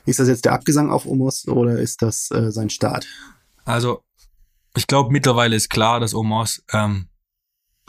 ist 0.06 0.20
das 0.20 0.28
jetzt 0.28 0.46
der 0.46 0.54
Abgesang 0.54 0.90
auf 0.92 1.06
Omos 1.06 1.48
oder 1.48 1.80
ist 1.80 2.02
das 2.02 2.30
äh, 2.32 2.52
sein 2.52 2.70
Start? 2.70 3.06
Also, 3.66 4.04
ich 4.76 4.88
glaube, 4.88 5.12
mittlerweile 5.12 5.56
ist 5.56 5.70
klar, 5.70 6.00
dass 6.00 6.14
Omos 6.14 6.64
ähm, 6.74 7.08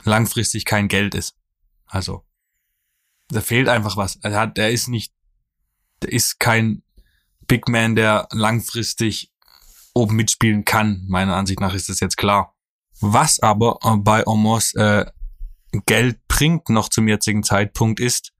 langfristig 0.03 0.65
kein 0.65 0.87
Geld 0.87 1.15
ist. 1.15 1.35
Also, 1.87 2.23
da 3.29 3.41
fehlt 3.41 3.67
einfach 3.69 3.97
was. 3.97 4.17
Er 4.21 4.39
hat, 4.39 4.57
er 4.57 4.71
ist 4.71 4.87
nicht, 4.87 5.13
der 6.03 6.11
ist 6.13 6.39
kein 6.39 6.83
Big 7.47 7.67
Man, 7.67 7.95
der 7.95 8.27
langfristig 8.31 9.31
oben 9.93 10.15
mitspielen 10.15 10.65
kann. 10.65 11.05
Meiner 11.07 11.35
Ansicht 11.35 11.59
nach 11.59 11.73
ist 11.73 11.89
das 11.89 11.99
jetzt 11.99 12.17
klar. 12.17 12.55
Was 13.01 13.39
aber 13.39 13.79
äh, 13.83 13.97
bei 13.97 14.25
Omos 14.25 14.73
äh, 14.73 15.05
Geld 15.85 16.19
bringt 16.27 16.69
noch 16.69 16.89
zum 16.89 17.07
jetzigen 17.07 17.43
Zeitpunkt 17.43 17.99
ist, 17.99 18.31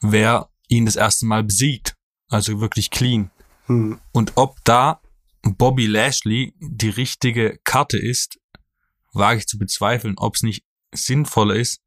wer 0.00 0.48
ihn 0.68 0.86
das 0.86 0.96
erste 0.96 1.26
Mal 1.26 1.44
besiegt. 1.44 1.94
Also 2.28 2.60
wirklich 2.60 2.90
clean. 2.90 3.30
Hm. 3.66 4.00
Und 4.12 4.32
ob 4.36 4.58
da 4.64 5.00
Bobby 5.42 5.86
Lashley 5.86 6.54
die 6.58 6.88
richtige 6.88 7.58
Karte 7.64 7.98
ist, 7.98 8.38
wage 9.12 9.38
ich 9.38 9.46
zu 9.46 9.58
bezweifeln, 9.58 10.14
ob 10.16 10.34
es 10.36 10.42
nicht 10.42 10.64
sinnvoller 10.92 11.54
ist, 11.54 11.80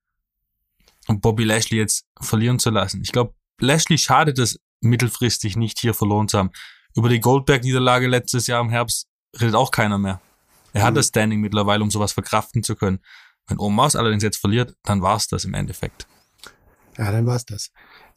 Bobby 1.07 1.43
Lashley 1.43 1.77
jetzt 1.77 2.05
verlieren 2.19 2.59
zu 2.59 2.69
lassen. 2.69 3.01
Ich 3.01 3.11
glaube, 3.11 3.33
Lashley 3.59 3.97
schadet 3.97 4.39
es 4.39 4.59
mittelfristig 4.82 5.55
nicht, 5.57 5.80
hier 5.80 5.93
verloren 5.93 6.28
zu 6.28 6.38
haben. 6.38 6.51
Über 6.95 7.09
die 7.09 7.19
Goldberg-Niederlage 7.19 8.07
letztes 8.07 8.47
Jahr 8.47 8.61
im 8.61 8.69
Herbst 8.69 9.07
redet 9.39 9.55
auch 9.55 9.71
keiner 9.71 9.97
mehr. 9.97 10.19
Er 10.73 10.84
hat 10.84 10.91
Mhm. 10.93 10.95
das 10.95 11.07
Standing 11.07 11.41
mittlerweile, 11.41 11.84
um 11.84 11.91
sowas 11.91 12.11
verkraften 12.11 12.63
zu 12.63 12.75
können. 12.75 12.99
Wenn 13.47 13.59
Omos 13.59 13.95
allerdings 13.95 14.23
jetzt 14.23 14.38
verliert, 14.38 14.75
dann 14.84 15.01
war's 15.01 15.28
das 15.28 15.45
im 15.45 15.53
Endeffekt. 15.53 16.07
Ja, 16.97 17.11
dann 17.11 17.25
war's 17.25 17.45
das. 17.45 17.69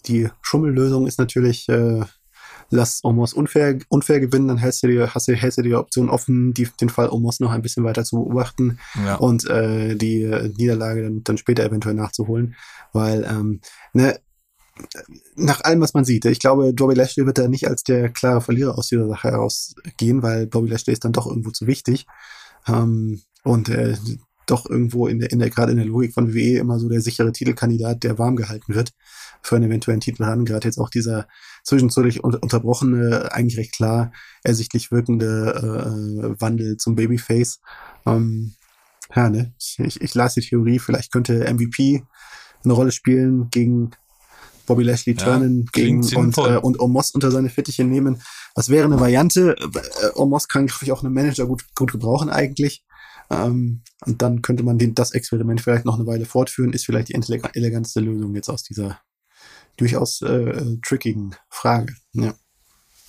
Die 0.07 0.29
Schummellösung 0.43 1.07
ist 1.07 1.19
natürlich, 1.19 1.69
äh, 1.69 2.01
lass 2.71 3.01
Omos 3.05 3.35
unfair, 3.35 3.79
unfair 3.89 4.21
gewinnen, 4.21 4.49
dann 4.49 4.59
hältst 4.59 4.83
du 4.83 4.87
dir, 4.89 5.15
hast 5.15 5.29
du, 5.29 5.35
hältst 5.35 5.59
du 5.59 5.63
die 5.63 5.75
Option 5.75 6.09
offen, 6.09 6.55
die, 6.55 6.69
den 6.81 6.89
Fall 6.89 7.11
Omos 7.11 7.41
noch 7.41 7.51
ein 7.51 7.63
bisschen 7.63 7.85
weiter 7.85 8.05
zu 8.05 8.17
beobachten 8.17 8.79
Ja. 9.05 9.17
und 9.17 9.47
äh, 9.49 9.95
die 9.97 10.25
Niederlage 10.57 11.03
dann, 11.03 11.23
dann 11.23 11.39
später 11.39 11.65
eventuell 11.65 11.95
nachzuholen. 11.95 12.57
Weil, 12.93 13.25
ähm, 13.25 13.61
ne, 13.93 14.19
nach 15.37 15.63
allem, 15.63 15.81
was 15.81 15.95
man 15.95 16.05
sieht, 16.05 16.25
ich 16.25 16.39
glaube, 16.39 16.73
Bobby 16.73 16.95
Lashley 16.95 17.27
wird 17.27 17.39
da 17.39 17.49
nicht 17.49 17.69
als 17.69 17.83
der 17.85 18.11
klare 18.11 18.41
Verlierer 18.41 18.77
aus 18.79 18.89
dieser 18.89 19.09
Sache 19.09 19.31
herausgehen, 19.31 20.23
weil 20.23 20.47
Bobby 20.47 20.69
Lashley 20.69 20.93
ist 20.93 21.05
dann 21.05 21.13
doch 21.13 21.27
irgendwo 21.27 21.51
zu 21.51 21.67
wichtig. 21.67 22.07
Ähm, 22.67 23.23
und 23.43 23.69
äh, 23.69 23.97
doch 24.47 24.69
irgendwo 24.69 25.07
in 25.07 25.21
der, 25.21 25.31
in 25.31 25.39
der, 25.39 25.49
gerade 25.51 25.73
in 25.73 25.79
der 25.79 25.87
Logik 25.87 26.13
von 26.13 26.35
WWE 26.35 26.59
immer 26.59 26.79
so 26.79 26.89
der 26.89 27.01
sichere 27.01 27.33
Titelkandidat, 27.33 28.03
der 28.03 28.19
warm 28.19 28.37
gehalten 28.37 28.75
wird 28.75 28.93
für 29.43 29.57
einen 29.57 29.67
eventuellen 29.71 30.01
Titel 30.01 30.25
ran. 30.25 30.45
Gerade 30.45 30.67
jetzt 30.67 30.79
auch 30.79 30.91
dieser 30.91 31.29
zwischenzeitlich 31.65 32.25
un- 32.25 32.35
unterbrochene, 32.35 33.33
eigentlich 33.33 33.59
recht 33.59 33.73
klar 33.73 34.13
ersichtlich 34.43 34.91
wirkende 34.91 36.35
äh, 36.37 36.41
Wandel 36.41 36.77
zum 36.77 36.97
Babyface. 36.97 37.61
Ähm, 38.07 38.55
ja, 39.15 39.31
ne? 39.31 39.55
Ich, 39.59 39.79
ich, 39.79 40.01
ich 40.01 40.15
las 40.15 40.35
die 40.35 40.41
Theorie, 40.41 40.79
vielleicht 40.79 41.13
könnte 41.13 41.53
MVP 41.53 42.03
eine 42.65 42.73
Rolle 42.73 42.93
spielen 42.93 43.49
gegen 43.51 43.91
Bobby 44.71 44.85
Lashley 44.85 45.17
Ja, 45.19 45.25
turnen 45.25 45.67
gegen 45.73 46.01
klingt 46.03 46.17
und, 46.17 46.39
äh, 46.39 46.59
und 46.59 46.79
Omos 46.79 47.11
unter 47.11 47.33
seine 47.33 47.51
Fittiche 47.51 47.83
nehmen. 47.83 48.23
Das 48.55 48.69
wäre 48.69 48.85
eine 48.85 49.01
Variante. 49.01 49.57
Äh, 49.59 50.11
Omos 50.15 50.47
kann, 50.47 50.67
glaube 50.69 50.85
ich, 50.85 50.93
auch 50.93 51.03
einen 51.03 51.13
Manager 51.13 51.47
gut, 51.47 51.65
gut 51.75 51.91
gebrauchen 51.91 52.31
eigentlich. 52.31 52.85
Ähm, 53.31 53.83
und 54.07 54.23
dann 54.23 54.43
könnte 54.43 54.63
man 54.63 54.79
den, 54.79 54.95
das 54.95 55.11
Experiment 55.11 55.61
vielleicht 55.61 55.85
noch 55.85 55.97
eine 55.97 56.07
Weile 56.07 56.25
fortführen. 56.25 56.73
Ist 56.73 56.87
vielleicht 56.87 57.09
die 57.09 57.17
eleg- 57.17 57.51
eleganteste 57.57 57.99
Lösung 57.99 58.33
jetzt 58.37 58.49
aus 58.49 58.63
dieser 58.63 59.01
durchaus 59.77 60.23
äh, 60.23 60.77
trickigen 60.87 61.35
Frage. 61.49 61.97
Ja. 62.13 62.35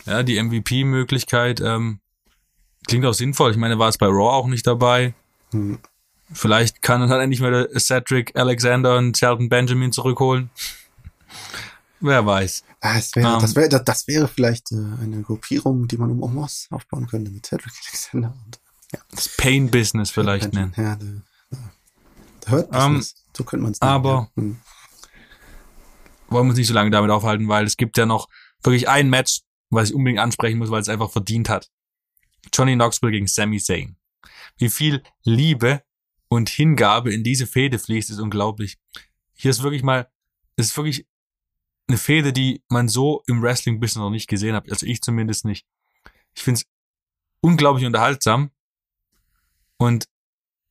Ja, 0.07 0.24
die 0.24 0.41
MVP-Möglichkeit 0.41 1.62
ähm, 1.62 1.99
klingt 2.88 3.05
auch 3.05 3.14
sinnvoll. 3.14 3.51
Ich 3.51 3.57
meine, 3.57 3.78
war 3.78 3.89
es 3.89 3.99
bei 3.99 4.07
Raw 4.07 4.32
auch 4.36 4.47
nicht 4.47 4.66
dabei. 4.66 5.14
Hm. 5.51 5.78
Vielleicht 6.34 6.82
kann 6.82 7.01
dann 7.01 7.09
halt 7.09 7.22
endlich 7.22 7.41
mal 7.41 7.70
Cedric 7.78 8.36
Alexander 8.36 8.97
und 8.97 9.18
Shelton 9.18 9.49
Benjamin 9.49 9.91
zurückholen. 9.91 10.49
Wer 12.02 12.26
weiß. 12.26 12.64
Ah, 12.82 12.95
das, 12.95 13.16
wäre, 13.16 13.34
Ähm. 13.36 13.41
das, 13.41 13.56
wäre, 13.56 13.84
das, 13.84 14.08
wäre 14.08 14.28
vielleicht 14.28 14.72
äh, 14.72 14.76
eine 14.76 15.22
Gruppierung, 15.22 15.88
die 15.88 15.97
man 15.97 16.10
um 16.12 16.24
Omos 16.24 16.68
aufbauen 16.72 17.08
könnte 17.08 17.30
mit 17.32 17.45
Cedric 17.45 17.72
Alexander 17.88 18.34
und 18.45 18.60
Das 19.12 19.30
Pain-Business 19.38 20.10
vielleicht 20.12 20.54
nennen. 20.54 20.74
Ja, 20.76 20.95
da, 20.95 21.06
da, 22.41 22.52
hört 22.52 22.70
Ähm, 22.74 22.95
Business. 22.95 23.16
so 23.38 23.43
könnte 23.43 23.64
man 23.64 23.72
es 23.74 23.82
aber- 23.82 24.30
Ja. 24.36 24.41
Hm. 24.41 24.60
Wollen 26.30 26.45
wir 26.47 26.49
uns 26.52 26.58
nicht 26.58 26.68
so 26.68 26.74
lange 26.74 26.91
damit 26.91 27.12
aufhalten, 27.12 27.47
weil 27.49 27.66
es 27.66 27.76
gibt 27.78 27.97
ja 27.97 28.06
noch 28.06 28.28
wirklich 28.64 28.88
ein 28.88 29.10
Match, 29.10 29.41
was 29.70 29.89
ich 29.89 29.95
unbedingt 29.95 30.20
ansprechen 30.22 30.58
muss, 30.60 30.72
weil 30.72 30.82
es 30.82 30.89
einfach 30.89 31.12
verdient 31.12 31.49
hat. 31.49 31.70
Johnny 32.54 32.74
Knoxville 32.76 33.12
gegen 33.12 33.28
Sami 33.28 33.60
Zayn. 33.60 33.97
Wie 34.58 34.70
viel 34.70 35.04
Liebe 35.24 35.84
und 36.30 36.49
Hingabe 36.49 37.14
in 37.14 37.24
diese 37.24 37.47
Fehde 37.47 37.80
fließt, 37.80 38.10
ist 38.10 38.20
unglaublich. 38.20 38.78
Hier 39.34 39.52
ist 39.52 39.62
wirklich 39.62 39.84
mal, 39.84 40.10
es 40.56 40.68
ist 40.68 40.78
wirklich 40.78 41.06
eine 41.92 41.98
Fehde, 41.98 42.34
die 42.34 42.64
man 42.70 42.88
so 42.88 43.24
im 43.28 43.42
Wrestling 43.42 43.80
bisher 43.80 44.02
noch 44.02 44.10
nicht 44.10 44.28
gesehen 44.28 44.56
hat. 44.56 44.70
Also 44.72 44.86
ich 44.86 45.02
zumindest 45.02 45.46
nicht. 45.46 45.66
Ich 46.34 46.42
finde 46.42 46.62
es 46.62 46.66
unglaublich 47.42 47.86
unterhaltsam 47.86 48.52
und 49.78 50.06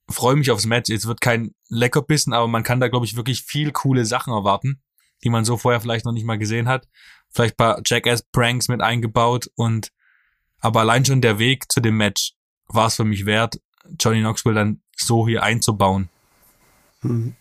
freue 0.09 0.37
mich 0.37 0.51
aufs 0.51 0.67
Match. 0.67 0.91
Es 0.91 1.07
wird 1.07 1.21
kein 1.21 1.55
Leckerbissen, 1.69 2.33
aber 2.33 2.49
man 2.49 2.63
kann 2.63 2.81
da, 2.81 2.89
glaube 2.89 3.07
ich, 3.07 3.17
wirklich 3.17 3.43
viel 3.43 3.71
coole 3.71 4.07
Sachen 4.07 4.33
erwarten, 4.33 4.81
die 5.23 5.31
man 5.31 5.45
so 5.45 5.57
vorher 5.57 5.81
vielleicht 5.81 6.07
noch 6.07 6.13
nicht 6.13 6.25
mal 6.25 6.39
gesehen 6.39 6.69
hat. 6.69 6.89
Vielleicht 7.29 7.55
ein 7.55 7.57
paar 7.57 7.83
Jackass-Pranks 7.85 8.69
mit 8.69 8.81
eingebaut 8.81 9.51
und 9.55 9.93
aber 10.61 10.81
allein 10.81 11.05
schon 11.05 11.21
der 11.21 11.39
Weg 11.39 11.71
zu 11.71 11.81
dem 11.81 11.97
Match 11.97 12.33
war 12.67 12.87
es 12.87 12.97
für 12.97 13.05
mich 13.05 13.27
wert, 13.27 13.61
Johnny 13.99 14.21
Knoxville 14.21 14.55
dann 14.55 14.83
so 14.97 15.27
hier 15.27 15.43
einzubauen. 15.43 16.09
Mhm. 17.03 17.35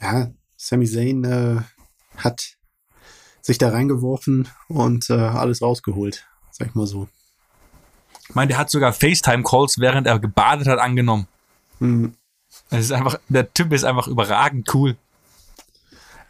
Ja, 0.00 0.30
Sami 0.56 0.86
Zayn 0.86 1.24
äh, 1.24 1.60
hat 2.16 2.56
sich 3.42 3.58
da 3.58 3.70
reingeworfen 3.70 4.48
und 4.68 5.10
äh, 5.10 5.14
alles 5.14 5.62
rausgeholt, 5.62 6.26
sag 6.50 6.68
ich 6.68 6.74
mal 6.74 6.86
so. 6.86 7.08
Ich 8.28 8.34
meine, 8.34 8.48
der 8.48 8.58
hat 8.58 8.70
sogar 8.70 8.92
FaceTime-Calls, 8.92 9.78
während 9.78 10.06
er 10.06 10.18
gebadet 10.18 10.68
hat, 10.68 10.78
angenommen. 10.78 11.26
Mhm. 11.80 12.14
Es 12.70 12.86
ist 12.86 12.92
einfach, 12.92 13.18
der 13.28 13.52
Typ 13.52 13.72
ist 13.72 13.84
einfach 13.84 14.06
überragend 14.06 14.72
cool. 14.74 14.96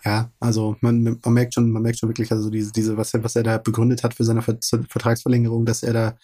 Ja, 0.05 0.31
also 0.41 0.77
man, 0.81 1.03
man 1.03 1.35
merkt 1.35 1.55
schon, 1.55 1.71
man 1.71 1.83
merkt 1.83 1.99
schon 1.99 2.09
wirklich, 2.09 2.33
also 2.33 2.49
diese, 2.49 2.73
diese, 2.73 2.97
was 2.97 3.13
er, 3.13 3.23
was 3.23 3.37
er 3.37 3.43
da 3.43 3.59
begründet 3.59 4.03
hat 4.03 4.15
für 4.15 4.25
seine 4.25 4.41
Ver 4.41 4.57
Vertragsverlängerung, 4.61 5.67
dass 5.67 5.83
er 5.83 5.93
da 5.93 6.17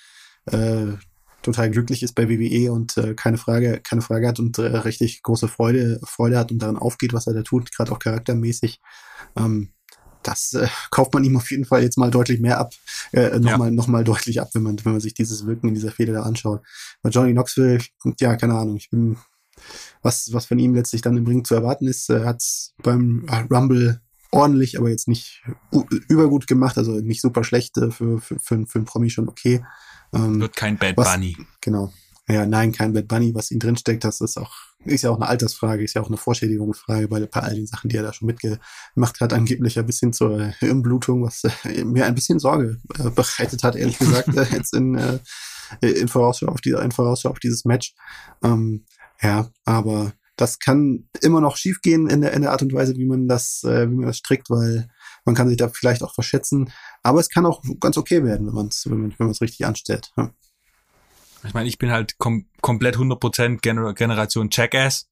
äh, 0.57 0.97
total 1.43 1.71
glücklich 1.71 2.03
ist 2.03 2.15
bei 2.15 2.29
WWE 2.29 2.73
und 2.73 2.97
äh, 2.97 3.15
keine 3.15 3.37
Frage, 3.37 3.81
keine 3.83 4.01
Frage 4.01 4.29
hat 4.29 4.39
und 4.39 4.59
äh, 4.59 4.63
richtig 4.63 5.23
große 5.23 5.49
Freude, 5.49 6.01
Freude 6.05 6.39
hat 6.39 6.51
und 6.51 6.59
daran 6.61 6.79
aufgeht, 6.79 7.13
was 7.13 7.27
er 7.27 7.35
da 7.35 7.43
tut, 7.43 7.71
gerade 7.71 7.93
auch 7.93 7.99
charaktermäßig. 7.99 8.81
Ähm, 9.37 9.69
das 10.27 10.55
äh, 10.55 10.69
kauft 10.91 11.15
man 11.15 11.25
ihm 11.25 11.37
auf 11.37 11.51
jeden 11.51 11.65
Fall 11.65 11.83
jetzt 11.83 11.99
mal 11.99 12.11
deutlich 12.11 12.41
mehr 12.41 12.59
ab, 12.59 12.73
äh, 13.13 13.39
nochmal 13.39 13.71
noch 13.71 13.87
mal 13.87 14.05
deutlich 14.05 14.41
ab, 14.41 14.51
wenn 14.55 14.63
man, 14.63 14.85
wenn 14.85 14.93
man 14.93 15.01
sich 15.01 15.15
dieses 15.15 15.47
Wirken 15.47 15.69
in 15.69 15.75
dieser 15.75 15.91
Fehde 15.91 16.13
da 16.13 16.23
anschaut. 16.23 16.63
Bei 17.03 17.11
Johnny 17.11 17.33
Knoxville, 17.33 17.79
ja, 18.21 18.37
keine 18.37 18.55
Ahnung, 18.55 18.77
ich 18.77 18.91
bin, 18.91 19.17
was, 20.03 20.33
was 20.33 20.47
von 20.47 20.59
ihm 20.59 20.75
letztlich 20.75 21.03
dann 21.03 21.17
im 21.17 21.27
Ring 21.27 21.45
zu 21.45 21.55
erwarten 21.55 21.87
ist, 21.87 22.11
äh, 22.11 22.25
hat 22.25 22.43
beim 22.83 23.27
äh, 23.29 23.47
Rumble 23.53 24.01
ordentlich, 24.33 24.79
aber 24.79 24.91
jetzt 24.91 25.09
nicht 25.09 25.43
übergut 26.09 26.47
gemacht, 26.47 26.77
also 26.77 26.93
nicht 26.93 27.21
super 27.23 27.45
schlecht 27.45 27.77
äh, 27.79 27.91
für, 27.91 28.21
für, 28.21 28.39
für, 28.39 28.67
für 28.67 28.79
einen 28.79 28.85
Promi 28.85 29.11
schon 29.11 29.29
okay. 29.29 29.65
Ähm, 30.13 30.41
Wird 30.41 30.57
kein 30.57 30.77
Bad 30.77 30.97
Was- 30.97 31.13
Bunny. 31.13 31.37
Genau. 31.61 31.93
Ja, 32.29 32.45
nein, 32.45 32.73
kein 32.73 32.93
Bad 32.93 33.07
Bunny, 33.07 33.35
was 33.35 33.53
ihn 33.53 33.61
drinsteckt, 33.61 34.03
das 34.03 34.21
ist 34.21 34.37
auch, 34.37 34.53
ist 34.85 35.03
ja 35.03 35.11
auch 35.11 35.17
eine 35.17 35.29
Altersfrage, 35.29 35.85
ist 35.85 35.95
ja 35.95 36.03
auch 36.03 36.09
eine 36.09 36.17
Vorschädigungsfrage 36.17 37.07
bei, 37.07 37.21
bei 37.25 37.41
all 37.41 37.55
den 37.55 37.69
Sachen, 37.69 37.89
die 37.89 37.97
er 37.97 38.03
da 38.03 38.13
schon 38.13 38.27
mitgemacht 38.27 39.21
hat, 39.21 39.33
angeblich 39.33 39.77
ja 39.77 39.83
bis 39.83 40.01
hin 40.01 40.13
zur 40.13 40.41
äh, 40.41 40.53
Hirnblutung, 40.59 41.23
was 41.23 41.45
äh, 41.65 41.85
mir 41.85 42.05
ein 42.05 42.17
bisschen 42.17 42.41
Sorge 42.41 42.81
äh, 42.99 43.11
bereitet 43.11 43.63
hat, 43.63 43.77
ehrlich 43.77 43.99
gesagt, 43.99 44.29
äh, 44.37 44.47
jetzt 44.53 44.75
in, 44.75 44.97
äh, 44.97 45.19
in 45.81 46.09
Vorausschau 46.09 46.49
auf 46.49 46.61
dieser, 46.61 46.83
in 46.83 46.91
Vorausschau 46.91 47.31
auf 47.31 47.39
dieses 47.39 47.65
Match. 47.65 47.95
Ähm, 48.43 48.85
ja, 49.23 49.49
aber 49.65 50.13
das 50.35 50.59
kann 50.59 51.09
immer 51.23 51.41
noch 51.41 51.57
schiefgehen 51.57 52.09
in 52.09 52.23
der, 52.23 52.33
in 52.33 52.43
der 52.43 52.51
Art 52.51 52.63
und 52.63 52.73
Weise, 52.73 52.97
wie 52.97 53.07
man 53.07 53.29
das, 53.29 53.63
äh, 53.63 53.89
wie 53.89 53.95
man 53.95 54.07
das 54.07 54.19
strickt, 54.19 54.51
weil 54.51 54.89
man 55.25 55.37
kann 55.37 55.49
sich 55.49 55.57
da 55.57 55.69
vielleicht 55.69 56.03
auch 56.03 56.13
verschätzen, 56.13 56.73
aber 57.05 57.21
es 57.21 57.29
kann 57.29 57.47
auch 57.47 57.63
ganz 57.81 57.97
okay 57.97 58.25
werden, 58.25 58.49
wenn 58.49 58.55
man 58.55 58.67
es, 58.67 58.85
wenn 58.87 59.01
man, 59.01 59.11
wenn 59.17 59.27
man 59.27 59.31
es 59.31 59.41
richtig 59.41 59.65
anstellt. 59.65 60.13
Ja. 60.17 60.33
Ich 61.47 61.55
meine, 61.55 61.69
ich 61.69 61.79
bin 61.79 61.91
halt 61.91 62.19
kom 62.19 62.47
komplett 62.61 62.97
100% 62.97 63.61
Gener 63.61 63.95
Generation 63.95 64.49
Jackass. 64.51 65.09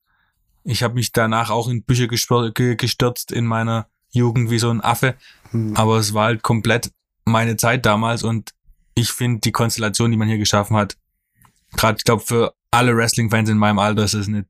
Ich 0.64 0.82
habe 0.82 0.95
mich 0.95 1.12
danach 1.12 1.51
auch 1.51 1.68
in 1.68 1.85
Bücher 1.85 2.09
gestürzt 2.09 3.32
in 3.32 3.47
meiner 3.47 3.89
Jugend 4.11 4.51
wie 4.51 4.59
so 4.59 4.70
ein 4.70 4.80
Affe. 4.80 5.16
Hm. 5.51 5.76
Aber 5.76 5.99
es 5.99 6.14
war 6.14 6.26
halt 6.26 6.43
komplett 6.43 6.91
meine 7.24 7.57
Zeit 7.57 7.87
damals 7.87 8.22
und 8.22 8.53
ich 8.95 9.12
finde 9.12 9.41
die 9.41 9.53
Konstellation, 9.53 10.11
die 10.11 10.16
man 10.16 10.28
hier 10.28 10.39
geschaffen 10.39 10.76
hat, 10.76 10.97
gerade, 11.76 11.97
ich 11.99 12.05
glaube, 12.05 12.22
für 12.22 12.55
alle 12.70 12.97
Wrestling-Fans 12.97 13.49
in 13.49 13.59
meinem 13.59 13.78
Alter 13.78 14.05
ist 14.05 14.14
es 14.14 14.28
eine, 14.28 14.47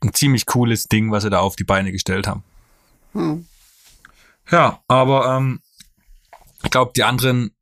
ein 0.00 0.14
ziemlich 0.14 0.46
cooles 0.46 0.84
Ding, 0.84 1.10
was 1.10 1.24
sie 1.24 1.30
da 1.30 1.40
auf 1.40 1.56
die 1.56 1.64
Beine 1.64 1.92
gestellt 1.92 2.26
haben. 2.26 2.44
Hm. 3.12 3.46
Ja, 4.50 4.82
aber 4.88 5.36
ähm, 5.36 5.60
ich 6.62 6.70
glaube, 6.70 6.92
die 6.96 7.04
anderen 7.04 7.52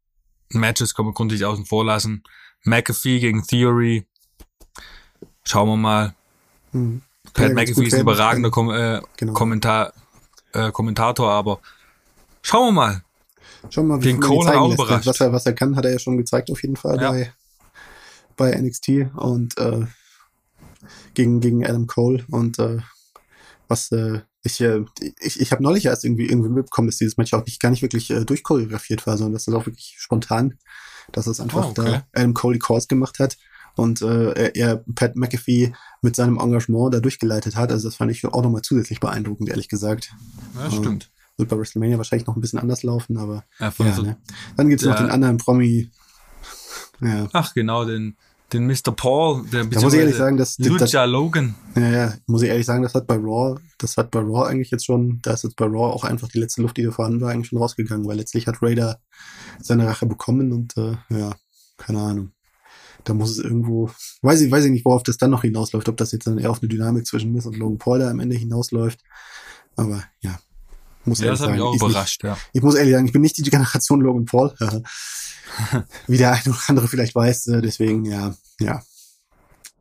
Matches 0.51 0.95
können 0.95 1.09
wir 1.09 1.15
grundsätzlich 1.15 1.47
außen 1.47 1.67
vor 1.67 1.85
lassen. 1.85 2.23
McAfee 2.67 3.21
gegen 3.21 3.47
Theory. 3.47 4.07
Schauen 5.45 5.69
wir 5.69 5.77
mal. 5.77 6.15
Hm. 6.73 7.03
Pat 7.33 7.53
McAfee 7.53 7.87
ist 7.87 7.95
ein 7.95 8.01
überragender 8.01 8.51
Kom 8.51 8.71
äh, 8.71 9.01
genau. 9.17 9.33
Kommentar, 9.33 9.93
äh, 10.53 10.71
Kommentator, 10.73 11.31
aber 11.31 11.61
schauen 12.43 12.69
wir 12.69 12.73
mal. 12.73 13.03
Schauen 13.71 13.89
wir 13.89 13.97
mal, 13.97 14.03
wie 14.03 14.09
Den 14.09 14.21
Cole 14.21 14.59
auch 14.59 14.73
überrascht. 14.73 15.07
Was 15.07 15.21
er, 15.21 15.33
was 15.33 15.47
er 15.47 15.53
kann, 15.53 15.77
hat 15.77 15.85
er 15.85 15.93
ja 15.93 15.99
schon 15.99 16.17
gezeigt 16.17 16.51
auf 16.51 16.63
jeden 16.63 16.77
Fall 16.77 17.01
ja. 17.01 17.11
bei, 17.11 17.33
bei 18.37 18.59
NXT 18.59 18.89
und 19.17 19.59
äh, 19.59 19.87
gegen, 21.15 21.41
gegen 21.41 21.67
Adam 21.67 21.87
Cole 21.87 22.25
und 22.31 22.59
äh, 22.59 22.79
was 23.69 23.91
äh, 23.93 24.21
ich, 24.47 24.61
äh, 24.61 24.85
ich, 25.21 25.41
ich 25.41 25.53
habe 25.53 25.63
neulich 25.63 25.87
erst 25.87 26.05
irgendwie 26.05 26.27
irgendwie 26.27 26.49
mitbekommen, 26.49 26.89
dass 26.89 26.99
dieses 26.99 27.17
Match 27.17 27.35
auch 27.35 27.45
nicht 27.45 27.61
gar 27.61 27.71
nicht 27.71 27.83
wirklich 27.83 28.11
äh, 28.11 28.25
durchchoreografiert 28.25 29.07
war, 29.07 29.17
sondern 29.17 29.35
dass 29.35 29.45
das 29.45 29.55
auch 29.55 29.67
wirklich 29.67 29.97
spontan, 29.99 30.59
dass 31.13 31.27
es 31.27 31.41
einfach 31.41 31.67
oh, 31.67 31.71
okay. 31.71 32.03
da 32.13 32.21
Adam 32.21 32.35
Cole 32.35 32.55
die 32.55 32.59
Course 32.59 32.89
gemacht 32.89 33.19
hat 33.19 33.37
und 33.77 34.03
äh, 34.03 34.33
er, 34.33 34.57
er 34.57 34.77
Pat 34.95 35.17
McAfee 35.17 35.73
mit 36.03 36.17
seinem 36.17 36.39
Engagement 36.39 36.95
da 36.95 37.01
durchgeleitet 37.01 37.57
hat. 37.57 37.71
Also 37.71 37.89
das 37.89 37.97
fand 37.97 38.11
ich 38.11 38.25
auch 38.25 38.43
nochmal 38.43 38.63
zusätzlich 38.63 39.01
beeindruckend, 39.01 39.49
ehrlich 39.49 39.69
gesagt. 39.69 40.13
Ja, 40.55 40.71
stimmt. 40.71 41.11
Wird 41.37 41.51
bei 41.51 41.59
WrestleMania 41.59 41.99
wahrscheinlich 41.99 42.27
noch 42.27 42.37
ein 42.37 42.41
bisschen 42.41 42.59
anders 42.59 42.83
laufen, 42.83 43.19
aber 43.19 43.45
ja, 43.61 43.73
ja 43.79 43.93
so 43.93 44.03
ne? 44.03 44.17
dann 44.57 44.69
gibt's 44.69 44.85
noch 44.85 44.97
den 44.97 45.11
anderen 45.11 45.37
Promi. 45.37 45.91
Ja. 47.03 47.29
Ach 47.35 47.53
genau, 47.53 47.85
den 47.85 48.17
den 48.53 48.67
Mr. 48.67 48.93
Paul, 48.95 49.45
der 49.47 49.65
da 49.65 49.81
muss 49.81 49.93
ich 49.93 49.99
ehrlich 49.99 50.17
sagen, 50.17 50.37
dass 50.37 50.59
Lucha 50.59 50.87
das, 50.87 51.11
Logan. 51.11 51.55
Ja, 51.75 51.91
ja, 51.91 52.15
muss 52.27 52.43
ich 52.43 52.49
ehrlich 52.49 52.67
sagen, 52.67 52.83
das 52.83 52.95
hat 52.95 53.07
bei 53.07 53.17
Raw, 53.17 53.61
das 53.79 53.97
hat 53.97 54.11
bei 54.11 54.21
Raw 54.21 54.49
eigentlich 54.49 54.71
jetzt 54.71 54.87
schon, 54.87 55.21
da 55.23 55.33
ist 55.33 55.45
jetzt 55.45 55.57
bei 55.57 55.65
Raw 55.65 55.93
auch 55.93 56.05
einfach 56.05 56.29
die 56.29 56.39
letzte 56.39 56.63
Luft, 56.63 56.77
die 56.77 56.85
da 56.85 56.93
vorhanden 56.93 57.21
war, 57.21 57.33
eigentlich 57.33 57.49
schon 57.49 57.59
rausgegangen, 57.59 58.07
weil 58.07 58.17
letztlich 58.17 58.47
hat 58.47 58.63
Raider 58.63 59.01
seine 59.61 59.87
Rache 59.87 60.07
bekommen 60.07 60.53
und 60.53 60.77
äh, 60.77 60.97
ja, 61.11 61.35
keine 61.77 62.01
Ahnung. 62.01 62.33
Da 63.03 63.15
muss 63.15 63.31
es 63.31 63.39
irgendwo, 63.39 63.91
weiß 64.23 64.41
ich, 64.41 64.51
weiß 64.51 64.65
ich 64.65 64.71
nicht, 64.71 64.85
worauf 64.85 65.03
das 65.03 65.17
dann 65.17 65.31
noch 65.31 65.43
hinausläuft, 65.43 65.89
ob 65.89 65.97
das 65.97 66.13
jetzt 66.13 66.27
dann 66.27 66.39
eher 66.39 66.51
auf 66.51 66.61
eine 66.61 66.69
Dynamik 66.69 67.07
zwischen 67.07 67.33
Miss 67.33 67.47
und 67.47 67.57
Logan 67.57 67.79
Paul 67.79 68.01
da 68.01 68.11
am 68.11 68.21
Ende 68.21 68.37
hinausläuft. 68.37 69.01
Aber 69.77 70.03
ja, 70.21 70.39
muss 71.07 71.21
ja, 71.21 71.31
das 71.31 71.41
hat 71.41 71.51
mich 71.51 71.61
auch 71.61 71.75
überrascht, 71.75 72.23
nicht, 72.23 72.31
ja. 72.31 72.39
Ich 72.53 72.63
muss 72.63 72.75
ehrlich 72.75 72.95
sagen, 72.95 73.07
ich 73.07 73.13
bin 73.13 73.23
nicht 73.23 73.37
die 73.39 73.43
Generation 73.43 74.01
Logan 74.01 74.25
Paul. 74.25 74.55
Wie 76.07 76.19
der 76.19 76.33
eine 76.33 76.43
oder 76.49 76.61
andere 76.69 76.89
vielleicht 76.89 77.15
weiß, 77.15 77.47
äh, 77.49 77.63
deswegen, 77.63 78.05
ja, 78.05 78.35
ja, 78.61 78.83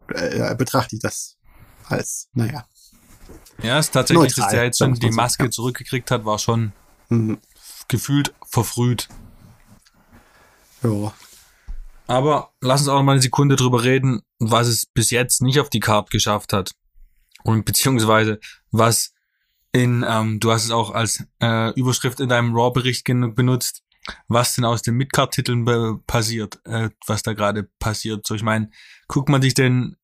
äh, 0.10 0.56
betrachte 0.56 0.96
ich 0.96 1.02
das 1.02 1.38
als, 1.86 2.30
naja. 2.34 2.66
Ja, 3.62 3.80
es 3.80 3.88
ist 3.88 3.92
tatsächlich, 3.92 4.36
Neutral, 4.36 4.46
dass 4.46 4.52
der 4.52 4.64
jetzt 4.64 4.78
schon 4.78 4.94
die 4.96 5.12
Maske 5.12 5.46
ja. 5.46 5.52
zurückgekriegt 5.52 6.12
hat, 6.12 6.26
war 6.26 6.40
schon 6.40 6.74
mhm. 7.10 7.40
gefühlt 7.88 8.34
verfrüht. 8.46 9.08
Ja. 10.84 11.14
Aber 12.08 12.54
lass 12.62 12.82
uns 12.82 12.90
auch 12.90 12.96
noch 12.96 13.04
mal 13.04 13.14
eine 13.14 13.22
Sekunde 13.22 13.56
drüber 13.56 13.84
reden, 13.84 14.22
was 14.40 14.68
es 14.68 14.86
bis 14.86 15.10
jetzt 15.10 15.42
nicht 15.42 15.60
auf 15.60 15.70
die 15.70 15.80
Card 15.80 16.12
geschafft 16.12 16.54
hat. 16.54 16.72
Und 17.44 17.66
beziehungsweise 17.66 18.40
was 18.72 19.14
in, 19.76 20.06
ähm, 20.08 20.40
du 20.40 20.52
hast 20.54 20.64
es 20.64 20.72
auch 20.72 20.92
als 20.92 21.26
äh, 21.42 21.74
Überschrift 21.78 22.22
in 22.22 22.30
deinem 22.30 22.56
Raw-Bericht 22.56 23.04
benutzt, 23.04 23.84
was 24.30 24.56
denn 24.56 24.64
aus 24.64 24.82
den 24.82 24.96
Midcard-Titeln 24.96 26.02
passiert, 26.08 26.62
äh, 26.64 26.92
was 27.08 27.24
da 27.24 27.34
gerade 27.34 27.64
passiert. 27.78 28.26
So, 28.26 28.36
ich 28.36 28.42
meine, 28.42 28.70
guckt 29.10 29.28
man 29.28 29.42
sich 29.42 29.54
den 29.54 29.98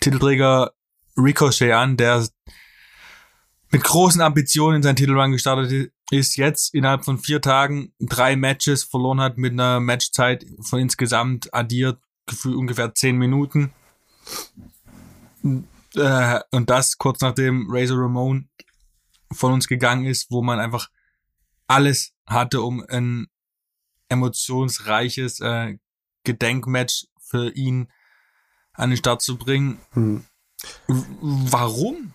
Titelträger 0.00 0.72
Ricochet 1.16 1.72
an, 1.72 1.96
der 1.96 2.26
mit 3.70 3.84
großen 3.84 4.20
Ambitionen 4.20 4.78
in 4.78 4.82
seinen 4.82 4.96
Titelrun 4.96 5.30
gestartet 5.30 5.92
ist, 6.10 6.36
jetzt 6.36 6.74
innerhalb 6.74 7.04
von 7.04 7.18
vier 7.18 7.40
Tagen 7.40 7.92
drei 8.00 8.34
Matches 8.34 8.82
verloren 8.82 9.20
hat 9.20 9.38
mit 9.38 9.52
einer 9.52 9.78
Matchzeit 9.78 10.44
von 10.62 10.80
insgesamt 10.80 11.54
addiert 11.54 12.00
ungefähr 12.44 12.92
zehn 12.92 13.16
Minuten. 13.18 13.72
Äh, 15.94 16.40
und 16.50 16.70
das 16.70 16.98
kurz 16.98 17.20
nachdem 17.20 17.68
Razor 17.70 18.02
Ramon 18.02 18.48
von 19.32 19.52
uns 19.52 19.68
gegangen 19.68 20.06
ist, 20.06 20.30
wo 20.30 20.42
man 20.42 20.58
einfach 20.58 20.88
alles 21.66 22.12
hatte, 22.26 22.60
um 22.60 22.84
ein 22.88 23.26
emotionsreiches 24.08 25.40
äh, 25.40 25.78
Gedenkmatch 26.24 27.06
für 27.20 27.50
ihn 27.50 27.88
an 28.72 28.90
den 28.90 28.96
Start 28.96 29.22
zu 29.22 29.36
bringen. 29.36 29.78
Hm. 29.92 30.24
Warum? 31.18 32.12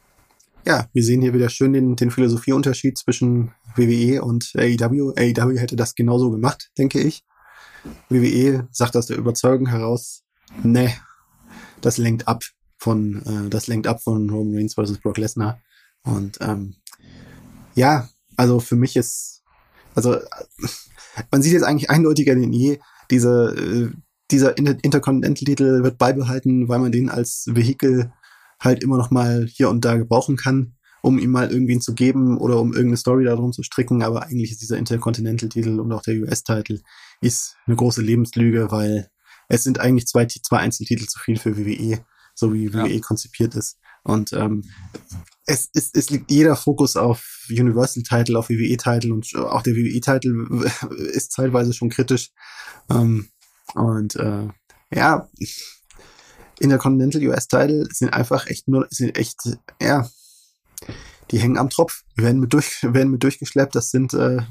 Ja, 0.65 0.87
wir 0.93 1.03
sehen 1.03 1.21
hier 1.21 1.33
wieder 1.33 1.49
schön 1.49 1.73
den, 1.73 1.95
den 1.95 2.11
Philosophieunterschied 2.11 2.97
zwischen 2.97 3.53
WWE 3.75 4.21
und 4.21 4.51
AEW. 4.55 5.13
AEW 5.17 5.57
hätte 5.57 5.75
das 5.75 5.95
genauso 5.95 6.29
gemacht, 6.29 6.71
denke 6.77 6.99
ich. 6.99 7.23
WWE 8.09 8.67
sagt 8.71 8.95
aus 8.95 9.07
der 9.07 9.17
Überzeugung 9.17 9.67
heraus, 9.67 10.23
ne, 10.61 10.93
das 11.81 11.97
lenkt 11.97 12.27
ab 12.27 12.43
von, 12.77 13.23
äh, 13.25 13.49
das 13.49 13.67
lenkt 13.67 13.87
ab 13.87 14.03
von 14.03 14.29
Roman 14.29 14.55
Reigns 14.55 14.75
versus 14.75 14.99
Brock 14.99 15.17
Lesnar. 15.17 15.59
Und 16.03 16.37
ähm, 16.41 16.75
ja, 17.75 18.09
also 18.37 18.59
für 18.59 18.75
mich 18.75 18.95
ist, 18.95 19.43
also 19.95 20.17
man 21.31 21.41
sieht 21.41 21.53
jetzt 21.53 21.63
eigentlich 21.63 21.89
eindeutiger 21.89 22.35
denn 22.35 22.53
je, 22.53 22.79
diese, 23.09 23.55
äh, 23.55 23.95
dieser 24.31 24.57
Intercontinental-Titel 24.57 25.83
wird 25.83 25.97
beibehalten, 25.97 26.69
weil 26.69 26.79
man 26.79 26.91
den 26.91 27.09
als 27.09 27.45
Vehikel 27.47 28.13
halt 28.59 28.81
immer 28.81 28.97
noch 28.97 29.11
mal 29.11 29.45
hier 29.47 29.69
und 29.69 29.83
da 29.83 29.97
gebrauchen 29.97 30.37
kann, 30.37 30.75
um 31.01 31.19
ihm 31.19 31.31
mal 31.31 31.51
irgendwen 31.51 31.81
zu 31.81 31.93
geben 31.93 32.37
oder 32.37 32.59
um 32.59 32.71
irgendeine 32.71 32.97
Story 32.97 33.25
darum 33.25 33.51
zu 33.51 33.63
stricken. 33.63 34.03
Aber 34.03 34.23
eigentlich 34.23 34.51
ist 34.51 34.61
dieser 34.61 34.77
Intercontinental-Titel 34.77 35.79
und 35.79 35.91
auch 35.91 36.03
der 36.03 36.21
US-Titel 36.21 36.79
ist 37.19 37.57
eine 37.65 37.75
große 37.75 38.01
Lebenslüge, 38.01 38.71
weil 38.71 39.09
es 39.49 39.63
sind 39.63 39.79
eigentlich 39.79 40.07
zwei, 40.07 40.25
zwei 40.27 40.59
Einzeltitel 40.59 41.07
zu 41.07 41.19
viel 41.19 41.37
für 41.37 41.57
WWE, 41.57 41.99
so 42.33 42.53
wie 42.53 42.73
WWE 42.73 42.87
ja. 42.87 42.99
konzipiert 43.01 43.55
ist. 43.55 43.77
Und 44.03 44.31
ähm, 44.31 44.63
es, 45.51 45.69
es, 45.73 45.91
es 45.93 46.09
liegt 46.09 46.31
jeder 46.31 46.55
Fokus 46.55 46.95
auf 46.95 47.45
Universal-Title, 47.49 48.37
auf 48.37 48.49
WWE-Title 48.49 49.13
und 49.13 49.35
auch 49.35 49.61
der 49.61 49.75
WWE-Title 49.75 50.71
ist 51.13 51.33
zeitweise 51.33 51.73
schon 51.73 51.89
kritisch. 51.89 52.31
Ähm, 52.89 53.29
und 53.75 54.15
äh, 54.15 54.47
ja, 54.93 55.29
in 56.59 56.69
der 56.69 56.77
Continental 56.77 57.25
US-Title 57.27 57.87
sind 57.91 58.13
einfach 58.13 58.47
echt 58.47 58.67
nur, 58.67 58.87
sind 58.89 59.17
echt, 59.17 59.39
ja, 59.81 60.09
die 61.31 61.39
hängen 61.39 61.57
am 61.57 61.69
Tropf, 61.69 62.03
werden 62.15 62.39
mit, 62.39 62.53
durch, 62.53 62.79
werden 62.81 63.11
mit 63.11 63.23
durchgeschleppt. 63.23 63.75
Das 63.75 63.91
sind 63.91 64.13
äh, 64.13 64.41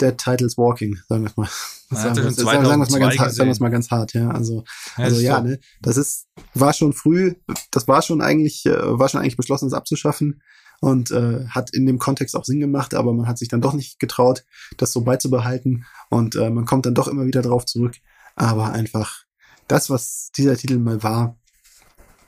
Dead 0.00 0.16
Titles 0.16 0.56
Walking, 0.56 0.98
sagen 1.08 1.24
wir 1.24 1.32
mal. 1.36 1.48
Sagen 1.92 2.16
wir 2.16 2.26
es 2.26 2.42
mal, 2.90 3.00
ganz 3.00 3.18
hart, 3.18 3.34
sagen 3.34 3.58
mal 3.58 3.68
ganz 3.68 3.90
hart, 3.90 4.14
ja. 4.14 4.30
Also, 4.30 4.64
ja, 4.96 5.04
also 5.04 5.20
ja, 5.20 5.40
ne, 5.40 5.58
das 5.82 5.96
ist, 5.96 6.28
war 6.54 6.72
schon 6.72 6.92
früh, 6.92 7.34
das 7.72 7.88
war 7.88 8.00
schon 8.02 8.20
eigentlich, 8.20 8.64
äh, 8.64 8.98
war 8.98 9.08
schon 9.08 9.20
eigentlich 9.20 9.36
beschlossen, 9.36 9.66
es 9.66 9.72
abzuschaffen 9.72 10.40
und 10.80 11.10
äh, 11.10 11.46
hat 11.48 11.70
in 11.74 11.86
dem 11.86 11.98
Kontext 11.98 12.36
auch 12.36 12.44
Sinn 12.44 12.60
gemacht, 12.60 12.94
aber 12.94 13.12
man 13.12 13.26
hat 13.26 13.38
sich 13.38 13.48
dann 13.48 13.60
doch 13.60 13.74
nicht 13.74 13.98
getraut, 13.98 14.44
das 14.76 14.92
so 14.92 15.00
beizubehalten 15.00 15.84
und 16.10 16.36
äh, 16.36 16.48
man 16.48 16.64
kommt 16.64 16.86
dann 16.86 16.94
doch 16.94 17.08
immer 17.08 17.26
wieder 17.26 17.42
drauf 17.42 17.66
zurück. 17.66 17.96
Aber 18.36 18.72
einfach 18.72 19.24
das, 19.66 19.90
was 19.90 20.30
dieser 20.36 20.56
Titel 20.56 20.78
mal 20.78 21.02
war, 21.02 21.36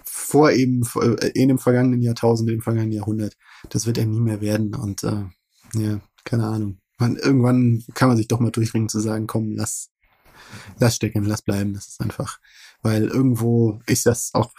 vor 0.05 0.51
eben 0.51 0.83
äh, 1.01 1.29
in 1.35 1.49
dem 1.49 1.59
vergangenen 1.59 2.03
Jahrtausend, 2.03 2.51
im 2.51 2.63
vergangenen 2.63 2.93
Jahrhundert, 2.93 3.37
das 3.71 3.87
wird 3.87 3.97
er 3.97 4.07
nie 4.07 4.21
mehr 4.21 4.41
werden 4.41 4.75
und 4.75 5.05
äh, 5.05 5.25
ja, 5.75 6.01
keine 6.25 6.47
Ahnung 6.47 6.82
man, 7.03 7.17
irgendwann 7.17 7.85
kann 7.95 8.09
man 8.09 8.17
sich 8.17 8.29
doch 8.29 8.41
mal 8.41 8.51
durchringen 8.51 8.89
zu 8.89 9.01
sagen, 9.01 9.27
komm, 9.27 9.53
lass, 9.57 9.91
lass 10.79 10.97
stecken, 10.97 11.25
lass 11.25 11.43
bleiben. 11.43 11.75
Das 11.75 11.89
ist 11.89 12.01
einfach, 12.01 12.39
weil 12.83 13.09
irgendwo 13.09 13.81
ist 13.87 14.07
das 14.07 14.31
auch, 14.35 14.53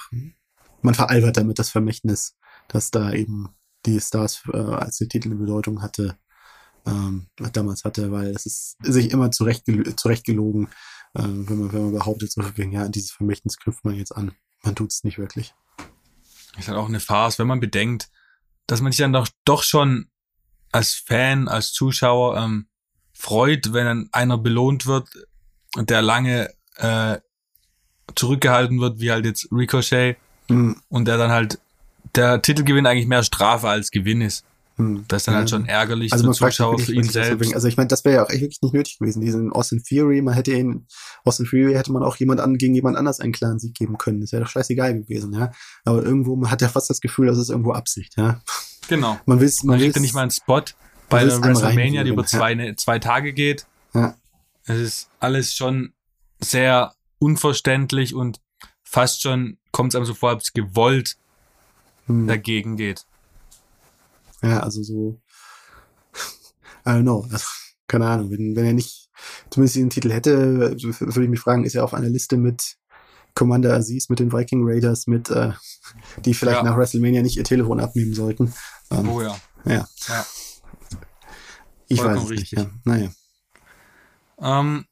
man 0.82 0.94
veralbert 0.94 1.38
damit 1.38 1.60
das 1.60 1.70
Vermächtnis, 1.70 2.36
dass 2.68 2.92
da 2.92 3.14
eben 3.14 3.50
die 3.86 4.00
Stars 4.00 4.44
äh, 4.52 4.58
als 4.58 4.98
der 4.98 5.10
Titel 5.10 5.30
eine 5.30 5.40
Bedeutung 5.40 5.82
hatte, 5.82 6.18
ähm, 6.86 7.28
damals 7.54 7.84
hatte, 7.86 8.12
weil 8.12 8.28
es 8.28 8.46
ist 8.46 8.78
sich 8.82 9.12
immer 9.12 9.32
zurecht, 9.32 9.66
zurecht 9.96 10.26
gelogen, 10.26 10.68
äh, 11.14 11.24
wenn 11.24 11.60
man, 11.60 11.74
wenn 11.74 11.84
man 11.84 11.94
behauptet, 11.94 12.32
so, 12.32 12.42
ja, 12.42 12.88
dieses 12.90 13.12
Vermächtnis 13.12 13.58
knüpft 13.58 13.86
man 13.86 13.96
jetzt 13.96 14.16
an. 14.16 14.34
Man 14.64 14.76
tut 14.76 14.92
es 14.92 15.04
nicht 15.04 15.18
wirklich. 15.18 15.54
Ist 16.58 16.68
halt 16.68 16.78
auch 16.78 16.88
eine 16.88 17.00
Farce, 17.00 17.40
wenn 17.40 17.48
man 17.48 17.60
bedenkt, 17.60 18.10
dass 18.68 18.82
man 18.82 18.92
sich 18.92 19.00
dann 19.00 19.14
doch, 19.14 19.28
doch 19.46 19.64
schon 19.64 20.10
als 20.74 20.94
Fan, 20.94 21.48
als 21.48 21.72
Zuschauer 21.72 22.38
ähm, 22.38 22.68
freut, 23.14 23.72
wenn 23.72 24.10
einer 24.12 24.38
belohnt 24.38 24.86
wird, 24.86 25.08
der 25.78 26.02
lange 26.02 26.50
äh, 26.78 27.18
zurückgehalten 28.16 28.80
wird, 28.82 29.00
wie 29.00 29.12
halt 29.12 29.26
jetzt 29.26 29.48
Ricochet 29.52 30.18
Hm, 30.50 30.76
und 30.90 31.08
der 31.08 31.18
dann 31.18 31.32
halt 31.32 31.58
der 32.16 32.42
Titelgewinn 32.42 32.86
eigentlich 32.86 33.08
mehr 33.08 33.24
Strafe 33.24 33.70
als 33.70 33.92
Gewinn 33.92 34.20
ist. 34.20 34.44
hm. 34.76 35.06
Das 35.08 35.22
ist 35.22 35.28
dann 35.28 35.36
halt 35.36 35.50
Ja. 35.50 35.58
schon 35.58 35.66
ärgerlich 35.68 36.12
Also 36.12 36.30
sich 36.32 36.38
Zuschauer, 36.38 36.80
für 36.80 36.94
ihn 36.94 37.04
selbst. 37.04 37.54
Also 37.56 37.68
ich 37.70 37.78
meine, 37.78 37.88
das 37.88 38.04
wäre 38.04 38.16
ja 38.16 38.24
auch 38.26 38.30
echt 38.30 38.42
wirklich 38.42 38.60
nicht 38.62 38.74
nötig 38.74 39.00
gewesen. 39.00 39.22
Diesen 39.22 39.52
Austin 39.54 39.82
Theory, 39.84 40.22
man 40.22 40.34
hätte 40.34 40.52
ihn, 40.52 40.86
Austin 41.24 41.46
Theory 41.46 41.74
hätte 41.76 41.94
man 41.94 42.04
auch 42.04 42.18
jemand 42.18 42.42
an, 42.42 42.58
gegen 42.58 42.76
jemand 42.76 42.98
anders 42.98 43.20
einen 43.22 43.32
klaren 43.32 43.58
Sieg 43.60 43.74
geben 43.76 43.98
können. 43.98 44.20
Das 44.20 44.34
wäre 44.34 44.44
doch 44.44 44.50
scheißegal 44.50 44.94
gewesen, 44.96 45.32
ja. 45.34 45.52
Aber 45.86 46.04
irgendwo, 46.04 46.36
man 46.36 46.52
hat 46.52 46.62
ja 46.62 46.68
fast 46.68 46.90
das 46.90 47.00
Gefühl, 47.00 47.28
das 47.28 47.38
ist 47.38 47.50
irgendwo 47.50 47.72
Absicht, 47.72 48.16
ja. 48.18 48.42
Genau. 48.88 49.20
Man 49.26 49.40
will 49.40 49.52
man 49.64 49.68
Man 49.68 49.80
will's- 49.80 49.82
legt 49.84 49.96
ja 49.96 50.02
nicht 50.02 50.14
mal 50.14 50.22
einen 50.24 50.32
Spot 50.32 50.62
bei 51.10 51.24
will's 51.24 51.40
der 51.40 51.44
WrestleMania, 51.50 52.04
die 52.04 52.10
über 52.12 52.26
zwei, 52.26 52.54
ne, 52.56 52.76
zwei 52.76 53.00
Tage 53.00 53.34
geht. 53.34 53.66
Ja. 53.94 54.16
Es 54.66 54.78
ist 54.80 55.10
alles 55.20 55.54
schon 55.56 55.94
sehr 56.40 56.94
unverständlich 57.20 58.14
und 58.16 58.40
fast 58.84 59.22
schon 59.22 59.58
kommt 59.72 59.92
es 59.94 59.96
einem 59.96 60.06
so 60.06 60.14
vor, 60.14 60.32
als 60.32 60.54
gewollt 60.54 61.18
Hm. 62.08 62.28
dagegen 62.28 62.76
geht. 62.78 63.06
Ja, 64.42 64.60
also 64.60 64.84
so, 64.84 65.22
I 66.86 66.90
don't 66.90 67.02
know, 67.04 67.26
also, 67.32 67.46
keine 67.88 68.08
Ahnung, 68.08 68.30
wenn, 68.32 68.56
wenn 68.58 68.66
er 68.66 68.74
nicht 68.74 69.10
zumindest 69.50 69.76
diesen 69.76 69.90
Titel 69.90 70.12
hätte, 70.12 70.60
würde 70.82 71.24
ich 71.24 71.30
mich 71.30 71.40
fragen, 71.40 71.64
ist 71.64 71.76
er 71.76 71.86
auf 71.86 71.94
einer 71.94 72.10
Liste 72.10 72.36
mit 72.36 72.76
Commander 73.36 73.74
Aziz, 73.74 74.10
mit 74.10 74.20
den 74.20 74.32
Viking 74.32 74.62
Raiders, 74.64 75.08
mit, 75.08 75.30
äh, 75.30 75.52
die 76.26 76.34
vielleicht 76.34 76.58
Ja. 76.58 76.64
nach 76.64 76.78
WrestleMania 76.78 77.22
nicht 77.22 77.38
ihr 77.38 77.44
Telefon 77.44 77.80
abnehmen 77.80 78.14
sollten. 78.14 78.54
Ähm, 78.92 79.10
Oh 79.10 79.22
ja. 79.22 79.36
Ja. 79.66 79.88
Ja. 80.08 80.26
Ich 81.88 82.00
Vollkommen 82.00 82.24
weiß 82.24 82.30
richtig. 82.32 82.52
nicht. 82.60 82.66
Ja. 82.66 82.72
Naja. 82.86 83.12
Ähm, 84.40 84.86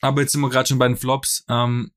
aber 0.00 0.22
jetzt 0.22 0.32
sind 0.32 0.40
wir 0.40 0.50
gerade 0.50 0.68
schon 0.68 0.78
bei 0.78 0.88
den 0.88 0.96
Flops. 0.96 1.44
Ähm, 1.48 1.90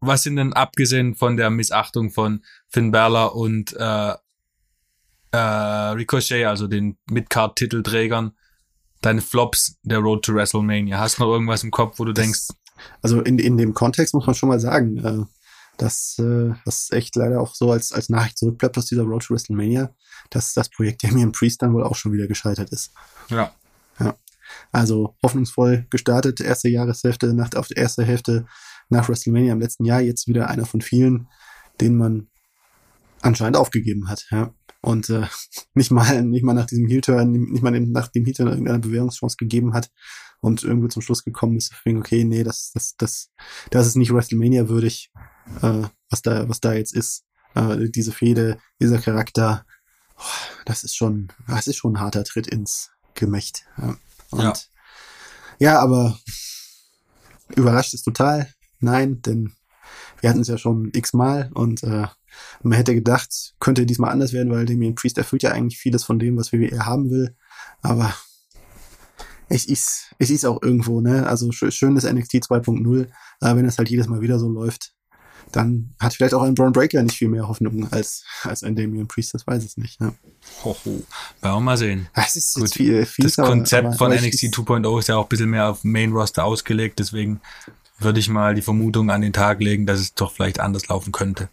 was 0.00 0.22
sind 0.24 0.36
denn 0.36 0.52
abgesehen 0.52 1.14
von 1.14 1.36
der 1.36 1.50
Missachtung 1.50 2.10
von 2.10 2.44
Finn 2.68 2.90
Balor 2.90 3.34
und 3.36 3.72
äh, 3.78 4.14
äh, 5.32 5.36
Ricochet, 5.38 6.44
also 6.46 6.66
den 6.66 6.98
Midcard-Titelträgern, 7.10 8.36
deine 9.00 9.22
Flops 9.22 9.78
der 9.82 9.98
Road 9.98 10.24
to 10.24 10.34
WrestleMania? 10.34 10.98
Hast 10.98 11.18
du 11.18 11.22
noch 11.22 11.32
irgendwas 11.32 11.62
im 11.64 11.70
Kopf, 11.70 11.98
wo 11.98 12.04
du 12.04 12.12
Das- 12.12 12.22
denkst, 12.24 12.48
Also 13.00 13.20
in, 13.20 13.38
in 13.38 13.56
dem 13.56 13.74
Kontext 13.74 14.14
muss 14.14 14.26
man 14.26 14.34
schon 14.34 14.48
mal 14.48 14.60
sagen, 14.60 14.98
äh, 14.98 15.24
dass 15.78 16.18
äh, 16.18 16.52
das 16.64 16.90
echt 16.90 17.16
leider 17.16 17.40
auch 17.40 17.54
so 17.54 17.72
als, 17.72 17.92
als 17.92 18.08
Nachricht 18.08 18.38
zurückbleibt 18.38 18.76
aus 18.78 18.86
dieser 18.86 19.02
Road 19.02 19.24
to 19.24 19.34
WrestleMania, 19.34 19.94
dass 20.30 20.54
das 20.54 20.68
Projekt 20.68 21.02
Damian 21.02 21.32
Priest 21.32 21.62
dann 21.62 21.74
wohl 21.74 21.84
auch 21.84 21.96
schon 21.96 22.12
wieder 22.12 22.26
gescheitert 22.26 22.70
ist. 22.70 22.92
ja, 23.98 24.16
Also 24.70 25.16
hoffnungsvoll 25.22 25.86
gestartet, 25.90 26.40
erste 26.40 26.68
Jahreshälfte, 26.68 27.34
nach, 27.34 27.52
auf 27.54 27.68
der 27.68 27.78
erste 27.78 28.04
Hälfte 28.04 28.46
nach 28.88 29.08
WrestleMania 29.08 29.52
im 29.52 29.60
letzten 29.60 29.84
Jahr, 29.84 30.00
jetzt 30.00 30.28
wieder 30.28 30.48
einer 30.48 30.66
von 30.66 30.80
vielen, 30.80 31.28
den 31.80 31.96
man 31.96 32.28
anscheinend 33.22 33.56
aufgegeben 33.56 34.08
hat. 34.08 34.26
Ja. 34.30 34.52
Und 34.82 35.08
äh, 35.10 35.26
nicht 35.74 35.90
mal 35.90 36.22
nicht 36.22 36.44
mal 36.44 36.54
nach 36.54 36.66
diesem 36.66 36.86
Heel-Turn, 36.86 37.32
nicht 37.32 37.62
mal 37.62 37.70
nach 37.70 38.08
dem 38.08 38.24
Heel-Turn 38.24 38.48
irgendeine 38.48 38.80
Bewährungschance 38.80 39.36
gegeben 39.36 39.72
hat 39.74 39.90
und 40.42 40.64
irgendwo 40.64 40.88
zum 40.88 41.02
Schluss 41.02 41.24
gekommen 41.24 41.56
ist, 41.56 41.72
deswegen, 41.72 41.98
okay, 42.00 42.24
nee, 42.24 42.42
das, 42.42 42.72
das, 42.74 42.96
das, 42.96 43.30
das 43.70 43.86
ist 43.86 43.96
nicht 43.96 44.12
WrestleMania 44.12 44.68
würdig, 44.68 45.10
äh, 45.62 45.84
was 46.10 46.22
da, 46.22 46.48
was 46.48 46.60
da 46.60 46.74
jetzt 46.74 46.94
ist. 46.94 47.24
Äh, 47.54 47.88
diese 47.88 48.12
Fehde, 48.12 48.58
dieser 48.80 48.98
Charakter, 48.98 49.64
oh, 50.18 50.22
das 50.66 50.82
ist 50.82 50.96
schon, 50.96 51.28
das 51.46 51.68
ist 51.68 51.76
schon 51.76 51.94
ein 51.94 52.00
harter 52.00 52.24
Tritt 52.24 52.48
ins 52.48 52.90
Gemächt. 53.14 53.64
Ja. 53.78 53.96
Und 54.30 54.40
Ja. 54.40 54.52
ja, 55.58 55.78
aber 55.78 56.18
überrascht 57.54 57.94
es 57.94 58.02
total. 58.02 58.52
Nein, 58.80 59.22
denn 59.22 59.54
wir 60.20 60.28
hatten 60.30 60.40
es 60.40 60.48
ja 60.48 60.58
schon 60.58 60.90
x-mal 60.92 61.50
und 61.54 61.84
äh, 61.84 62.08
man 62.62 62.72
hätte 62.72 62.94
gedacht, 62.94 63.54
könnte 63.60 63.86
diesmal 63.86 64.10
anders 64.10 64.32
werden, 64.32 64.50
weil 64.50 64.66
Damien 64.66 64.96
Priest 64.96 65.18
erfüllt 65.18 65.44
ja 65.44 65.52
eigentlich 65.52 65.78
vieles 65.78 66.02
von 66.02 66.18
dem, 66.18 66.36
was 66.36 66.52
WWE 66.52 66.84
haben 66.84 67.10
will. 67.10 67.36
Aber 67.82 68.12
es 69.54 69.66
ist, 69.66 70.14
es 70.18 70.30
ist 70.30 70.46
auch 70.46 70.62
irgendwo, 70.62 71.00
ne? 71.00 71.26
Also 71.26 71.52
sch 71.52 71.64
schön 71.70 71.96
ist 71.96 72.04
NXT 72.10 72.36
2.0, 72.36 73.06
aber 73.40 73.56
wenn 73.58 73.66
es 73.66 73.76
halt 73.78 73.90
jedes 73.90 74.08
Mal 74.08 74.20
wieder 74.22 74.38
so 74.38 74.48
läuft, 74.48 74.92
dann 75.50 75.94
hat 76.00 76.14
vielleicht 76.14 76.32
auch 76.32 76.42
ein 76.42 76.54
Braun 76.54 76.72
Breaker 76.72 77.02
nicht 77.02 77.16
viel 77.18 77.28
mehr 77.28 77.46
Hoffnung 77.46 77.86
als, 77.92 78.24
als 78.44 78.62
ein 78.62 78.74
Damien 78.74 79.06
Priest, 79.06 79.34
das 79.34 79.46
weiß 79.46 79.62
es 79.62 79.76
nicht. 79.76 80.00
Ne? 80.00 80.14
hoho, 80.64 81.02
werden 81.42 81.56
wir 81.56 81.60
mal 81.60 81.76
sehen. 81.76 82.08
Das 82.14 82.36
ist 82.36 82.54
Gut, 82.54 82.72
viel, 82.72 83.04
viel 83.04 83.24
Das 83.26 83.36
Konzept 83.36 83.86
aber, 83.88 83.96
von 83.96 84.06
aber 84.12 84.14
ich- 84.16 84.22
NXT 84.22 84.44
2.0 84.54 84.98
ist 84.98 85.08
ja 85.08 85.16
auch 85.16 85.24
ein 85.24 85.28
bisschen 85.28 85.50
mehr 85.50 85.68
auf 85.68 85.84
Main 85.84 86.12
Roster 86.12 86.44
ausgelegt, 86.44 86.98
deswegen 86.98 87.40
würde 87.98 88.18
ich 88.20 88.28
mal 88.30 88.54
die 88.54 88.62
Vermutung 88.62 89.10
an 89.10 89.20
den 89.20 89.32
Tag 89.34 89.60
legen, 89.60 89.84
dass 89.86 90.00
es 90.00 90.14
doch 90.14 90.32
vielleicht 90.32 90.58
anders 90.60 90.88
laufen 90.88 91.12
könnte. 91.12 91.50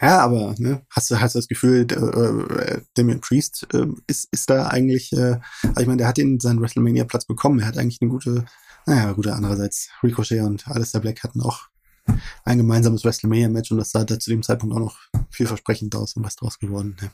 Ja, 0.00 0.20
aber 0.20 0.54
ne, 0.58 0.82
hast 0.90 1.10
du 1.10 1.18
hast 1.20 1.34
du 1.34 1.38
das 1.38 1.48
Gefühl, 1.48 1.86
d- 1.86 1.94
äh, 1.94 2.80
Damien 2.94 3.20
Priest 3.20 3.66
äh, 3.72 3.86
ist 4.06 4.28
ist 4.30 4.50
da 4.50 4.66
eigentlich, 4.68 5.12
äh, 5.14 5.38
also 5.62 5.80
ich 5.80 5.86
meine, 5.86 5.98
der 5.98 6.08
hat 6.08 6.18
den 6.18 6.38
seinen 6.38 6.60
WrestleMania 6.60 7.04
Platz 7.04 7.24
bekommen. 7.24 7.60
Er 7.60 7.66
hat 7.66 7.78
eigentlich 7.78 8.02
eine 8.02 8.10
gute, 8.10 8.44
naja, 8.84 9.12
gute 9.12 9.34
andererseits 9.34 9.88
Ricochet 10.02 10.42
und 10.42 10.68
Alistair 10.68 11.00
Black 11.00 11.22
hatten 11.24 11.40
auch 11.40 11.68
ein 12.44 12.58
gemeinsames 12.58 13.04
WrestleMania 13.04 13.48
Match 13.48 13.72
und 13.72 13.78
das 13.78 13.90
sah 13.90 14.04
da 14.04 14.18
zu 14.18 14.30
dem 14.30 14.42
Zeitpunkt 14.42 14.74
auch 14.76 14.80
noch 14.80 14.98
vielversprechend 15.30 15.94
aus 15.96 16.14
und 16.14 16.24
was 16.24 16.36
draus 16.36 16.58
geworden. 16.58 16.96
Ne? 17.00 17.10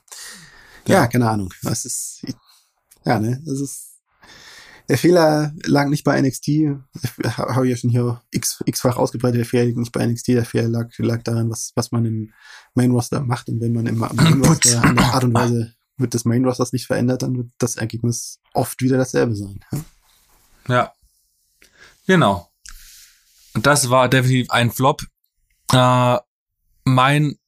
Ja, 0.88 1.02
Ja. 1.02 1.06
keine 1.06 1.30
Ahnung. 1.30 1.52
Das 1.62 1.84
ist 1.84 2.22
ja 3.04 3.18
ne, 3.20 3.40
das 3.46 3.60
ist 3.60 3.88
der 4.88 4.98
Fehler 4.98 5.52
lag 5.64 5.88
nicht 5.88 6.04
bei 6.04 6.20
NXT, 6.20 6.48
habe 7.24 7.66
ich 7.66 7.70
ja 7.70 7.76
schon 7.76 7.90
hier 7.90 8.22
x-fach 8.30 8.96
ausgebreitet, 8.96 9.38
der 9.38 9.46
Fehler 9.46 9.64
liegt 9.64 9.78
nicht 9.78 9.92
bei 9.92 10.06
NXT, 10.06 10.28
der 10.28 10.44
Fehler 10.44 10.68
lag, 10.68 10.88
lag 10.98 11.22
daran, 11.22 11.50
was, 11.50 11.72
was 11.74 11.92
man 11.92 12.04
im 12.04 12.32
Main 12.74 12.90
Roster 12.90 13.20
macht. 13.20 13.48
Und 13.48 13.60
wenn 13.60 13.72
man 13.72 13.86
im 13.86 13.98
Main 13.98 14.44
Roster 14.44 14.82
an 14.82 14.96
der 14.96 15.06
Art 15.06 15.24
und 15.24 15.34
Weise 15.34 15.74
mit 15.96 16.14
des 16.14 16.24
Main 16.24 16.44
Rosters 16.44 16.72
nicht 16.72 16.86
verändert, 16.86 17.22
dann 17.22 17.36
wird 17.36 17.48
das 17.58 17.76
Ergebnis 17.76 18.40
oft 18.54 18.80
wieder 18.82 18.98
dasselbe 18.98 19.34
sein. 19.34 19.60
Ja? 19.72 19.84
Ja. 20.68 20.92
Genau. 22.06 22.50
Das 23.54 23.90
war 23.90 24.08
definitiv 24.08 24.50
ein 24.50 24.70
Flop. 24.70 25.02
Äh, 25.72 26.18
mein 26.84 27.38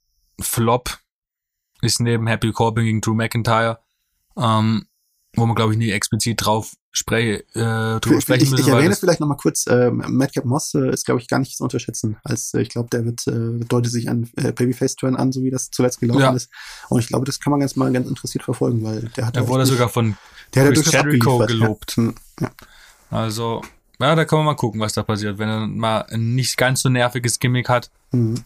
Flop 0.40 0.98
ist 1.82 2.00
neben 2.00 2.26
Happy 2.26 2.52
Corbin 2.52 2.84
gegen 2.84 3.00
Drew 3.00 3.14
McIntyre, 3.14 3.80
ähm, 4.36 4.86
wo 5.36 5.46
man 5.46 5.54
glaube 5.54 5.72
ich 5.72 5.78
nie 5.78 5.90
explizit 5.90 6.44
drauf 6.44 6.72
spre 6.94 7.20
äh, 7.20 7.42
drüber 7.54 8.18
Ich, 8.18 8.22
sprechen 8.22 8.44
ich, 8.44 8.50
müssen. 8.50 8.62
ich 8.62 8.66
weil 8.70 8.78
erwähne 8.78 8.94
vielleicht 8.94 9.18
nochmal 9.18 9.36
kurz, 9.36 9.66
äh, 9.66 9.90
Madcap 9.90 10.44
Moss 10.44 10.74
äh, 10.74 10.90
ist, 10.90 11.04
glaube 11.04 11.20
ich, 11.20 11.26
gar 11.26 11.40
nicht 11.40 11.56
zu 11.56 11.64
unterschätzen. 11.64 12.16
Als 12.22 12.54
äh, 12.54 12.62
ich 12.62 12.68
glaube, 12.68 12.88
der 12.90 13.04
wird 13.04 13.26
äh, 13.26 13.64
deutet 13.64 13.90
sich 13.90 14.08
an 14.08 14.30
äh, 14.36 14.52
Babyface-Turn 14.52 15.16
an, 15.16 15.32
so 15.32 15.42
wie 15.42 15.50
das 15.50 15.70
zuletzt 15.70 15.98
gelaufen 15.98 16.20
Ja. 16.20 16.32
ist. 16.32 16.50
Und 16.88 17.00
ich 17.00 17.08
glaube, 17.08 17.24
das 17.26 17.40
kann 17.40 17.50
man 17.50 17.58
ganz 17.58 17.74
mal 17.74 17.92
ganz 17.92 18.08
interessiert 18.08 18.44
verfolgen, 18.44 18.84
weil 18.84 19.10
der 19.16 19.26
hat 19.26 19.36
er 19.36 19.42
ja 19.42 19.48
wurde 19.48 19.66
sogar 19.66 19.88
von 19.88 20.16
der 20.54 20.72
Chris 20.72 20.90
Jericho 20.92 21.38
gelobt. 21.38 21.96
Ja. 21.96 22.02
Hm, 22.04 22.14
ja. 22.40 22.50
Also, 23.10 23.62
ja, 24.00 24.14
da 24.14 24.24
kann 24.24 24.38
man 24.38 24.46
mal 24.46 24.54
gucken, 24.54 24.80
was 24.80 24.92
da 24.92 25.02
passiert, 25.02 25.38
wenn 25.38 25.48
er 25.48 25.66
mal 25.66 26.02
ein 26.10 26.36
nicht 26.36 26.56
ganz 26.56 26.82
so 26.82 26.88
nerviges 26.88 27.40
Gimmick 27.40 27.68
hat. 27.68 27.90
Hm. 28.12 28.36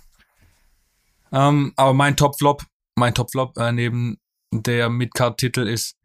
Ähm, 1.33 1.73
aber 1.77 1.93
mein 1.93 2.17
Top-Flop, 2.17 2.65
mein 2.97 3.15
Top-Flop 3.15 3.59
äh, 3.59 3.73
neben 3.73 4.19
der 4.53 4.89
Midcard-Titel 4.89 5.67
ist 5.69 5.97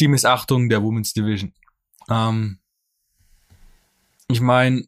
die 0.00 0.08
Missachtung 0.08 0.68
der 0.68 0.82
Women's 0.82 1.12
Division. 1.12 1.52
Ähm, 2.08 2.58
ich 4.28 4.40
meine, 4.40 4.84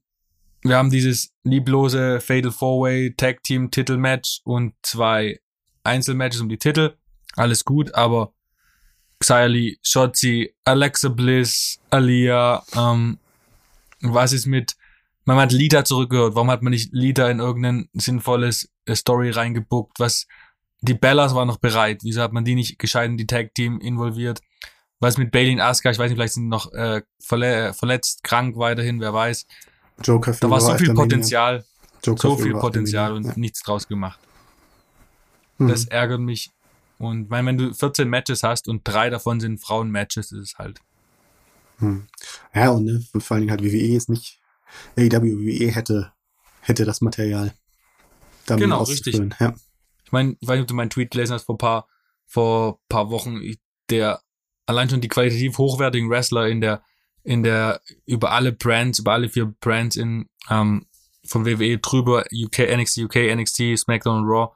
wir 0.63 0.77
haben 0.77 0.91
dieses 0.91 1.33
lieblose 1.45 2.21
Fatal 2.21 2.51
Four-Way 2.51 3.15
Tag 3.17 3.43
Team 3.43 3.71
Titelmatch 3.71 4.41
und 4.45 4.75
zwei 4.83 5.41
Einzelmatches 5.85 6.41
um 6.41 6.49
die 6.49 6.59
Titel. 6.59 6.97
Alles 7.37 7.65
gut, 7.65 7.95
aber 7.95 8.33
Xylee, 9.21 9.79
Shotzi, 9.83 10.55
Alexa 10.65 11.09
Bliss, 11.09 11.81
Alia, 11.91 12.63
ähm, 12.77 13.19
was 14.01 14.33
ist 14.33 14.47
mit, 14.47 14.77
man 15.25 15.39
hat 15.39 15.53
Lita 15.53 15.85
zurückgehört, 15.85 16.35
warum 16.35 16.51
hat 16.51 16.63
man 16.63 16.73
nicht 16.73 16.93
Lita 16.93 17.29
in 17.29 17.41
irgendein 17.41 17.89
sinnvolles 17.95 18.71
äh, 18.87 18.95
Story 18.95 19.31
reingebuckt, 19.31 19.99
was, 19.99 20.27
die 20.81 20.95
Bellas 20.95 21.35
waren 21.35 21.49
noch 21.49 21.59
bereit, 21.59 22.01
wieso 22.03 22.23
hat 22.23 22.33
man 22.33 22.45
die 22.45 22.55
nicht 22.55 22.79
gescheit 22.79 23.11
in 23.11 23.17
die 23.17 23.27
Tag 23.27 23.55
Team 23.55 23.81
involviert? 23.81 24.41
Was 25.01 25.17
mit 25.17 25.31
Bailey 25.31 25.53
und 25.53 25.61
Asuka, 25.61 25.91
ich 25.91 25.99
weiß 25.99 26.11
nicht, 26.11 26.17
vielleicht 26.17 26.35
sind 26.35 26.49
noch 26.49 26.73
äh, 26.73 27.03
verle 27.21 27.73
verletzt, 27.73 28.25
krank 28.25 28.57
weiterhin, 28.57 29.01
wer 29.01 29.15
weiß. 29.15 29.47
Joker 30.03 30.33
Da 30.33 30.51
war 30.51 30.61
so 30.61 30.77
viel. 30.77 30.95
Potenzial, 30.95 31.65
so 32.05 32.37
viel 32.37 32.55
Potenzial 32.55 33.13
und 33.13 33.37
nichts 33.37 33.63
draus 33.63 33.87
gemacht. 33.87 34.19
Ja. 35.59 35.69
Das 35.69 35.87
ärgert 35.87 36.21
mich. 36.21 36.51
Und 36.99 37.31
mein, 37.31 37.47
wenn 37.47 37.59
du 37.59 37.73
14 37.73 38.09
Matches 38.09 38.43
hast 38.43 38.69
und 38.69 38.83
drei 38.85 39.09
davon 39.09 39.39
sind 39.39 39.61
Frauen-Matches, 39.61 40.33
ist 40.33 40.53
es 40.53 40.59
halt. 40.59 40.81
Hm. 41.79 42.09
Ja, 42.55 42.71
und 42.71 42.85
ne, 42.85 43.05
vor 43.19 43.35
allen 43.35 43.43
Dingen 43.43 43.51
halt 43.53 43.63
WWE 43.63 43.97
ist 43.97 44.09
nicht, 44.09 44.41
AEW, 44.97 45.39
WWE 45.39 45.71
hätte, 45.71 46.13
hätte 46.61 46.85
das 46.85 47.01
Material. 47.01 47.53
Genau, 48.47 48.79
auszuführen. 48.79 49.35
Ja. 49.39 49.55
Ich 50.05 50.13
meine, 50.13 50.37
ich 50.41 50.49
weiß 50.49 50.55
nicht, 50.55 50.63
ob 50.63 50.69
du 50.69 50.75
meinen 50.75 50.91
Tweet 50.91 51.11
gelesen 51.11 51.35
hast 51.35 51.45
vor 51.45 51.59
paar, 51.59 51.87
vor 52.27 52.81
paar 52.89 53.11
Wochen, 53.11 53.41
der 53.91 54.21
allein 54.69 54.89
schon 54.89 55.01
die 55.01 55.09
qualitativ 55.09 55.59
hochwertigen 55.59 56.11
Wrestler 56.11 56.47
in 56.49 56.61
der, 56.61 56.83
in 57.25 57.43
der, 57.43 57.81
über 58.07 58.33
alle 58.33 58.53
Brands, 58.53 58.99
über 58.99 59.13
alle 59.13 59.29
vier 59.29 59.47
Brands 59.47 59.97
in 59.97 60.29
ähm, 60.51 60.87
von 61.27 61.45
WWE 61.45 61.79
drüber, 61.79 62.25
UK, 62.33 62.59
NXT, 62.77 62.99
UK, 62.99 63.17
NXT, 63.35 63.79
SmackDown 63.79 64.23
und 64.23 64.29
Raw. 64.29 64.55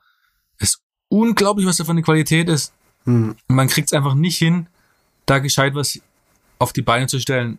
Ist 0.59 0.83
unglaublich, 1.09 1.67
was 1.67 1.77
da 1.79 1.85
für 1.85 1.91
eine 1.91 2.03
Qualität 2.03 2.49
ist. 2.49 2.73
Hm. 3.05 3.37
Man 3.49 3.69
kriegt 3.69 3.89
es 3.89 3.93
einfach 3.93 4.15
nicht 4.15 4.39
hin, 4.39 4.69
da 5.27 5.39
gescheit 5.39 5.75
was 5.75 6.01
auf 6.59 6.73
die 6.73 6.83
Beine 6.83 7.07
zu 7.09 7.19
stellen 7.19 7.59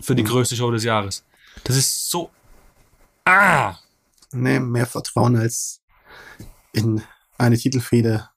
für 0.00 0.14
die 0.14 0.22
Mhm. 0.22 0.28
größte 0.28 0.56
Show 0.56 0.70
des 0.70 0.84
Jahres. 0.84 1.24
Das 1.64 1.76
ist 1.76 2.10
so. 2.10 2.30
Ah! 3.24 3.76
Nee, 4.32 4.60
mehr 4.60 4.86
Vertrauen 4.86 5.36
als 5.36 5.80
in 6.72 7.02
eine 7.38 7.56
Titelfehde. 7.56 8.28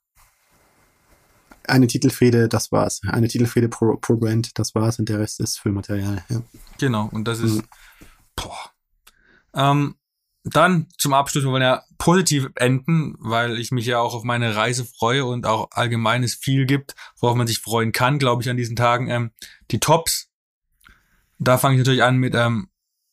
Eine 1.67 1.87
Titelfehde, 1.87 2.49
das 2.49 2.71
war's. 2.71 3.01
Eine 3.07 3.27
Titelfehde 3.27 3.69
pro, 3.69 3.97
pro 3.97 4.17
Brand, 4.17 4.57
das 4.59 4.75
war's 4.75 4.99
und 4.99 5.09
der 5.09 5.19
Rest 5.19 5.39
ist 5.39 5.59
Füllmaterial. 5.59 6.23
Ja. 6.29 6.41
Genau, 6.79 7.09
und 7.11 7.25
das 7.27 7.39
ist. 7.39 7.57
Mhm. 7.57 7.63
Boah. 8.35 8.71
Ähm, 9.55 9.95
dann 10.43 10.87
zum 10.97 11.13
Abschluss, 11.13 11.45
wir 11.45 11.51
wollen 11.51 11.63
ja 11.63 11.83
positiv 11.97 12.49
enden, 12.55 13.15
weil 13.19 13.57
ich 13.59 13.71
mich 13.71 13.85
ja 13.85 13.99
auch 13.99 14.13
auf 14.13 14.23
meine 14.23 14.55
Reise 14.55 14.83
freue 14.83 15.25
und 15.25 15.45
auch 15.45 15.69
allgemein 15.71 16.23
es 16.23 16.35
viel 16.35 16.65
gibt, 16.65 16.95
worauf 17.19 17.35
man 17.35 17.47
sich 17.47 17.59
freuen 17.59 17.93
kann, 17.93 18.19
glaube 18.19 18.43
ich, 18.43 18.49
an 18.49 18.57
diesen 18.57 18.75
Tagen. 18.75 19.09
Ähm, 19.09 19.31
die 19.71 19.79
Tops. 19.79 20.29
Da 21.39 21.57
fange 21.57 21.75
ich 21.75 21.79
natürlich 21.79 22.03
an 22.03 22.17
mit 22.17 22.35
ähm, 22.35 22.69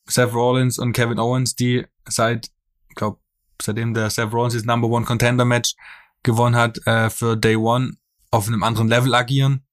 Seth 0.07 0.33
Rollins 0.33 0.77
und 0.77 0.93
Kevin 0.93 1.19
Owens, 1.19 1.55
die 1.55 1.85
seit, 2.07 2.49
ich 2.89 2.95
glaube, 2.95 3.19
seitdem 3.61 3.93
der 3.93 4.09
Seth 4.09 4.33
Rollins 4.33 4.53
das 4.53 4.65
Number 4.65 4.89
One 4.89 5.05
Contender 5.05 5.45
Match 5.45 5.75
gewonnen 6.23 6.55
hat, 6.55 6.85
äh, 6.85 7.09
für 7.09 7.37
Day 7.37 7.55
One 7.55 7.97
auf 8.31 8.47
einem 8.47 8.63
anderen 8.63 8.87
Level 8.87 9.13
agieren. 9.13 9.65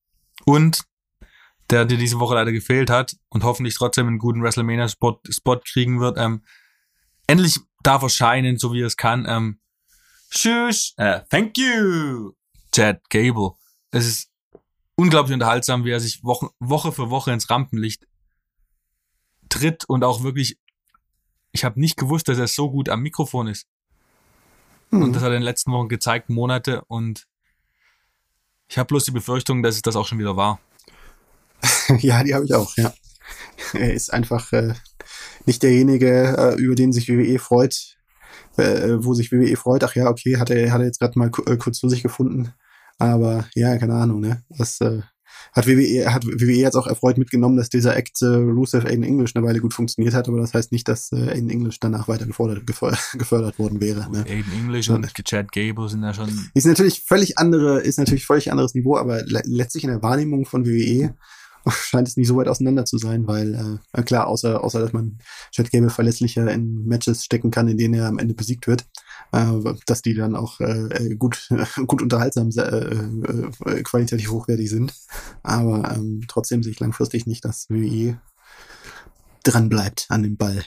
Und 0.44 0.84
der 1.70 1.84
dir 1.84 1.98
diese 1.98 2.18
Woche 2.18 2.34
leider 2.34 2.52
gefehlt 2.52 2.90
hat 2.90 3.16
und 3.28 3.44
hoffentlich 3.44 3.74
trotzdem 3.74 4.06
einen 4.06 4.18
guten 4.18 4.42
WrestleMania-Spot 4.42 5.20
Spot 5.28 5.60
kriegen 5.60 6.00
wird. 6.00 6.16
Ähm, 6.18 6.42
endlich 7.26 7.60
darf 7.82 8.02
erscheinen, 8.02 8.58
so 8.58 8.72
wie 8.72 8.82
er 8.82 8.86
es 8.86 8.96
kann. 8.96 9.26
Ähm, 9.28 9.60
tschüss, 10.30 10.94
äh, 10.96 11.20
thank 11.30 11.58
you, 11.58 12.32
Chad 12.72 13.00
Gable. 13.10 13.52
Es 13.90 14.06
ist 14.06 14.30
unglaublich 14.94 15.34
unterhaltsam, 15.34 15.84
wie 15.84 15.90
er 15.90 16.00
sich 16.00 16.24
Woche, 16.24 16.48
Woche 16.58 16.92
für 16.92 17.10
Woche 17.10 17.32
ins 17.32 17.50
Rampenlicht 17.50 18.06
tritt 19.48 19.84
und 19.86 20.04
auch 20.04 20.22
wirklich, 20.22 20.58
ich 21.52 21.64
habe 21.64 21.80
nicht 21.80 21.96
gewusst, 21.96 22.28
dass 22.28 22.38
er 22.38 22.48
so 22.48 22.70
gut 22.70 22.88
am 22.88 23.00
Mikrofon 23.00 23.46
ist. 23.46 23.66
Hm. 24.90 25.02
Und 25.02 25.12
das 25.12 25.22
hat 25.22 25.30
er 25.30 25.36
in 25.36 25.40
den 25.40 25.44
letzten 25.44 25.72
Wochen 25.72 25.88
gezeigt, 25.88 26.30
Monate. 26.30 26.82
Und 26.86 27.26
ich 28.68 28.78
habe 28.78 28.86
bloß 28.88 29.04
die 29.04 29.12
Befürchtung, 29.12 29.62
dass 29.62 29.76
es 29.76 29.82
das 29.82 29.96
auch 29.96 30.06
schon 30.06 30.18
wieder 30.18 30.36
war. 30.36 30.60
ja, 31.98 32.22
die 32.22 32.34
habe 32.34 32.44
ich 32.44 32.54
auch, 32.54 32.76
ja. 32.76 32.92
Er 33.72 33.92
ist 33.92 34.12
einfach 34.12 34.52
äh, 34.52 34.74
nicht 35.46 35.62
derjenige, 35.62 36.36
äh, 36.38 36.54
über 36.60 36.74
den 36.74 36.92
sich 36.92 37.08
WWE 37.08 37.38
freut, 37.38 37.96
äh, 38.56 38.96
wo 38.98 39.14
sich 39.14 39.32
WWE 39.32 39.56
freut. 39.56 39.84
Ach 39.84 39.94
ja, 39.94 40.08
okay, 40.08 40.36
hat 40.36 40.50
er, 40.50 40.72
hat 40.72 40.80
er 40.80 40.86
jetzt 40.86 41.00
gerade 41.00 41.18
mal 41.18 41.30
äh, 41.46 41.56
kurz 41.56 41.78
zu 41.78 41.88
sich 41.88 42.02
gefunden. 42.02 42.54
Aber 42.98 43.46
ja, 43.54 43.76
keine 43.78 43.94
Ahnung, 43.94 44.20
ne? 44.20 44.42
Das 44.50 44.80
äh, 44.80 45.02
hat 45.52 45.66
WWE, 45.66 46.12
hat 46.12 46.26
WWE 46.26 46.52
jetzt 46.52 46.76
auch 46.76 46.86
erfreut 46.86 47.18
mitgenommen, 47.18 47.56
dass 47.56 47.68
dieser 47.68 47.96
Act 47.96 48.22
äh, 48.22 48.26
Rusev 48.26 48.84
Aiden 48.84 49.04
English 49.04 49.34
eine 49.34 49.46
Weile 49.46 49.60
gut 49.60 49.74
funktioniert 49.74 50.14
hat, 50.14 50.28
aber 50.28 50.38
das 50.38 50.54
heißt 50.54 50.72
nicht, 50.72 50.88
dass 50.88 51.12
äh, 51.12 51.30
Aiden 51.30 51.50
English 51.50 51.80
danach 51.80 52.08
weiter 52.08 52.26
gefördert, 52.26 52.66
gefördert 53.18 53.58
worden 53.58 53.80
wäre. 53.80 54.10
Ne? 54.10 54.24
Aiden 54.28 54.52
English 54.52 54.90
und 54.90 55.06
Chad 55.24 55.52
Gable 55.52 55.88
sind 55.88 56.02
ja 56.02 56.14
schon 56.14 56.28
Ist 56.54 56.66
natürlich 56.66 57.02
völlig 57.02 57.38
andere, 57.38 57.80
ist 57.80 57.98
natürlich 57.98 58.26
völlig 58.26 58.50
anderes 58.50 58.74
Niveau, 58.74 58.96
aber 58.96 59.22
le 59.24 59.42
letztlich 59.44 59.84
in 59.84 59.90
der 59.90 60.02
Wahrnehmung 60.02 60.44
von 60.44 60.66
WWE 60.66 61.14
scheint 61.70 62.08
es 62.08 62.16
nicht 62.16 62.28
so 62.28 62.36
weit 62.36 62.48
auseinander 62.48 62.84
zu 62.84 62.98
sein, 62.98 63.26
weil 63.26 63.80
äh, 63.92 64.02
klar, 64.02 64.26
außer, 64.26 64.62
außer 64.62 64.80
dass 64.80 64.92
man 64.92 65.18
Chad 65.52 65.70
Gable 65.70 65.90
verlässlicher 65.90 66.50
in 66.50 66.86
Matches 66.86 67.24
stecken 67.24 67.50
kann, 67.50 67.68
in 67.68 67.78
denen 67.78 67.94
er 67.94 68.06
am 68.06 68.18
Ende 68.18 68.34
besiegt 68.34 68.66
wird, 68.66 68.86
äh, 69.32 69.74
dass 69.86 70.02
die 70.02 70.14
dann 70.14 70.36
auch 70.36 70.60
äh, 70.60 70.88
äh, 70.88 71.14
gut, 71.16 71.48
gut 71.86 72.02
unterhaltsam, 72.02 72.50
sehr, 72.50 72.72
äh, 72.72 72.94
äh, 73.66 73.82
qualitativ 73.82 74.30
hochwertig 74.30 74.70
sind. 74.70 74.94
Aber 75.42 75.94
ähm, 75.94 76.22
trotzdem 76.28 76.62
sehe 76.62 76.72
ich 76.72 76.80
langfristig 76.80 77.26
nicht, 77.26 77.44
dass 77.44 77.68
WWE 77.68 78.20
dran 79.44 79.68
bleibt 79.68 80.06
an 80.08 80.22
dem 80.22 80.36
Ball. 80.36 80.64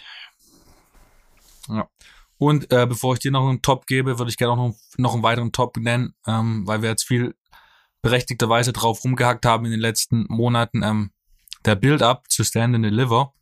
Und 2.37 2.71
äh, 2.71 2.87
bevor 2.87 3.13
ich 3.13 3.19
dir 3.19 3.31
noch 3.31 3.47
einen 3.47 3.61
Top 3.61 3.85
gebe, 3.85 4.17
würde 4.17 4.29
ich 4.29 4.37
gerne 4.37 4.53
auch 4.53 4.57
noch, 4.57 4.75
noch 4.97 5.13
einen 5.13 5.23
weiteren 5.23 5.51
Top 5.51 5.77
nennen, 5.77 6.15
ähm, 6.25 6.65
weil 6.65 6.81
wir 6.81 6.89
jetzt 6.89 7.05
viel 7.05 7.35
berechtigterweise 8.01 8.73
drauf 8.73 9.03
rumgehackt 9.03 9.45
haben 9.45 9.65
in 9.65 9.71
den 9.71 9.79
letzten 9.79 10.25
Monaten. 10.27 10.83
Ähm, 10.83 11.11
der 11.65 11.75
Build-up 11.75 12.29
zu 12.29 12.43
Stand 12.43 12.75
and 12.75 12.85
Deliver 12.85 13.33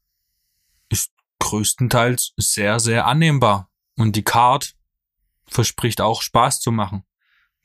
ist 0.89 1.12
größtenteils 1.39 2.34
sehr, 2.38 2.80
sehr 2.80 3.05
annehmbar. 3.05 3.70
Und 3.95 4.16
die 4.16 4.24
Card 4.24 4.76
verspricht 5.47 6.01
auch 6.01 6.22
Spaß 6.22 6.60
zu 6.60 6.72
machen. 6.72 7.03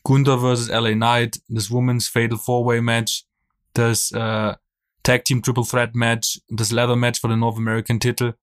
Gunther 0.03 0.39
vs. 0.39 0.69
LA 0.69 0.93
Knight, 0.93 1.41
das 1.49 1.71
Women's 1.71 2.09
Fatal 2.09 2.39
Four-Way 2.39 2.83
Match, 2.83 3.25
das 3.73 4.11
äh, 4.13 4.55
Tag 5.03 5.25
Team 5.25 5.43
Triple 5.43 5.65
Threat 5.65 5.95
Match, 5.95 6.41
das 6.49 6.71
Leather 6.71 6.97
Match 6.97 7.21
für 7.21 7.29
den 7.29 7.41
North 7.41 7.57
American 7.57 8.01
Titel. 8.01 8.35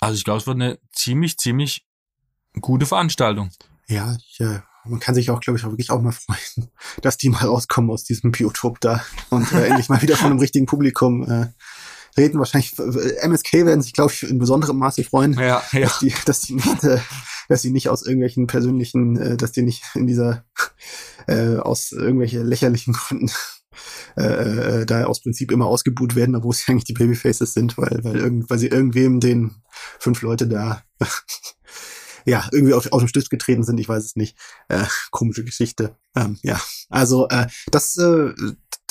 Also 0.00 0.16
ich 0.16 0.24
glaube, 0.24 0.38
es 0.38 0.46
wird 0.46 0.56
eine 0.56 0.78
ziemlich, 0.92 1.38
ziemlich 1.38 1.86
gute 2.60 2.86
Veranstaltung. 2.86 3.50
Ja, 3.86 4.16
ich, 4.16 4.40
äh, 4.40 4.60
man 4.88 5.00
kann 5.00 5.14
sich 5.14 5.30
auch, 5.30 5.40
glaube 5.40 5.58
ich, 5.58 5.64
auch 5.64 5.70
wirklich 5.70 5.90
auch 5.90 6.00
mal 6.00 6.12
freuen, 6.12 6.68
dass 7.02 7.16
die 7.16 7.28
mal 7.28 7.44
rauskommen 7.46 7.90
aus 7.90 8.04
diesem 8.04 8.32
Biotop 8.32 8.80
da 8.80 9.02
und 9.30 9.50
äh, 9.52 9.66
endlich 9.66 9.88
mal 9.88 10.02
wieder 10.02 10.16
von 10.16 10.30
einem 10.30 10.38
richtigen 10.38 10.66
Publikum 10.66 11.28
äh, 11.28 11.46
reden. 12.16 12.38
Wahrscheinlich 12.38 12.78
äh, 12.78 13.26
MSK 13.26 13.52
werden 13.64 13.82
sich, 13.82 13.92
glaube 13.92 14.12
ich, 14.12 14.22
in 14.22 14.38
besonderem 14.38 14.78
Maße 14.78 15.04
freuen, 15.04 15.34
Ja, 15.34 15.62
ja. 15.72 15.80
dass 15.80 15.98
die, 16.00 16.14
dass 16.24 16.40
die 16.40 16.54
nicht, 16.54 16.84
äh, 16.84 16.98
dass 17.48 17.62
sie 17.62 17.70
nicht 17.70 17.88
aus 17.88 18.02
irgendwelchen 18.04 18.46
persönlichen, 18.46 19.16
äh, 19.16 19.36
dass 19.36 19.52
die 19.52 19.62
nicht 19.62 19.84
in 19.94 20.06
dieser 20.06 20.44
äh, 21.26 21.56
aus 21.56 21.92
irgendwelche 21.92 22.42
lächerlichen 22.42 22.92
Gründen 22.94 23.30
äh, 24.16 24.80
äh, 24.80 24.86
da 24.86 25.04
aus 25.04 25.20
Prinzip 25.20 25.52
immer 25.52 25.66
ausgebuht 25.66 26.16
werden, 26.16 26.34
obwohl 26.36 26.54
sie 26.54 26.64
eigentlich 26.68 26.84
die 26.84 26.94
Babyfaces 26.94 27.52
sind, 27.52 27.76
weil 27.76 28.02
weil 28.02 28.16
irgend, 28.16 28.48
weil 28.48 28.58
sie 28.58 28.68
irgendwem 28.68 29.20
den 29.20 29.56
fünf 29.98 30.22
Leute 30.22 30.48
da 30.48 30.82
ja, 32.26 32.46
irgendwie 32.52 32.74
auf, 32.74 32.92
auf 32.92 33.00
den 33.00 33.08
Stift 33.08 33.30
getreten 33.30 33.62
sind, 33.62 33.78
ich 33.78 33.88
weiß 33.88 34.04
es 34.04 34.16
nicht. 34.16 34.36
Äh, 34.68 34.84
komische 35.10 35.44
Geschichte. 35.44 35.96
Ähm, 36.14 36.38
ja, 36.42 36.60
also 36.90 37.28
äh, 37.28 37.46
das, 37.70 37.96
äh, 37.96 38.34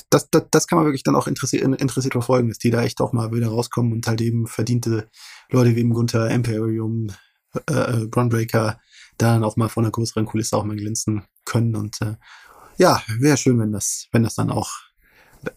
das, 0.10 0.30
das, 0.30 0.44
das 0.50 0.68
kann 0.68 0.78
man 0.78 0.86
wirklich 0.86 1.04
dann 1.04 1.16
auch 1.16 1.28
interessiert, 1.28 1.64
interessiert 1.64 2.14
verfolgen, 2.14 2.48
dass 2.48 2.60
die 2.60 2.72
da 2.72 2.82
echt 2.84 3.02
auch 3.02 3.14
mal 3.14 3.32
wieder 3.34 3.50
rauskommen 3.50 3.92
und 3.92 4.08
halt 4.08 4.22
eben 4.22 4.48
verdiente 4.48 5.10
Leute 5.50 5.76
wie 5.76 5.82
eben 5.82 5.94
Gunther, 5.94 6.32
Imperium, 6.32 7.08
äh, 7.70 7.74
äh, 7.74 8.08
Brunbreaker 8.08 8.80
da 9.18 9.34
dann 9.34 9.44
auch 9.44 9.56
mal 9.56 9.70
von 9.70 9.86
einer 9.86 9.92
größeren 9.92 10.26
Kulisse 10.26 10.58
auch 10.58 10.64
mal 10.64 10.76
glänzen 10.76 11.24
können 11.46 11.76
und 11.76 12.02
äh, 12.02 12.16
ja, 12.78 13.02
wäre 13.20 13.38
schön, 13.38 13.60
wenn 13.60 13.72
das, 13.72 14.08
wenn 14.12 14.24
das 14.24 14.36
dann 14.36 14.50
auch 14.52 14.72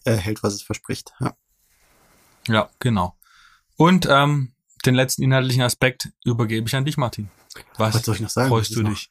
äh, 0.05 0.15
hält, 0.15 0.43
was 0.43 0.55
es 0.55 0.63
verspricht. 0.63 1.13
Ja. 1.19 1.35
Ja, 2.47 2.71
genau. 2.79 3.17
Und 3.77 4.07
ähm, 4.09 4.53
den 4.87 4.95
letzten 4.95 5.23
inhaltlichen 5.23 5.63
Aspekt 5.63 6.11
übergebe 6.25 6.67
ich 6.69 6.77
an 6.77 6.85
dich, 6.85 6.97
Martin. 6.97 7.29
Was, 7.77 7.95
Was 7.95 8.03
soll 8.05 8.15
ich 8.17 8.21
noch 8.21 8.31
sagen? 8.31 8.49
freust 8.49 8.75
du 8.75 8.83
dich? 8.83 9.11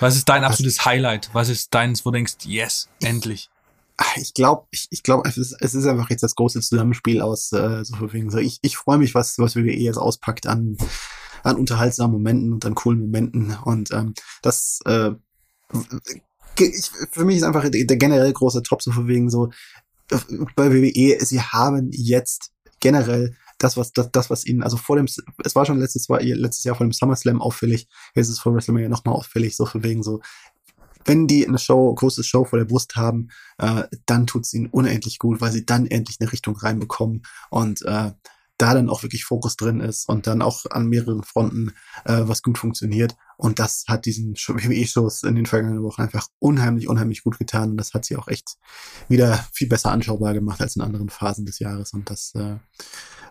Was 0.00 0.16
ist 0.16 0.28
dein 0.28 0.42
Was- 0.42 0.50
absolutes 0.52 0.84
Highlight? 0.84 1.30
Was 1.32 1.48
ist 1.48 1.74
deins, 1.74 2.04
wo 2.04 2.10
du 2.10 2.16
denkst, 2.16 2.34
yes, 2.44 2.88
endlich? 3.00 3.50
Ich 4.16 4.32
glaube, 4.32 4.66
ich, 4.70 4.86
ich 4.90 5.02
glaube, 5.02 5.28
es 5.28 5.36
ist, 5.36 5.54
es 5.60 5.74
ist 5.74 5.84
einfach 5.84 6.08
jetzt 6.08 6.22
das 6.22 6.34
große 6.34 6.60
Zusammenspiel 6.62 7.20
aus 7.20 7.52
äh, 7.52 7.84
so 7.84 8.12
wegen 8.14 8.30
so. 8.30 8.38
Ich, 8.38 8.58
ich 8.62 8.78
freue 8.78 8.96
mich, 8.96 9.14
was 9.14 9.38
was 9.38 9.56
WWE 9.56 9.72
jetzt 9.72 9.98
auspackt 9.98 10.46
an 10.46 10.78
an 11.42 11.56
unterhaltsamen 11.56 12.12
Momenten 12.12 12.52
und 12.54 12.64
an 12.64 12.74
coolen 12.74 12.98
Momenten 13.00 13.56
und 13.64 13.90
ähm, 13.92 14.14
das 14.40 14.80
äh, 14.86 15.10
ich, 16.58 16.90
für 17.10 17.24
mich 17.24 17.36
ist 17.38 17.42
einfach 17.42 17.68
der, 17.68 17.84
der 17.84 17.96
generell 17.96 18.32
große 18.32 18.62
Top 18.62 18.82
so 18.82 18.90
von 18.92 19.06
wegen 19.06 19.30
so 19.30 19.50
äh, 20.10 20.18
bei 20.56 20.72
WWE. 20.72 21.22
Sie 21.24 21.40
haben 21.42 21.90
jetzt 21.92 22.52
generell 22.80 23.36
das 23.60 23.76
was 23.76 23.92
das, 23.92 24.10
das 24.10 24.30
was 24.30 24.44
ihnen 24.44 24.62
also 24.62 24.76
vor 24.76 24.96
dem 24.96 25.04
es 25.04 25.54
war 25.54 25.64
schon 25.64 25.78
letztes 25.78 26.08
Jahr 26.08 26.20
letztes 26.22 26.64
Jahr 26.64 26.74
vor 26.74 26.86
dem 26.86 26.92
SummerSlam 26.92 27.40
auffällig 27.40 27.88
jetzt 28.14 28.28
ist 28.28 28.34
es 28.34 28.40
vor 28.40 28.54
WrestleMania 28.54 28.88
nochmal 28.88 29.14
auffällig 29.14 29.56
so 29.56 29.66
von 29.66 29.84
wegen 29.84 30.02
so 30.02 30.20
wenn 31.04 31.26
die 31.26 31.46
eine 31.46 31.58
Show 31.58 31.94
große 31.94 32.24
Show 32.24 32.44
vor 32.44 32.58
der 32.58 32.66
Brust 32.66 32.96
haben 32.96 33.28
äh, 33.58 33.84
dann 34.06 34.26
tut's 34.26 34.52
ihnen 34.52 34.66
unendlich 34.66 35.18
gut, 35.18 35.40
weil 35.40 35.52
sie 35.52 35.64
dann 35.64 35.86
endlich 35.86 36.18
eine 36.20 36.32
Richtung 36.32 36.56
reinbekommen 36.56 37.22
und 37.50 37.82
äh, 37.82 38.12
da 38.60 38.74
dann 38.74 38.90
auch 38.90 39.02
wirklich 39.02 39.24
Fokus 39.24 39.56
drin 39.56 39.80
ist 39.80 40.08
und 40.08 40.26
dann 40.26 40.42
auch 40.42 40.66
an 40.70 40.86
mehreren 40.86 41.22
Fronten 41.22 41.72
äh, 42.04 42.20
was 42.22 42.42
gut 42.42 42.58
funktioniert. 42.58 43.16
Und 43.36 43.58
das 43.58 43.84
hat 43.88 44.04
diesen 44.04 44.34
WWE-Shows 44.34 45.22
in 45.24 45.34
den 45.34 45.46
vergangenen 45.46 45.82
Wochen 45.82 46.02
einfach 46.02 46.26
unheimlich, 46.38 46.88
unheimlich 46.88 47.22
gut 47.22 47.38
getan. 47.38 47.70
Und 47.70 47.76
das 47.78 47.94
hat 47.94 48.04
sie 48.04 48.16
auch 48.16 48.28
echt 48.28 48.58
wieder 49.08 49.44
viel 49.52 49.68
besser 49.68 49.90
anschaubar 49.90 50.34
gemacht 50.34 50.60
als 50.60 50.76
in 50.76 50.82
anderen 50.82 51.08
Phasen 51.08 51.46
des 51.46 51.58
Jahres. 51.58 51.92
Und 51.94 52.10
das, 52.10 52.34
äh, 52.34 52.56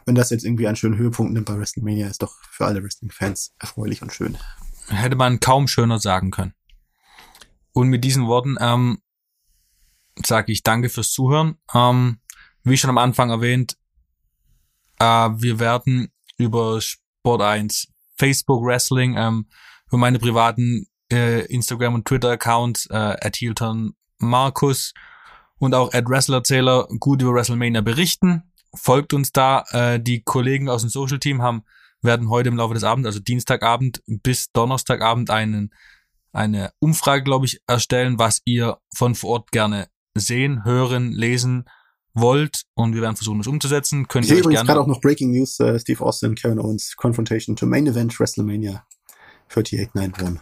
wenn 0.05 0.15
das 0.15 0.31
jetzt 0.31 0.45
irgendwie 0.45 0.67
einen 0.67 0.77
schönen 0.77 0.97
Höhepunkt 0.97 1.33
nimmt 1.33 1.45
bei 1.45 1.57
WrestleMania, 1.57 2.07
ist 2.07 2.23
doch 2.23 2.35
für 2.49 2.65
alle 2.65 2.83
Wrestling-Fans 2.83 3.53
erfreulich 3.59 4.01
und 4.01 4.11
schön. 4.11 4.37
Hätte 4.87 5.15
man 5.15 5.39
kaum 5.39 5.67
schöner 5.67 5.99
sagen 5.99 6.31
können. 6.31 6.53
Und 7.71 7.89
mit 7.89 8.03
diesen 8.03 8.25
Worten 8.25 8.57
ähm, 8.59 8.97
sage 10.25 10.51
ich 10.51 10.63
danke 10.63 10.89
fürs 10.89 11.11
Zuhören. 11.11 11.57
Ähm, 11.73 12.19
wie 12.63 12.77
schon 12.77 12.89
am 12.89 12.97
Anfang 12.97 13.29
erwähnt, 13.29 13.77
äh, 14.99 15.05
wir 15.05 15.59
werden 15.59 16.11
über 16.37 16.79
Sport 16.81 17.41
1, 17.41 17.87
Facebook 18.17 18.63
Wrestling, 18.63 19.15
ähm, 19.17 19.47
für 19.89 19.97
meine 19.97 20.19
privaten 20.19 20.87
äh, 21.11 21.45
Instagram 21.47 21.95
und 21.95 22.05
Twitter 22.05 22.31
Accounts 22.31 22.85
äh, 22.87 22.95
at 22.95 23.35
Hilton 23.35 23.95
Markus 24.19 24.93
und 25.57 25.73
auch 25.73 25.93
at 25.93 26.07
WrestlerZähler 26.07 26.87
gut 26.99 27.21
über 27.21 27.33
WrestleMania 27.33 27.81
berichten. 27.81 28.43
Folgt 28.75 29.13
uns 29.13 29.31
da. 29.31 29.63
Äh, 29.71 29.99
die 29.99 30.21
Kollegen 30.21 30.69
aus 30.69 30.81
dem 30.81 30.89
Social 30.89 31.19
Team 31.19 31.41
haben 31.41 31.63
werden 32.01 32.29
heute 32.29 32.49
im 32.49 32.55
Laufe 32.55 32.73
des 32.73 32.83
Abends, 32.83 33.07
also 33.07 33.19
Dienstagabend 33.19 34.01
bis 34.05 34.51
Donnerstagabend 34.51 35.29
einen 35.29 35.73
eine 36.31 36.71
Umfrage, 36.79 37.23
glaube 37.23 37.47
ich, 37.47 37.59
erstellen, 37.65 38.19
was 38.19 38.41
ihr 38.45 38.77
von 38.93 39.15
vor 39.15 39.31
Ort 39.31 39.51
gerne 39.51 39.87
sehen, 40.13 40.63
hören, 40.63 41.11
lesen 41.11 41.65
wollt 42.13 42.63
und 42.73 42.93
wir 42.93 43.01
werden 43.01 43.15
versuchen, 43.15 43.39
das 43.39 43.47
umzusetzen. 43.47 44.07
Könnt 44.07 44.25
Ich 44.25 44.31
ihr 44.31 44.35
sehe 44.35 44.41
euch 44.41 44.45
übrigens 44.45 44.67
gerade 44.67 44.81
auch 44.81 44.87
noch 44.87 45.01
Breaking 45.01 45.31
News, 45.31 45.59
äh, 45.59 45.79
Steve 45.79 46.03
Austin, 46.03 46.35
Kevin 46.35 46.59
Owens, 46.59 46.95
Confrontation 46.95 47.55
to 47.55 47.65
Main 47.65 47.87
Event 47.87 48.19
WrestleMania 48.19 48.83
3891. 49.49 50.41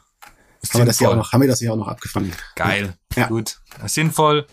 Haben 0.74 0.80
wir, 0.80 0.86
das 0.86 0.98
hier 0.98 1.10
auch 1.10 1.16
noch, 1.16 1.32
haben 1.32 1.42
wir 1.42 1.48
das 1.48 1.60
hier 1.60 1.72
auch 1.72 1.78
noch 1.78 1.88
abgefangen? 1.88 2.32
Geil. 2.56 2.96
Ja. 3.16 3.28
Gut. 3.28 3.60
Sinnvoll. 3.86 4.48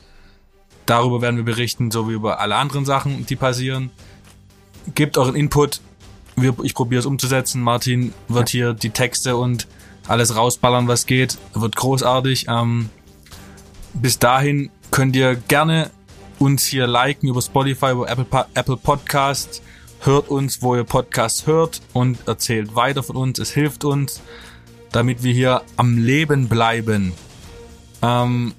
Darüber 0.87 1.23
werden 1.23 1.37
wir 1.37 1.45
berichten, 1.45 1.91
so 1.91 2.09
wie 2.09 2.13
über 2.13 2.41
alle 2.41 2.57
anderen 2.57 2.85
Sachen, 2.85 3.25
die 3.27 3.37
passieren. 3.37 3.91
Gebt 4.95 5.17
euren 5.17 5.35
Input. 5.35 5.81
Ich 6.63 6.75
probiere 6.75 7.01
es 7.01 7.07
umzusetzen. 7.07 7.63
Martin 7.63 8.13
wird 8.29 8.51
hier 8.51 8.75
die 8.75 8.91
Texte 8.91 9.37
und 9.37 9.67
alles 10.07 10.37
rausballern, 10.37 10.89
was 10.89 11.07
geht. 11.07 11.39
Wird 11.55 11.75
großartig. 11.77 12.47
Ähm, 12.49 12.91
bis 13.95 14.19
dahin 14.19 14.71
könnt 14.91 15.17
ihr 15.17 15.37
gerne 15.37 15.91
uns 16.39 16.65
hier 16.67 16.87
liken 16.87 17.29
über 17.29 17.43
Spotify, 17.43 17.93
über 17.93 18.09
Apple, 18.09 18.47
Apple 18.55 18.77
Podcast. 18.77 19.63
Hört 20.01 20.29
uns, 20.29 20.61
wo 20.63 20.77
ihr 20.77 20.85
Podcasts 20.85 21.47
hört 21.47 21.81
und 21.93 22.27
erzählt 22.29 22.75
weiter 22.75 23.03
von 23.03 23.17
uns. 23.17 23.39
Es 23.39 23.51
hilft 23.53 23.85
uns, 23.85 24.21
damit 24.93 25.23
wir 25.23 25.33
hier 25.33 25.63
am 25.77 25.97
Leben 25.99 26.49
bleiben. 26.49 27.13
Ähm, 28.03 28.53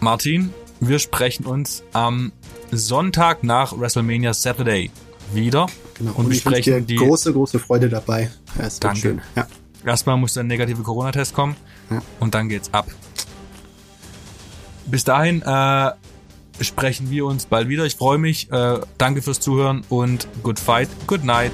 Martin, 0.00 0.52
wir 0.80 0.98
sprechen 0.98 1.46
uns 1.46 1.82
am 1.92 2.32
Sonntag 2.70 3.42
nach 3.44 3.78
WrestleMania 3.78 4.34
Saturday 4.34 4.90
wieder 5.32 5.66
Genau. 5.94 6.12
und 6.16 6.32
ich 6.32 6.44
wünsche 6.44 6.60
dir 6.62 6.72
besprechen 6.72 6.86
die. 6.86 6.96
große, 6.96 7.32
große 7.32 7.58
Freude 7.58 7.88
dabei. 7.88 8.30
Ja, 8.58 8.64
es 8.66 8.78
Danke. 8.80 8.98
schön. 9.00 9.20
Ja. 9.36 9.46
Erstmal 9.84 10.16
muss 10.18 10.34
der 10.34 10.42
negative 10.44 10.82
Corona-Test 10.82 11.34
kommen 11.34 11.56
Ja. 11.90 12.02
und 12.20 12.34
dann 12.34 12.48
geht's 12.50 12.72
ab. 12.74 12.86
Bis 14.86 15.04
dahin 15.04 15.40
äh, 15.42 15.90
sprechen 16.60 17.10
wir 17.10 17.26
uns 17.26 17.46
bald 17.46 17.68
wieder. 17.68 17.84
Ich 17.84 17.96
freue 17.96 18.18
mich. 18.18 18.50
Äh, 18.50 18.80
danke 18.98 19.22
fürs 19.22 19.40
Zuhören 19.40 19.82
und 19.88 20.28
good 20.42 20.58
fight, 20.58 20.88
good 21.06 21.24
night. 21.24 21.52